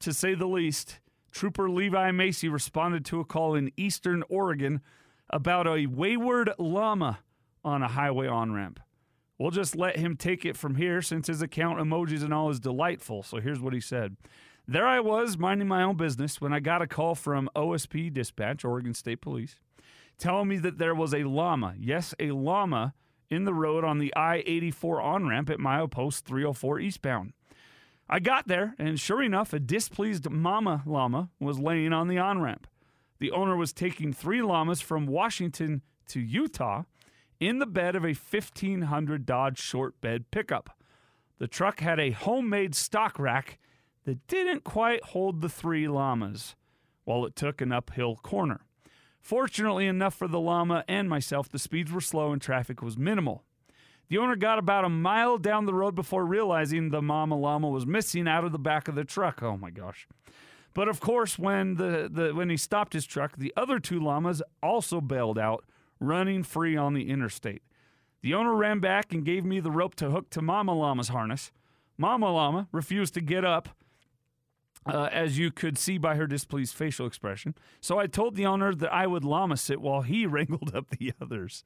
to 0.00 0.12
say 0.12 0.34
the 0.34 0.46
least. 0.46 1.00
Trooper 1.32 1.68
Levi 1.68 2.10
Macy 2.12 2.48
responded 2.48 3.04
to 3.06 3.20
a 3.20 3.24
call 3.24 3.54
in 3.54 3.70
eastern 3.76 4.22
Oregon 4.28 4.80
about 5.30 5.66
a 5.66 5.86
wayward 5.86 6.50
llama 6.58 7.18
on 7.64 7.82
a 7.82 7.88
highway 7.88 8.26
on 8.26 8.52
ramp. 8.52 8.80
We'll 9.38 9.50
just 9.50 9.76
let 9.76 9.96
him 9.96 10.16
take 10.16 10.46
it 10.46 10.56
from 10.56 10.76
here 10.76 11.02
since 11.02 11.26
his 11.26 11.42
account 11.42 11.78
emojis 11.78 12.22
and 12.22 12.32
all 12.32 12.48
is 12.48 12.60
delightful. 12.60 13.22
So 13.22 13.38
here's 13.38 13.60
what 13.60 13.74
he 13.74 13.80
said. 13.80 14.16
There 14.66 14.86
I 14.86 15.00
was 15.00 15.36
minding 15.36 15.68
my 15.68 15.82
own 15.82 15.96
business 15.96 16.40
when 16.40 16.52
I 16.52 16.60
got 16.60 16.82
a 16.82 16.86
call 16.86 17.14
from 17.14 17.50
OSP 17.54 18.12
Dispatch, 18.12 18.64
Oregon 18.64 18.94
State 18.94 19.20
Police, 19.20 19.60
telling 20.18 20.48
me 20.48 20.56
that 20.58 20.78
there 20.78 20.94
was 20.94 21.14
a 21.14 21.24
llama, 21.24 21.74
yes, 21.78 22.14
a 22.18 22.30
llama, 22.30 22.94
in 23.30 23.44
the 23.44 23.54
road 23.54 23.84
on 23.84 23.98
the 23.98 24.14
I 24.14 24.42
84 24.46 25.00
on 25.00 25.28
ramp 25.28 25.50
at 25.50 25.58
milepost 25.58 26.22
304 26.22 26.80
eastbound. 26.80 27.32
I 28.08 28.20
got 28.20 28.46
there, 28.46 28.74
and 28.78 29.00
sure 29.00 29.22
enough, 29.22 29.52
a 29.52 29.58
displeased 29.58 30.30
mama 30.30 30.82
llama 30.86 31.30
was 31.40 31.58
laying 31.58 31.92
on 31.92 32.08
the 32.08 32.18
on 32.18 32.40
ramp. 32.40 32.66
The 33.18 33.32
owner 33.32 33.56
was 33.56 33.72
taking 33.72 34.12
three 34.12 34.42
llamas 34.42 34.80
from 34.80 35.06
Washington 35.06 35.82
to 36.08 36.20
Utah 36.20 36.84
in 37.40 37.58
the 37.58 37.66
bed 37.66 37.96
of 37.96 38.04
a 38.04 38.14
1500 38.14 39.26
Dodge 39.26 39.58
short 39.58 40.00
bed 40.00 40.30
pickup. 40.30 40.78
The 41.38 41.48
truck 41.48 41.80
had 41.80 41.98
a 41.98 42.10
homemade 42.10 42.74
stock 42.74 43.18
rack 43.18 43.58
that 44.04 44.26
didn't 44.28 44.64
quite 44.64 45.02
hold 45.04 45.40
the 45.40 45.48
three 45.48 45.88
llamas, 45.88 46.54
while 47.04 47.26
it 47.26 47.34
took 47.34 47.60
an 47.60 47.72
uphill 47.72 48.16
corner. 48.16 48.60
Fortunately 49.26 49.88
enough 49.88 50.14
for 50.14 50.28
the 50.28 50.38
llama 50.38 50.84
and 50.86 51.08
myself, 51.08 51.48
the 51.48 51.58
speeds 51.58 51.90
were 51.90 52.00
slow 52.00 52.30
and 52.30 52.40
traffic 52.40 52.80
was 52.80 52.96
minimal. 52.96 53.42
The 54.08 54.18
owner 54.18 54.36
got 54.36 54.60
about 54.60 54.84
a 54.84 54.88
mile 54.88 55.36
down 55.36 55.66
the 55.66 55.74
road 55.74 55.96
before 55.96 56.24
realizing 56.24 56.90
the 56.90 57.02
mama 57.02 57.36
llama 57.36 57.68
was 57.68 57.84
missing 57.84 58.28
out 58.28 58.44
of 58.44 58.52
the 58.52 58.58
back 58.60 58.86
of 58.86 58.94
the 58.94 59.02
truck. 59.02 59.42
Oh 59.42 59.56
my 59.56 59.70
gosh. 59.70 60.06
But 60.74 60.86
of 60.86 61.00
course, 61.00 61.40
when 61.40 61.74
the, 61.74 62.08
the 62.08 62.36
when 62.36 62.50
he 62.50 62.56
stopped 62.56 62.92
his 62.92 63.04
truck, 63.04 63.36
the 63.36 63.52
other 63.56 63.80
two 63.80 63.98
llamas 63.98 64.42
also 64.62 65.00
bailed 65.00 65.40
out, 65.40 65.64
running 65.98 66.44
free 66.44 66.76
on 66.76 66.94
the 66.94 67.10
interstate. 67.10 67.62
The 68.22 68.32
owner 68.32 68.54
ran 68.54 68.78
back 68.78 69.12
and 69.12 69.24
gave 69.24 69.44
me 69.44 69.58
the 69.58 69.72
rope 69.72 69.96
to 69.96 70.10
hook 70.10 70.30
to 70.30 70.40
Mama 70.40 70.72
Llama's 70.72 71.08
harness. 71.08 71.50
Mama 71.98 72.30
Llama 72.30 72.68
refused 72.70 73.14
to 73.14 73.20
get 73.20 73.44
up 73.44 73.70
uh, 74.86 75.08
as 75.12 75.38
you 75.38 75.50
could 75.50 75.76
see 75.76 75.98
by 75.98 76.14
her 76.14 76.26
displeased 76.26 76.74
facial 76.74 77.06
expression. 77.06 77.54
So 77.80 77.98
I 77.98 78.06
told 78.06 78.36
the 78.36 78.46
owner 78.46 78.74
that 78.74 78.92
I 78.92 79.06
would 79.06 79.24
llama 79.24 79.56
sit 79.56 79.80
while 79.80 80.02
he 80.02 80.26
wrangled 80.26 80.74
up 80.74 80.90
the 80.90 81.12
others. 81.20 81.64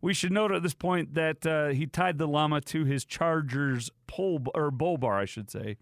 We 0.00 0.14
should 0.14 0.32
note 0.32 0.52
at 0.52 0.62
this 0.62 0.74
point 0.74 1.14
that 1.14 1.46
uh, 1.46 1.68
he 1.68 1.86
tied 1.86 2.18
the 2.18 2.28
llama 2.28 2.60
to 2.62 2.84
his 2.84 3.04
Charger's 3.04 3.90
pole 4.06 4.42
or 4.54 4.70
bull 4.70 4.98
bar, 4.98 5.18
I 5.18 5.24
should 5.24 5.50
say. 5.50 5.76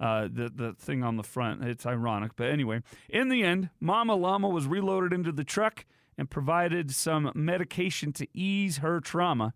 Uh, 0.00 0.26
the 0.32 0.50
the 0.52 0.72
thing 0.72 1.04
on 1.04 1.16
the 1.16 1.22
front. 1.22 1.62
It's 1.62 1.86
ironic, 1.86 2.32
but 2.34 2.48
anyway. 2.48 2.82
In 3.08 3.28
the 3.28 3.44
end, 3.44 3.70
Mama 3.78 4.16
Llama 4.16 4.48
was 4.48 4.66
reloaded 4.66 5.12
into 5.12 5.30
the 5.30 5.44
truck 5.44 5.84
and 6.18 6.28
provided 6.28 6.90
some 6.90 7.30
medication 7.36 8.12
to 8.14 8.26
ease 8.34 8.78
her 8.78 9.00
trauma, 9.00 9.54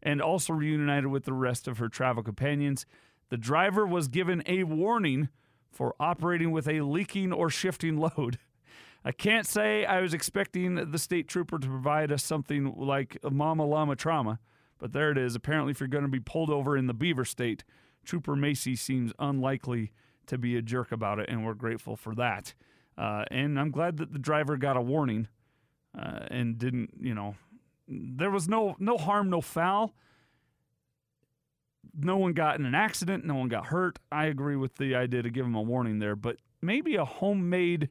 and 0.00 0.22
also 0.22 0.52
reunited 0.52 1.08
with 1.08 1.24
the 1.24 1.32
rest 1.32 1.66
of 1.66 1.78
her 1.78 1.88
travel 1.88 2.22
companions. 2.22 2.86
The 3.30 3.36
driver 3.36 3.84
was 3.84 4.06
given 4.06 4.44
a 4.46 4.62
warning 4.62 5.28
for 5.70 5.94
operating 6.00 6.50
with 6.50 6.68
a 6.68 6.80
leaking 6.80 7.32
or 7.32 7.50
shifting 7.50 7.96
load. 7.96 8.38
I 9.04 9.12
can't 9.12 9.46
say 9.46 9.86
I 9.86 10.00
was 10.02 10.12
expecting 10.12 10.90
the 10.90 10.98
state 10.98 11.26
trooper 11.26 11.58
to 11.58 11.66
provide 11.66 12.12
us 12.12 12.22
something 12.22 12.74
like 12.76 13.16
a 13.22 13.30
mama 13.30 13.64
llama 13.64 13.96
trauma, 13.96 14.40
but 14.78 14.92
there 14.92 15.10
it 15.10 15.16
is. 15.16 15.34
Apparently, 15.34 15.70
if 15.70 15.80
you're 15.80 15.88
going 15.88 16.04
to 16.04 16.10
be 16.10 16.20
pulled 16.20 16.50
over 16.50 16.76
in 16.76 16.86
the 16.86 16.92
Beaver 16.92 17.24
State, 17.24 17.64
Trooper 18.04 18.36
Macy 18.36 18.76
seems 18.76 19.12
unlikely 19.18 19.92
to 20.26 20.36
be 20.36 20.56
a 20.56 20.62
jerk 20.62 20.92
about 20.92 21.18
it, 21.18 21.30
and 21.30 21.44
we're 21.44 21.54
grateful 21.54 21.96
for 21.96 22.14
that. 22.14 22.52
Uh, 22.98 23.24
and 23.30 23.58
I'm 23.58 23.70
glad 23.70 23.96
that 23.96 24.12
the 24.12 24.18
driver 24.18 24.58
got 24.58 24.76
a 24.76 24.82
warning 24.82 25.28
uh, 25.98 26.26
and 26.30 26.58
didn't, 26.58 26.90
you 27.00 27.14
know, 27.14 27.36
there 27.88 28.30
was 28.30 28.48
no 28.48 28.76
no 28.78 28.96
harm, 28.96 29.30
no 29.30 29.40
foul 29.40 29.94
no 32.04 32.16
one 32.16 32.32
got 32.32 32.58
in 32.58 32.66
an 32.66 32.74
accident, 32.74 33.24
no 33.24 33.34
one 33.34 33.48
got 33.48 33.66
hurt. 33.66 33.98
I 34.10 34.26
agree 34.26 34.56
with 34.56 34.76
the 34.76 34.94
idea 34.94 35.22
to 35.22 35.30
give 35.30 35.44
them 35.44 35.54
a 35.54 35.62
warning 35.62 35.98
there, 35.98 36.16
but 36.16 36.36
maybe 36.62 36.96
a 36.96 37.04
homemade 37.04 37.88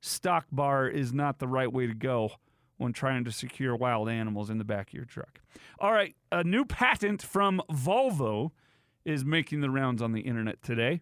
stock 0.00 0.46
bar 0.50 0.88
is 0.88 1.12
not 1.12 1.38
the 1.38 1.48
right 1.48 1.72
way 1.72 1.86
to 1.86 1.94
go 1.94 2.32
when 2.76 2.92
trying 2.92 3.24
to 3.24 3.32
secure 3.32 3.76
wild 3.76 4.08
animals 4.08 4.50
in 4.50 4.58
the 4.58 4.64
back 4.64 4.88
of 4.88 4.94
your 4.94 5.04
truck. 5.04 5.40
All 5.78 5.92
right, 5.92 6.16
a 6.30 6.42
new 6.42 6.64
patent 6.64 7.22
from 7.22 7.62
Volvo 7.70 8.50
is 9.04 9.24
making 9.24 9.60
the 9.60 9.70
rounds 9.70 10.02
on 10.02 10.12
the 10.12 10.20
internet 10.20 10.62
today. 10.62 11.00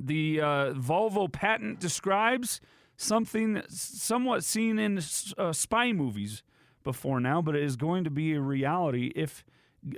The 0.00 0.40
uh, 0.40 0.72
Volvo 0.74 1.32
patent 1.32 1.80
describes 1.80 2.60
something 2.96 3.62
somewhat 3.68 4.44
seen 4.44 4.78
in 4.78 5.00
uh, 5.38 5.52
spy 5.52 5.92
movies 5.92 6.42
before 6.84 7.20
now, 7.20 7.42
but 7.42 7.56
it 7.56 7.62
is 7.62 7.76
going 7.76 8.04
to 8.04 8.10
be 8.10 8.34
a 8.34 8.40
reality 8.40 9.12
if 9.14 9.44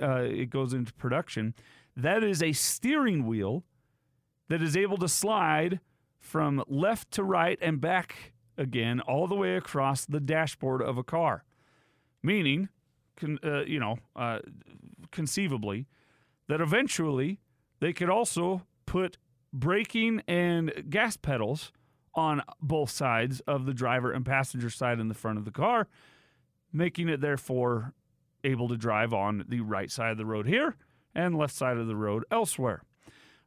uh, 0.01 0.21
it 0.21 0.49
goes 0.49 0.73
into 0.73 0.93
production. 0.93 1.53
That 1.95 2.23
is 2.23 2.41
a 2.41 2.51
steering 2.53 3.25
wheel 3.25 3.63
that 4.49 4.61
is 4.61 4.75
able 4.75 4.97
to 4.97 5.07
slide 5.07 5.79
from 6.19 6.63
left 6.67 7.11
to 7.11 7.23
right 7.23 7.57
and 7.61 7.79
back 7.79 8.33
again 8.57 8.99
all 9.01 9.27
the 9.27 9.35
way 9.35 9.55
across 9.55 10.05
the 10.05 10.19
dashboard 10.19 10.81
of 10.81 10.97
a 10.97 11.03
car. 11.03 11.43
Meaning, 12.23 12.69
con, 13.15 13.39
uh, 13.43 13.63
you 13.65 13.79
know, 13.79 13.97
uh, 14.15 14.39
conceivably, 15.11 15.87
that 16.47 16.61
eventually 16.61 17.39
they 17.79 17.93
could 17.93 18.09
also 18.09 18.63
put 18.85 19.17
braking 19.53 20.21
and 20.27 20.85
gas 20.89 21.17
pedals 21.17 21.71
on 22.13 22.41
both 22.61 22.89
sides 22.89 23.41
of 23.41 23.65
the 23.65 23.73
driver 23.73 24.11
and 24.11 24.25
passenger 24.25 24.69
side 24.69 24.99
in 24.99 25.07
the 25.07 25.13
front 25.13 25.37
of 25.37 25.45
the 25.45 25.51
car, 25.51 25.87
making 26.71 27.09
it 27.09 27.21
therefore 27.21 27.93
able 28.45 28.67
to 28.69 28.77
drive 28.77 29.13
on 29.13 29.43
the 29.47 29.61
right 29.61 29.91
side 29.91 30.11
of 30.11 30.17
the 30.17 30.25
road 30.25 30.47
here 30.47 30.75
and 31.13 31.35
left 31.35 31.55
side 31.55 31.77
of 31.77 31.87
the 31.87 31.95
road 31.95 32.23
elsewhere. 32.29 32.83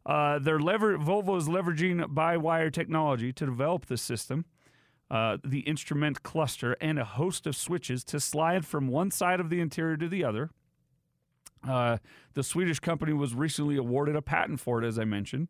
Uh, 0.04 0.38
lever- 0.42 0.98
Volvo 0.98 1.36
is 1.36 1.48
leveraging 1.48 2.14
by-wire 2.14 2.70
technology 2.70 3.32
to 3.32 3.44
develop 3.44 3.86
this 3.86 4.00
system, 4.00 4.46
uh, 5.10 5.36
the 5.44 5.60
instrument 5.60 6.22
cluster, 6.22 6.76
and 6.80 6.98
a 6.98 7.04
host 7.04 7.46
of 7.46 7.54
switches 7.54 8.04
to 8.04 8.18
slide 8.18 8.64
from 8.64 8.88
one 8.88 9.10
side 9.10 9.40
of 9.40 9.50
the 9.50 9.60
interior 9.60 9.96
to 9.96 10.08
the 10.08 10.24
other. 10.24 10.50
Uh, 11.66 11.98
the 12.34 12.42
Swedish 12.42 12.80
company 12.80 13.12
was 13.12 13.34
recently 13.34 13.76
awarded 13.76 14.16
a 14.16 14.22
patent 14.22 14.60
for 14.60 14.82
it, 14.82 14.86
as 14.86 14.98
I 14.98 15.04
mentioned. 15.04 15.48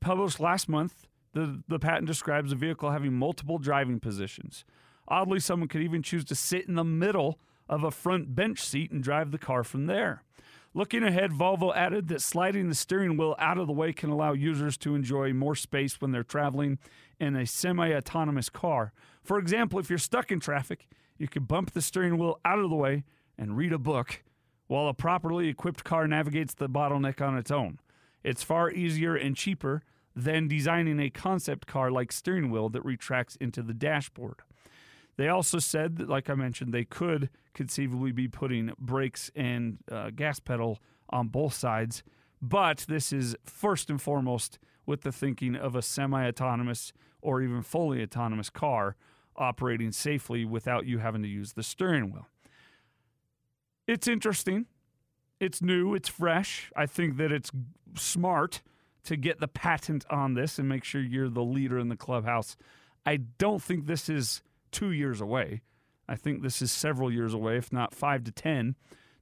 Published 0.00 0.40
last 0.40 0.68
month, 0.68 1.06
the, 1.34 1.62
the 1.68 1.78
patent 1.78 2.06
describes 2.06 2.52
a 2.52 2.56
vehicle 2.56 2.90
having 2.90 3.12
multiple 3.12 3.58
driving 3.58 4.00
positions. 4.00 4.64
Oddly, 5.08 5.40
someone 5.40 5.68
could 5.68 5.82
even 5.82 6.02
choose 6.02 6.24
to 6.26 6.34
sit 6.34 6.68
in 6.68 6.74
the 6.74 6.84
middle 6.84 7.38
of 7.70 7.84
a 7.84 7.90
front 7.90 8.34
bench 8.34 8.60
seat 8.60 8.90
and 8.90 9.02
drive 9.02 9.30
the 9.30 9.38
car 9.38 9.62
from 9.62 9.86
there. 9.86 10.24
Looking 10.74 11.04
ahead, 11.04 11.30
Volvo 11.30 11.74
added 11.74 12.08
that 12.08 12.20
sliding 12.20 12.68
the 12.68 12.74
steering 12.74 13.16
wheel 13.16 13.34
out 13.38 13.58
of 13.58 13.66
the 13.68 13.72
way 13.72 13.92
can 13.92 14.10
allow 14.10 14.32
users 14.32 14.76
to 14.78 14.94
enjoy 14.94 15.32
more 15.32 15.54
space 15.54 16.00
when 16.00 16.10
they're 16.10 16.22
traveling 16.22 16.78
in 17.18 17.36
a 17.36 17.46
semi 17.46 17.92
autonomous 17.92 18.48
car. 18.48 18.92
For 19.22 19.38
example, 19.38 19.78
if 19.78 19.88
you're 19.88 19.98
stuck 19.98 20.30
in 20.30 20.40
traffic, 20.40 20.88
you 21.16 21.28
can 21.28 21.44
bump 21.44 21.72
the 21.72 21.80
steering 21.80 22.18
wheel 22.18 22.40
out 22.44 22.58
of 22.58 22.70
the 22.70 22.76
way 22.76 23.04
and 23.38 23.56
read 23.56 23.72
a 23.72 23.78
book 23.78 24.22
while 24.66 24.88
a 24.88 24.94
properly 24.94 25.48
equipped 25.48 25.84
car 25.84 26.06
navigates 26.06 26.54
the 26.54 26.68
bottleneck 26.68 27.20
on 27.20 27.36
its 27.36 27.50
own. 27.50 27.78
It's 28.22 28.42
far 28.42 28.70
easier 28.70 29.14
and 29.16 29.36
cheaper 29.36 29.82
than 30.14 30.48
designing 30.48 31.00
a 31.00 31.10
concept 31.10 31.66
car 31.66 31.90
like 31.90 32.12
steering 32.12 32.50
wheel 32.50 32.68
that 32.68 32.84
retracts 32.84 33.36
into 33.36 33.62
the 33.62 33.74
dashboard. 33.74 34.42
They 35.20 35.28
also 35.28 35.58
said 35.58 35.96
that, 35.96 36.08
like 36.08 36.30
I 36.30 36.34
mentioned, 36.34 36.72
they 36.72 36.86
could 36.86 37.28
conceivably 37.52 38.10
be 38.10 38.26
putting 38.26 38.72
brakes 38.78 39.30
and 39.36 39.76
uh, 39.92 40.08
gas 40.16 40.40
pedal 40.40 40.78
on 41.10 41.28
both 41.28 41.52
sides, 41.52 42.02
but 42.40 42.86
this 42.88 43.12
is 43.12 43.36
first 43.44 43.90
and 43.90 44.00
foremost 44.00 44.58
with 44.86 45.02
the 45.02 45.12
thinking 45.12 45.56
of 45.56 45.76
a 45.76 45.82
semi 45.82 46.26
autonomous 46.26 46.94
or 47.20 47.42
even 47.42 47.60
fully 47.60 48.02
autonomous 48.02 48.48
car 48.48 48.96
operating 49.36 49.92
safely 49.92 50.46
without 50.46 50.86
you 50.86 51.00
having 51.00 51.20
to 51.20 51.28
use 51.28 51.52
the 51.52 51.62
steering 51.62 52.10
wheel. 52.10 52.26
It's 53.86 54.08
interesting. 54.08 54.68
It's 55.38 55.60
new. 55.60 55.94
It's 55.94 56.08
fresh. 56.08 56.72
I 56.74 56.86
think 56.86 57.18
that 57.18 57.30
it's 57.30 57.50
smart 57.94 58.62
to 59.04 59.16
get 59.18 59.38
the 59.38 59.48
patent 59.48 60.06
on 60.08 60.32
this 60.32 60.58
and 60.58 60.66
make 60.66 60.82
sure 60.82 61.02
you're 61.02 61.28
the 61.28 61.44
leader 61.44 61.78
in 61.78 61.90
the 61.90 61.94
clubhouse. 61.94 62.56
I 63.04 63.18
don't 63.18 63.62
think 63.62 63.84
this 63.86 64.08
is 64.08 64.40
two 64.70 64.90
years 64.90 65.20
away. 65.20 65.62
I 66.08 66.16
think 66.16 66.42
this 66.42 66.60
is 66.60 66.72
several 66.72 67.12
years 67.12 67.34
away, 67.34 67.56
if 67.56 67.72
not 67.72 67.94
five 67.94 68.24
to 68.24 68.32
10 68.32 68.74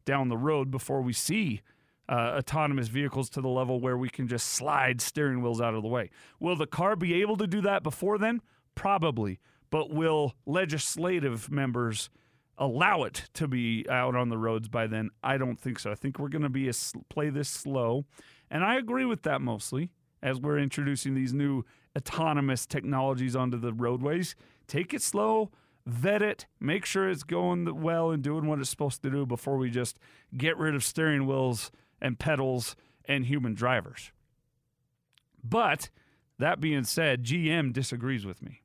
down 0.05 0.29
the 0.29 0.39
road 0.39 0.71
before 0.71 1.03
we 1.03 1.13
see 1.13 1.61
uh, 2.09 2.37
autonomous 2.39 2.89
vehicles 2.89 3.29
to 3.31 3.41
the 3.41 3.49
level 3.49 3.81
where 3.81 3.99
we 3.99 4.09
can 4.09 4.27
just 4.27 4.47
slide 4.47 5.01
steering 5.01 5.43
wheels 5.43 5.61
out 5.61 5.75
of 5.75 5.83
the 5.83 5.89
way. 5.89 6.11
Will 6.41 6.57
the 6.57 6.67
car 6.67 6.97
be 6.97 7.21
able 7.21 7.37
to 7.37 7.47
do 7.47 7.61
that 7.61 7.83
before 7.83 8.19
then? 8.19 8.41
Probably. 8.75 9.39
But 9.71 9.91
will 9.91 10.35
legislative 10.47 11.51
members 11.51 12.09
allow 12.57 13.03
it 13.03 13.29
to 13.35 13.47
be 13.47 13.85
out 13.91 14.17
on 14.17 14.31
the 14.31 14.39
roads 14.39 14.69
by 14.69 14.87
then? 14.87 15.11
I 15.23 15.37
don't 15.37 15.61
think 15.61 15.79
so. 15.79 15.91
I 15.91 15.95
think 15.95 16.19
we're 16.19 16.29
going 16.29 16.43
to 16.43 16.49
be 16.49 16.69
a, 16.69 16.73
play 17.11 17.29
this 17.29 17.51
slow. 17.51 18.07
And 18.51 18.65
I 18.65 18.77
agree 18.77 19.05
with 19.05 19.23
that 19.23 19.43
mostly 19.43 19.91
as 20.23 20.41
we're 20.41 20.59
introducing 20.59 21.15
these 21.15 21.35
new 21.35 21.65
autonomous 21.97 22.67
technologies 22.67 23.37
onto 23.37 23.59
the 23.59 23.73
roadways. 23.73 24.35
Take 24.69 24.95
it 24.95 25.03
slow, 25.03 25.51
vet 25.87 26.23
it, 26.23 26.47
make 26.61 26.85
sure 26.85 27.09
it's 27.09 27.25
going 27.25 27.83
well 27.83 28.11
and 28.11 28.23
doing 28.23 28.47
what 28.47 28.61
it's 28.61 28.71
supposed 28.71 29.03
to 29.03 29.11
do 29.11 29.27
before 29.27 29.57
we 29.57 29.71
just 29.71 29.99
get 30.37 30.57
rid 30.57 30.75
of 30.75 30.85
steering 30.85 31.27
wheels 31.27 31.73
and 32.01 32.19
pedals 32.19 32.77
and 33.07 33.27
human 33.27 33.55
drivers. 33.55 34.13
But 35.43 35.89
that 36.39 36.61
being 36.61 36.85
said, 36.85 37.25
GM 37.25 37.73
disagrees 37.73 38.27
with 38.27 38.43
me. 38.43 38.63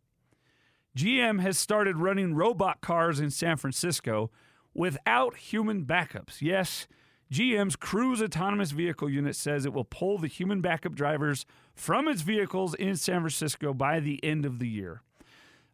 GM 0.97 1.39
has 1.39 1.57
started 1.57 1.97
running 1.97 2.35
robot 2.35 2.81
cars 2.81 3.19
in 3.19 3.31
San 3.31 3.57
Francisco 3.57 4.29
without 4.73 5.37
human 5.37 5.85
backups. 5.85 6.41
Yes, 6.41 6.87
GM's 7.31 7.75
Cruise 7.75 8.21
autonomous 8.21 8.71
vehicle 8.71 9.09
unit 9.09 9.35
says 9.35 9.65
it 9.65 9.73
will 9.73 9.85
pull 9.85 10.19
the 10.19 10.27
human 10.27 10.61
backup 10.61 10.93
drivers 10.93 11.47
from 11.73 12.07
its 12.07 12.21
vehicles 12.21 12.75
in 12.75 12.95
San 12.95 13.21
Francisco 13.21 13.73
by 13.73 13.99
the 13.99 14.23
end 14.23 14.45
of 14.45 14.59
the 14.59 14.67
year. 14.67 15.01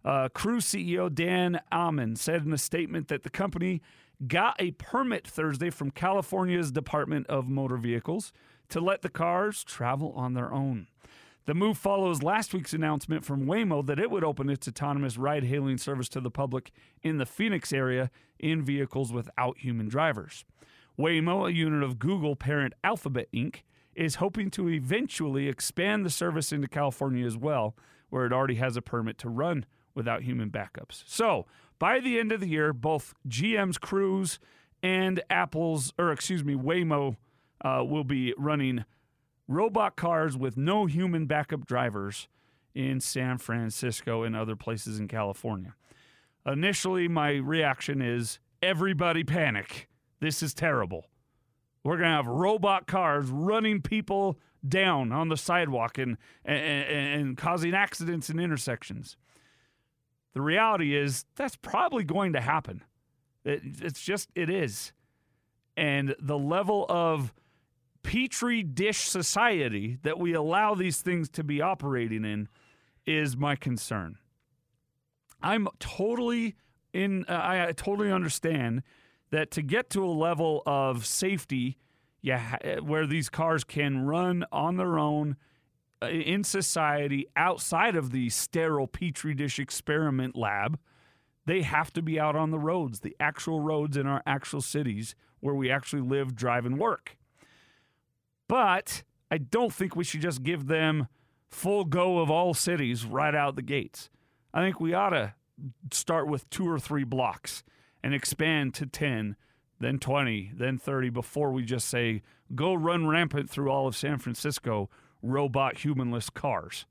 Uh, 0.04 0.30
Cruise 0.30 0.66
CEO 0.66 1.14
Dan 1.14 1.60
Ammann 1.72 2.18
said 2.18 2.45
in 2.45 2.54
a 2.54 2.58
statement 2.58 3.10
that 3.10 3.24
the 3.24 3.30
company 3.30 3.82
got 4.28 4.56
a 4.60 4.72
permit 4.72 5.28
Thursday 5.28 5.70
from 5.70 5.91
California's 5.91 6.72
Department 6.72 7.28
of 7.28 7.50
Motor 7.50 7.78
Vehicles 7.78 8.32
to 8.70 8.80
let 8.80 9.02
the 9.02 9.10
cars 9.10 9.64
travel 9.64 10.14
on 10.16 10.34
their 10.34 10.54
own. 10.54 10.88
The 11.45 11.54
move 11.56 11.78
follows 11.78 12.22
last 12.22 12.54
week's 12.54 12.74
announcement 12.74 13.26
from 13.26 13.45
Waymo 13.45 13.86
that 13.88 14.00
it 14.00 14.12
would 14.12 14.24
open 14.24 14.50
its 14.50 14.68
autonomous 14.68 15.18
ride 15.18 15.45
hailing 15.45 15.78
service 15.78 16.08
to 16.10 16.22
the 16.22 16.30
public 16.30 16.72
in 17.02 17.18
the 17.18 17.26
Phoenix 17.26 17.74
area 17.74 18.12
in 18.38 18.64
vehicles 18.64 19.12
without 19.12 19.58
human 19.58 19.89
drivers. 19.89 20.45
Waymo, 20.97 21.47
a 21.47 21.54
unit 21.54 21.82
of 21.82 21.97
Google 21.97 22.36
parent 22.36 22.74
Alphabet 22.84 23.30
Inc., 23.34 23.64
is 23.95 24.16
hoping 24.16 24.52
to 24.52 24.70
eventually 24.70 25.47
expand 25.47 26.06
the 26.06 26.10
service 26.10 26.52
into 26.52 26.68
California 26.68 27.26
as 27.26 27.36
well, 27.36 27.76
where 28.10 28.26
it 28.26 28.34
already 28.34 28.56
has 28.56 28.78
a 28.78 28.82
permit 28.82 29.18
to 29.18 29.30
run 29.30 29.66
without 29.96 30.24
human 30.24 30.50
backups. 30.50 31.04
So, 31.06 31.46
by 31.78 32.00
the 32.00 32.20
end 32.20 32.32
of 32.32 32.42
the 32.42 32.48
year, 32.48 32.74
both 32.74 33.14
GM's 33.28 33.78
Cruise 33.78 34.40
and 34.84 35.22
Apple's, 35.30 35.94
or 35.98 36.12
excuse 36.12 36.44
me, 36.44 36.56
Waymo 36.56 37.16
uh, 37.62 37.84
will 37.88 38.04
be 38.04 38.34
running 38.38 38.86
robot 39.48 39.96
cars 39.96 40.38
with 40.38 40.58
no 40.58 40.86
human 40.86 41.26
backup 41.26 41.66
drivers 41.66 42.28
in 42.76 43.00
San 43.00 43.38
Francisco 43.38 44.24
and 44.24 44.36
other 44.36 44.56
places 44.56 45.00
in 45.00 45.08
California. 45.08 45.74
Initially, 46.46 47.08
my 47.08 47.32
reaction 47.32 48.02
is 48.02 48.40
everybody 48.62 49.24
panic. 49.24 49.88
This 50.20 50.44
is 50.44 50.54
terrible. 50.54 51.06
We're 51.84 51.98
going 51.98 52.10
to 52.10 52.16
have 52.16 52.28
robot 52.28 52.88
cars 52.88 53.30
running 53.30 53.82
people 53.82 54.38
down 54.68 55.12
on 55.12 55.30
the 55.30 55.38
sidewalk 55.38 55.98
and, 55.98 56.18
and, 56.44 56.86
and, 56.86 57.38
causing 57.38 57.74
accidents 57.74 58.30
in 58.30 58.40
intersections. 58.40 59.16
The 60.34 60.42
reality 60.42 60.96
is 60.96 61.26
that's 61.36 61.56
probably 61.56 62.04
going 62.04 62.34
to 62.34 62.42
happen. 62.42 62.84
It, 63.44 63.62
it's 63.82 64.02
just, 64.02 64.30
it 64.36 64.50
is. 64.50 64.94
And 65.76 66.16
the 66.20 66.38
level 66.38 66.86
of 66.90 67.34
petri 68.04 68.64
dish 68.64 69.02
society 69.02 69.98
that 70.04 70.20
we 70.20 70.34
allow 70.34 70.76
these 70.76 71.02
things 71.02 71.30
to 71.30 71.44
be 71.44 71.62
operating 71.62 72.26
in 72.26 72.48
is 73.06 73.36
my 73.36 73.56
concern. 73.56 74.18
I'm 75.42 75.68
totally 75.80 76.56
in, 76.94 77.26
uh, 77.28 77.34
I, 77.34 77.68
I 77.68 77.72
totally 77.72 78.12
understand 78.12 78.84
that 79.32 79.52
to 79.52 79.62
get 79.62 79.90
to 79.92 80.04
a 80.04 80.08
level 80.08 80.64
of 80.66 81.06
safety 81.06 81.78
yeah, 82.22 82.80
where 82.80 83.08
these 83.08 83.30
cars 83.30 83.64
can 83.64 84.06
run 84.06 84.46
on 84.52 84.78
their 84.78 84.98
own 85.00 85.38
Uh, 86.02 86.08
in 86.08 86.43
society 86.43 87.28
outside 87.36 87.95
of 87.95 88.12
the 88.12 88.30
sterile 88.30 88.88
petri 88.88 89.34
dish 89.34 89.60
experiment 89.60 90.36
lab, 90.36 90.80
they 91.45 91.62
have 91.62 91.91
to 91.91 92.02
be 92.02 92.20
out 92.20 92.36
on 92.36 92.52
the 92.52 92.60
roads, 92.60 93.00
the 93.00 93.16
actual 93.20 93.60
roads 93.60 93.97
in 93.97 94.08
our 94.08 94.22
actual 94.26 94.62
cities 94.62 95.16
where 95.39 95.56
we 95.56 95.70
actually 95.70 96.02
live, 96.02 96.36
drive, 96.36 96.66
and 96.66 96.78
work. 96.78 97.18
But 98.47 99.04
I 99.32 99.39
don't 99.39 99.74
think 99.74 99.95
we 99.95 100.04
should 100.04 100.22
just 100.22 100.43
give 100.43 100.68
them 100.68 101.08
full 101.50 101.86
go 101.86 102.20
of 102.20 102.30
all 102.30 102.54
cities 102.54 103.06
right 103.06 103.36
out 103.36 103.56
the 103.56 103.62
gates. 103.62 104.10
I 104.54 104.62
think 104.62 104.80
we 104.80 104.93
ought 104.93 105.10
to 105.10 105.34
start 105.91 106.28
with 106.28 106.50
two 106.50 106.70
or 106.70 106.80
three 106.80 107.04
blocks 107.04 107.64
and 108.04 108.14
expand 108.14 108.74
to 108.76 108.86
10, 108.86 109.36
then 109.80 110.00
20, 110.00 110.54
then 110.56 110.78
30 110.78 111.10
before 111.10 111.52
we 111.52 111.64
just 111.64 111.88
say, 111.88 112.22
go 112.56 112.74
run 112.74 113.08
rampant 113.08 113.50
through 113.50 113.70
all 113.70 113.88
of 113.88 113.95
San 113.95 114.18
Francisco, 114.18 114.89
robot 115.22 115.80
humanless 115.80 116.30
cars. 116.30 116.86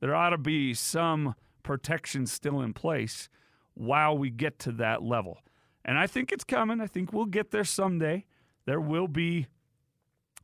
There 0.00 0.14
ought 0.14 0.30
to 0.30 0.38
be 0.38 0.74
some 0.74 1.34
protection 1.62 2.26
still 2.26 2.60
in 2.60 2.72
place 2.72 3.28
while 3.74 4.16
we 4.16 4.30
get 4.30 4.58
to 4.60 4.72
that 4.72 5.02
level. 5.02 5.38
And 5.84 5.98
I 5.98 6.06
think 6.06 6.32
it's 6.32 6.44
coming. 6.44 6.80
I 6.80 6.86
think 6.86 7.12
we'll 7.12 7.26
get 7.26 7.50
there 7.50 7.64
someday. 7.64 8.24
There 8.66 8.80
will 8.80 9.08
be 9.08 9.46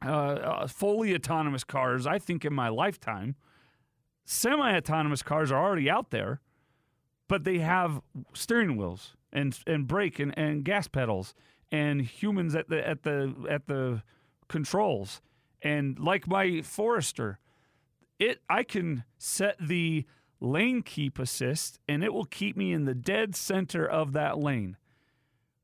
uh, 0.04 0.08
uh, 0.08 0.66
fully 0.66 1.14
autonomous 1.14 1.64
cars, 1.64 2.06
I 2.06 2.18
think, 2.18 2.44
in 2.44 2.54
my 2.54 2.68
lifetime. 2.68 3.36
Semi 4.24 4.76
autonomous 4.76 5.22
cars 5.22 5.52
are 5.52 5.62
already 5.62 5.88
out 5.88 6.10
there, 6.10 6.40
but 7.28 7.44
they 7.44 7.58
have 7.58 8.00
steering 8.34 8.76
wheels 8.76 9.14
and 9.32 9.58
and 9.66 9.86
brake 9.86 10.18
and, 10.18 10.36
and 10.36 10.64
gas 10.64 10.88
pedals 10.88 11.34
and 11.70 12.00
humans 12.00 12.54
at 12.54 12.68
the 12.68 12.86
at 12.86 13.04
the 13.04 13.32
at 13.48 13.66
the 13.66 14.02
controls 14.48 15.20
and 15.62 15.98
like 15.98 16.26
my 16.28 16.62
Forester 16.62 17.38
it 18.18 18.40
I 18.48 18.62
can 18.62 19.04
set 19.18 19.56
the 19.60 20.04
lane 20.40 20.82
keep 20.82 21.18
assist 21.18 21.78
and 21.88 22.04
it 22.04 22.12
will 22.12 22.24
keep 22.24 22.56
me 22.56 22.72
in 22.72 22.84
the 22.84 22.94
dead 22.94 23.34
center 23.34 23.86
of 23.86 24.12
that 24.12 24.38
lane. 24.38 24.76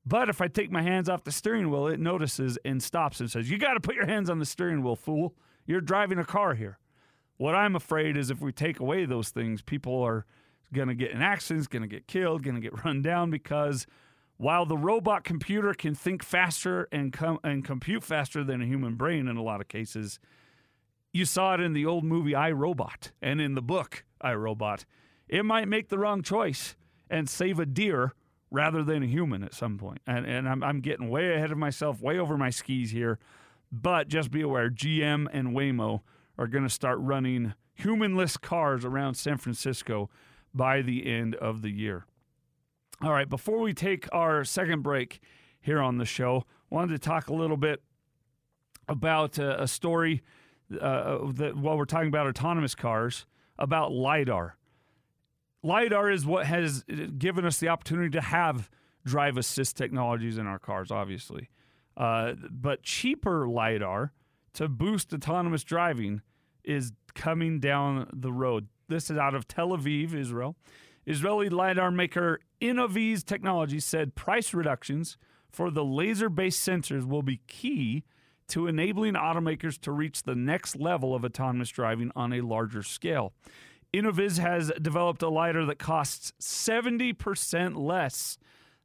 But 0.05 0.29
if 0.29 0.41
I 0.41 0.49
take 0.49 0.71
my 0.71 0.83
hands 0.83 1.09
off 1.09 1.25
the 1.25 1.33
steering 1.33 1.71
wheel, 1.71 1.87
it 1.87 2.01
notices 2.01 2.59
and 2.65 2.83
stops 2.83 3.21
and 3.21 3.31
says, 3.31 3.49
You 3.49 3.59
got 3.59 3.75
to 3.75 3.81
put 3.81 3.95
your 3.95 4.07
hands 4.07 4.29
on 4.29 4.39
the 4.41 4.47
steering 4.47 4.83
wheel, 4.83 4.97
fool. 4.97 5.35
You're 5.65 5.81
driving 5.81 6.19
a 6.19 6.25
car 6.25 6.55
here. 6.55 6.79
What 7.37 7.55
I'm 7.55 7.77
afraid 7.77 8.17
is 8.17 8.31
if 8.31 8.41
we 8.41 8.53
take 8.53 8.81
away 8.81 9.05
those 9.05 9.31
things, 9.31 9.63
people 9.63 10.03
are 10.03 10.27
going 10.73 10.89
to 10.89 10.95
get 10.95 11.13
in 11.13 11.23
accidents, 11.23 11.69
going 11.69 11.83
to 11.83 11.89
get 11.89 12.09
killed, 12.09 12.43
going 12.43 12.57
to 12.57 12.61
get 12.61 12.85
run 12.85 13.01
down 13.03 13.31
because 13.31 13.87
while 14.43 14.67
the 14.67 14.77
robot 14.77 15.23
computer 15.23 15.73
can 15.73 15.95
think 15.95 16.21
faster 16.21 16.89
and, 16.91 17.13
com- 17.13 17.39
and 17.45 17.65
compute 17.65 18.03
faster 18.03 18.43
than 18.43 18.61
a 18.61 18.67
human 18.67 18.97
brain 18.97 19.29
in 19.29 19.37
a 19.37 19.43
lot 19.43 19.61
of 19.61 19.69
cases, 19.69 20.19
you 21.13 21.25
saw 21.25 21.55
it 21.55 21.61
in 21.61 21.75
the 21.75 21.87
old 21.87 22.03
movie 22.03 22.35
I 22.35 22.51
Robot 22.51 23.13
and 23.23 23.41
in 23.41 23.55
the 23.55 23.63
book 23.63 24.05
I 24.21 24.35
Robot. 24.35 24.85
It 25.29 25.45
might 25.45 25.69
make 25.69 25.91
the 25.91 25.99
wrong 25.99 26.23
choice 26.23 26.75
and 27.09 27.31
save 27.31 27.61
a 27.61 27.67
deer 27.67 28.15
rather 28.51 28.83
than 28.83 29.05
a 29.05 29.07
human 29.07 29.45
at 29.45 29.55
some 29.55 29.79
point. 29.79 30.01
And, 30.09 30.27
and 30.27 30.49
I'm, 30.49 30.65
I'm 30.65 30.81
getting 30.81 31.09
way 31.09 31.35
ahead 31.35 31.53
of 31.53 31.59
myself, 31.59 32.03
way 32.03 32.19
over 32.19 32.37
my 32.37 32.51
skis 32.51 32.91
here. 32.91 33.21
But 33.71 34.09
just 34.09 34.33
be 34.33 34.41
aware 34.41 34.71
GM 34.71 35.29
and 35.33 35.51
Waymo 35.51 36.01
are 36.37 36.49
going 36.49 36.65
to 36.65 36.69
start 36.69 36.99
running 36.99 37.55
humanless 37.75 38.37
cars 38.39 38.85
around 38.85 39.15
San 39.15 39.39
Francisco 39.39 40.11
by 40.53 40.83
the 40.83 41.07
end 41.07 41.37
of 41.37 41.63
the 41.63 41.71
year. 41.71 42.07
All 43.03 43.13
right, 43.13 43.29
before 43.29 43.59
we 43.59 43.75
take 43.75 44.09
our 44.13 44.45
second 44.45 44.83
break 44.83 45.19
here 45.61 45.81
on 45.81 45.99
the 45.99 46.05
show, 46.05 46.45
wanted 46.71 46.93
to 46.93 46.99
talk 47.01 47.27
a 47.27 47.35
little 47.35 47.57
bit 47.57 47.83
about 48.87 49.41
uh, 49.41 49.57
a 49.59 49.67
story 49.67 50.23
uh, 50.81 51.19
that 51.33 51.57
while 51.57 51.77
we're 51.77 51.85
talking 51.85 52.07
about 52.07 52.29
autonomous 52.29 52.77
cars 52.77 53.27
about 53.59 53.91
lidar. 53.91 54.57
LiDAR 55.65 56.13
is 56.13 56.25
what 56.25 56.47
has 56.47 56.85
given 57.19 57.45
us 57.45 57.59
the 57.59 57.69
opportunity 57.69 58.11
to 58.11 58.21
have 58.21 58.71
drive 59.05 59.37
assist 59.37 59.77
technologies 59.77 60.39
in 60.39 60.47
our 60.47 60.61
cars, 60.61 60.93
obviously. 60.93 61.51
Uh, 61.97 62.35
but 62.51 62.85
cheaper 62.85 63.49
LiDAR 63.49 64.13
to 64.55 64.69
boost 64.69 65.13
autonomous 65.13 65.65
driving 65.65 66.23
is 66.63 66.93
coming 67.15 67.59
down 67.59 68.09
the 68.13 68.33
road. 68.33 68.69
This 68.87 69.11
is 69.11 69.19
out 69.19 69.35
of 69.35 69.49
Tel 69.49 69.71
Aviv, 69.71 70.15
Israel. 70.15 70.57
Israeli 71.07 71.49
LiDAR 71.49 71.91
maker 71.91 72.41
Innoviz 72.61 73.25
Technology 73.25 73.81
said 73.81 74.15
price 74.15 74.55
reductions 74.55 75.17
for 75.51 75.71
the 75.71 75.85
laser 75.85 76.29
based 76.29 76.67
sensors 76.67 77.05
will 77.05 77.23
be 77.23 77.41
key 77.47 78.05
to 78.49 78.67
enabling 78.67 79.15
automakers 79.15 79.79
to 79.81 79.93
reach 79.93 80.23
the 80.23 80.35
next 80.35 80.77
level 80.77 81.15
of 81.15 81.25
autonomous 81.25 81.71
driving 81.71 82.11
on 82.15 82.33
a 82.33 82.41
larger 82.41 82.83
scale. 82.83 83.33
Innoviz 83.93 84.39
has 84.39 84.73
developed 84.81 85.23
a 85.23 85.29
LiDAR 85.29 85.67
that 85.67 85.79
costs 85.79 86.33
70% 86.41 87.77
less 87.77 88.39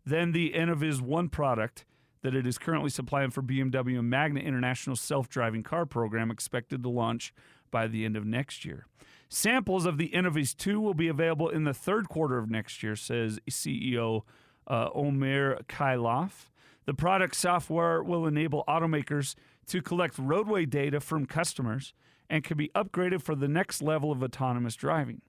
than 0.06 0.32
the 0.32 0.52
Innoviz 0.52 1.02
One 1.02 1.30
product 1.30 1.86
that 2.24 2.36
it 2.36 2.48
is 2.48 2.58
currently 2.58 2.90
supplying 2.90 3.30
for 3.30 3.42
BMW 3.42 4.00
and 4.00 4.10
Magna 4.10 4.40
International 4.40 4.96
self 4.96 5.30
driving 5.30 5.64
car 5.64 5.86
program, 5.86 6.32
expected 6.32 6.84
to 6.84 6.90
launch 6.90 7.34
by 7.72 7.88
the 7.88 8.06
end 8.06 8.18
of 8.18 8.26
next 8.26 8.66
year. 8.66 8.86
Samples 9.30 9.86
of 9.86 9.98
the 9.98 10.10
Innoviz 10.10 10.56
2 10.56 10.80
will 10.80 10.94
be 10.94 11.10
available 11.10 11.50
in 11.50 11.66
the 11.66 11.74
third 11.74 12.08
quarter 12.08 12.38
of 12.38 12.50
next 12.50 12.82
year, 12.82 12.96
says 12.96 13.40
CEO 13.50 14.22
uh, 14.68 14.90
Omer 14.94 15.60
Keilaf. 15.68 16.50
The 16.86 16.94
product 16.94 17.36
software 17.36 18.02
will 18.02 18.26
enable 18.26 18.64
automakers 18.68 19.36
to 19.68 19.82
collect 19.82 20.18
roadway 20.18 20.66
data 20.66 21.02
from 21.02 21.26
customers 21.26 21.94
and 22.30 22.44
can 22.44 22.58
be 22.58 22.70
upgraded 22.70 23.22
for 23.22 23.36
the 23.36 23.50
next 23.50 23.82
level 23.82 24.12
of 24.12 24.24
autonomous 24.24 24.76
driving. 24.76 25.22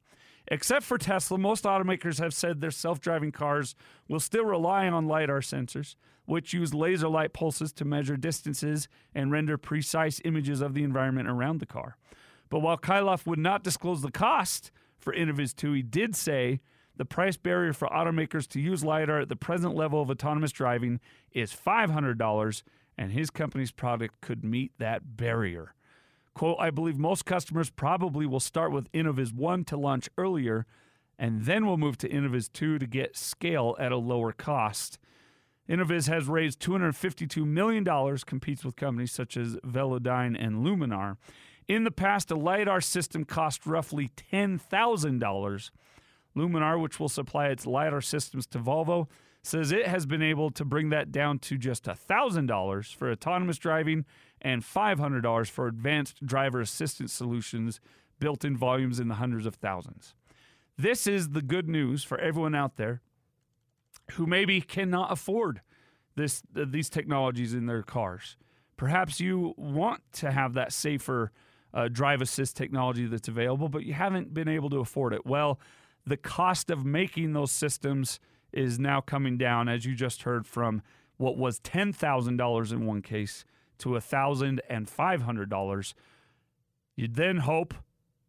Except 0.46 0.84
for 0.84 0.96
Tesla, 0.96 1.36
most 1.36 1.64
automakers 1.64 2.20
have 2.20 2.32
said 2.32 2.60
their 2.60 2.70
self 2.70 3.00
driving 3.00 3.32
cars 3.32 3.74
will 4.06 4.20
still 4.20 4.44
rely 4.44 4.88
on 4.88 5.06
LiDAR 5.06 5.40
sensors, 5.40 5.96
which 6.24 6.52
use 6.52 6.72
laser 6.72 7.08
light 7.08 7.32
pulses 7.32 7.72
to 7.74 7.84
measure 7.84 8.16
distances 8.16 8.88
and 9.14 9.32
render 9.32 9.58
precise 9.58 10.20
images 10.24 10.60
of 10.60 10.74
the 10.74 10.84
environment 10.84 11.28
around 11.28 11.58
the 11.58 11.66
car. 11.66 11.96
But 12.48 12.60
while 12.60 12.78
Keilaf 12.78 13.26
would 13.26 13.38
not 13.38 13.62
disclose 13.62 14.02
the 14.02 14.10
cost 14.10 14.70
for 14.98 15.12
Innoviz 15.12 15.54
2, 15.54 15.72
he 15.72 15.82
did 15.82 16.16
say 16.16 16.60
the 16.96 17.04
price 17.04 17.36
barrier 17.36 17.72
for 17.72 17.88
automakers 17.88 18.48
to 18.48 18.60
use 18.60 18.84
LiDAR 18.84 19.20
at 19.20 19.28
the 19.28 19.36
present 19.36 19.74
level 19.74 20.02
of 20.02 20.10
autonomous 20.10 20.52
driving 20.52 21.00
is 21.32 21.52
$500, 21.54 22.62
and 22.96 23.12
his 23.12 23.30
company's 23.30 23.70
product 23.70 24.20
could 24.20 24.44
meet 24.44 24.72
that 24.78 25.16
barrier. 25.16 25.74
Quote, 26.34 26.56
I 26.58 26.70
believe 26.70 26.98
most 26.98 27.24
customers 27.24 27.70
probably 27.70 28.26
will 28.26 28.40
start 28.40 28.72
with 28.72 28.90
Innoviz 28.92 29.32
1 29.32 29.64
to 29.66 29.76
launch 29.76 30.08
earlier, 30.16 30.66
and 31.18 31.44
then 31.44 31.66
we'll 31.66 31.76
move 31.76 31.98
to 31.98 32.08
Innoviz 32.08 32.52
2 32.52 32.78
to 32.78 32.86
get 32.86 33.16
scale 33.16 33.76
at 33.78 33.92
a 33.92 33.96
lower 33.96 34.32
cost. 34.32 34.98
Innoviz 35.68 36.08
has 36.08 36.26
raised 36.26 36.60
$252 36.60 37.44
million, 37.44 37.84
competes 38.18 38.64
with 38.64 38.76
companies 38.76 39.12
such 39.12 39.36
as 39.36 39.56
Velodyne 39.56 40.36
and 40.38 40.64
Luminar. 40.64 41.16
In 41.68 41.84
the 41.84 41.90
past, 41.90 42.30
a 42.30 42.34
LiDAR 42.34 42.80
system 42.80 43.24
cost 43.24 43.66
roughly 43.66 44.10
$10,000. 44.32 45.70
Luminar, 46.34 46.80
which 46.80 46.98
will 46.98 47.08
supply 47.10 47.48
its 47.48 47.66
LiDAR 47.66 48.00
systems 48.00 48.46
to 48.46 48.58
Volvo, 48.58 49.06
says 49.42 49.70
it 49.70 49.86
has 49.86 50.06
been 50.06 50.22
able 50.22 50.50
to 50.50 50.64
bring 50.64 50.88
that 50.88 51.12
down 51.12 51.38
to 51.40 51.58
just 51.58 51.84
$1,000 51.84 52.94
for 52.94 53.10
autonomous 53.10 53.58
driving 53.58 54.06
and 54.40 54.62
$500 54.62 55.50
for 55.50 55.66
advanced 55.66 56.24
driver 56.24 56.60
assistance 56.60 57.12
solutions 57.12 57.80
built 58.18 58.44
in 58.44 58.56
volumes 58.56 58.98
in 58.98 59.08
the 59.08 59.16
hundreds 59.16 59.46
of 59.46 59.56
thousands. 59.56 60.14
This 60.76 61.06
is 61.06 61.30
the 61.30 61.42
good 61.42 61.68
news 61.68 62.02
for 62.02 62.18
everyone 62.18 62.54
out 62.54 62.76
there 62.76 63.02
who 64.12 64.26
maybe 64.26 64.60
cannot 64.60 65.12
afford 65.12 65.60
this 66.14 66.42
these 66.52 66.88
technologies 66.88 67.52
in 67.52 67.66
their 67.66 67.82
cars. 67.82 68.36
Perhaps 68.76 69.20
you 69.20 69.54
want 69.56 70.02
to 70.14 70.30
have 70.30 70.54
that 70.54 70.72
safer 70.72 71.32
uh, 71.74 71.88
drive 71.88 72.22
assist 72.22 72.56
technology 72.56 73.06
that's 73.06 73.28
available, 73.28 73.68
but 73.68 73.84
you 73.84 73.92
haven't 73.92 74.32
been 74.32 74.48
able 74.48 74.70
to 74.70 74.78
afford 74.78 75.12
it. 75.12 75.26
Well, 75.26 75.60
the 76.06 76.16
cost 76.16 76.70
of 76.70 76.84
making 76.84 77.32
those 77.32 77.52
systems 77.52 78.18
is 78.52 78.78
now 78.78 79.00
coming 79.00 79.36
down, 79.36 79.68
as 79.68 79.84
you 79.84 79.94
just 79.94 80.22
heard 80.22 80.46
from 80.46 80.82
what 81.18 81.36
was 81.36 81.60
$10,000 81.60 82.72
in 82.72 82.86
one 82.86 83.02
case 83.02 83.44
to 83.78 83.90
$1,500. 83.90 85.94
You'd 86.96 87.14
then 87.14 87.36
hope 87.38 87.74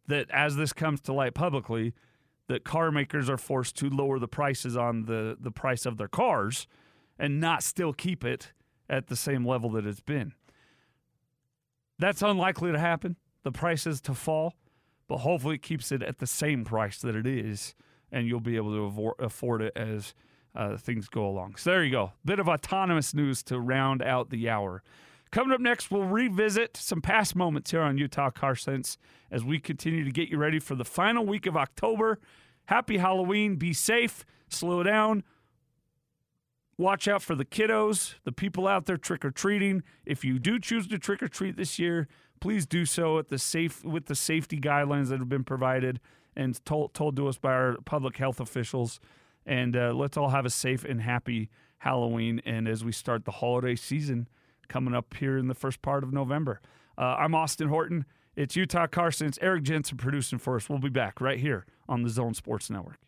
that 0.06 0.30
as 0.30 0.56
this 0.56 0.72
comes 0.72 1.00
to 1.02 1.12
light 1.12 1.34
publicly, 1.34 1.94
that 2.48 2.64
car 2.64 2.90
makers 2.90 3.30
are 3.30 3.38
forced 3.38 3.76
to 3.76 3.88
lower 3.88 4.18
the 4.18 4.28
prices 4.28 4.76
on 4.76 5.04
the, 5.04 5.36
the 5.40 5.52
price 5.52 5.86
of 5.86 5.96
their 5.96 6.08
cars 6.08 6.66
and 7.18 7.40
not 7.40 7.62
still 7.62 7.92
keep 7.92 8.24
it 8.24 8.52
at 8.88 9.06
the 9.06 9.16
same 9.16 9.46
level 9.46 9.70
that 9.70 9.86
it's 9.86 10.00
been. 10.00 10.32
That's 11.98 12.22
unlikely 12.22 12.72
to 12.72 12.78
happen, 12.78 13.16
the 13.42 13.52
prices 13.52 14.00
to 14.02 14.14
fall, 14.14 14.54
but 15.08 15.18
hopefully 15.18 15.56
it 15.56 15.62
keeps 15.62 15.92
it 15.92 16.02
at 16.02 16.18
the 16.18 16.26
same 16.26 16.64
price 16.64 16.98
that 17.00 17.14
it 17.14 17.26
is, 17.26 17.74
and 18.12 18.26
you'll 18.26 18.40
be 18.40 18.56
able 18.56 18.90
to 18.92 19.14
afford 19.18 19.62
it 19.62 19.72
as 19.76 20.14
uh, 20.54 20.76
things 20.76 21.08
go 21.08 21.26
along. 21.26 21.56
So 21.56 21.70
there 21.70 21.84
you 21.84 21.90
go. 21.90 22.12
Bit 22.24 22.38
of 22.38 22.48
autonomous 22.48 23.14
news 23.14 23.42
to 23.44 23.60
round 23.60 24.02
out 24.02 24.30
the 24.30 24.48
hour. 24.48 24.82
Coming 25.30 25.52
up 25.52 25.60
next, 25.60 25.92
we'll 25.92 26.04
revisit 26.04 26.76
some 26.76 27.00
past 27.00 27.36
moments 27.36 27.70
here 27.70 27.82
on 27.82 27.98
Utah 27.98 28.30
Car 28.30 28.56
Sense 28.56 28.98
as 29.30 29.44
we 29.44 29.60
continue 29.60 30.04
to 30.04 30.10
get 30.10 30.28
you 30.28 30.38
ready 30.38 30.58
for 30.58 30.74
the 30.74 30.84
final 30.84 31.24
week 31.24 31.46
of 31.46 31.56
October. 31.56 32.18
Happy 32.64 32.98
Halloween. 32.98 33.54
Be 33.54 33.72
safe. 33.72 34.24
Slow 34.48 34.82
down. 34.82 35.22
Watch 36.76 37.06
out 37.06 37.22
for 37.22 37.34
the 37.34 37.44
kiddos, 37.44 38.14
the 38.24 38.32
people 38.32 38.66
out 38.66 38.86
there 38.86 38.96
trick 38.96 39.24
or 39.24 39.30
treating. 39.30 39.82
If 40.06 40.24
you 40.24 40.38
do 40.38 40.58
choose 40.58 40.88
to 40.88 40.98
trick 40.98 41.22
or 41.22 41.28
treat 41.28 41.56
this 41.56 41.78
year, 41.78 42.08
please 42.40 42.66
do 42.66 42.84
so 42.84 43.18
at 43.18 43.28
the 43.28 43.38
safe 43.38 43.84
with 43.84 44.06
the 44.06 44.14
safety 44.14 44.58
guidelines 44.58 45.08
that 45.08 45.18
have 45.18 45.28
been 45.28 45.44
provided 45.44 46.00
and 46.36 46.64
told 46.64 46.94
told 46.94 47.16
to 47.16 47.28
us 47.28 47.38
by 47.38 47.52
our 47.52 47.76
public 47.84 48.16
health 48.16 48.40
officials. 48.40 49.00
And 49.46 49.76
uh, 49.76 49.92
let's 49.94 50.16
all 50.16 50.30
have 50.30 50.46
a 50.46 50.50
safe 50.50 50.84
and 50.84 51.00
happy 51.00 51.50
Halloween. 51.78 52.40
And 52.44 52.68
as 52.68 52.84
we 52.84 52.92
start 52.92 53.24
the 53.24 53.30
holiday 53.32 53.76
season 53.76 54.28
coming 54.68 54.94
up 54.94 55.14
here 55.14 55.38
in 55.38 55.48
the 55.48 55.54
first 55.54 55.82
part 55.82 56.04
of 56.04 56.12
November, 56.12 56.60
uh, 56.98 57.16
I'm 57.18 57.34
Austin 57.34 57.68
Horton. 57.68 58.04
It's 58.36 58.56
Utah 58.56 58.86
Car 58.86 59.10
Sense. 59.10 59.38
Eric 59.42 59.64
Jensen 59.64 59.96
producing 59.96 60.38
for 60.38 60.56
us. 60.56 60.68
We'll 60.68 60.78
be 60.78 60.88
back 60.88 61.20
right 61.20 61.38
here 61.38 61.66
on 61.88 62.02
the 62.02 62.08
Zone 62.08 62.34
Sports 62.34 62.70
Network. 62.70 62.98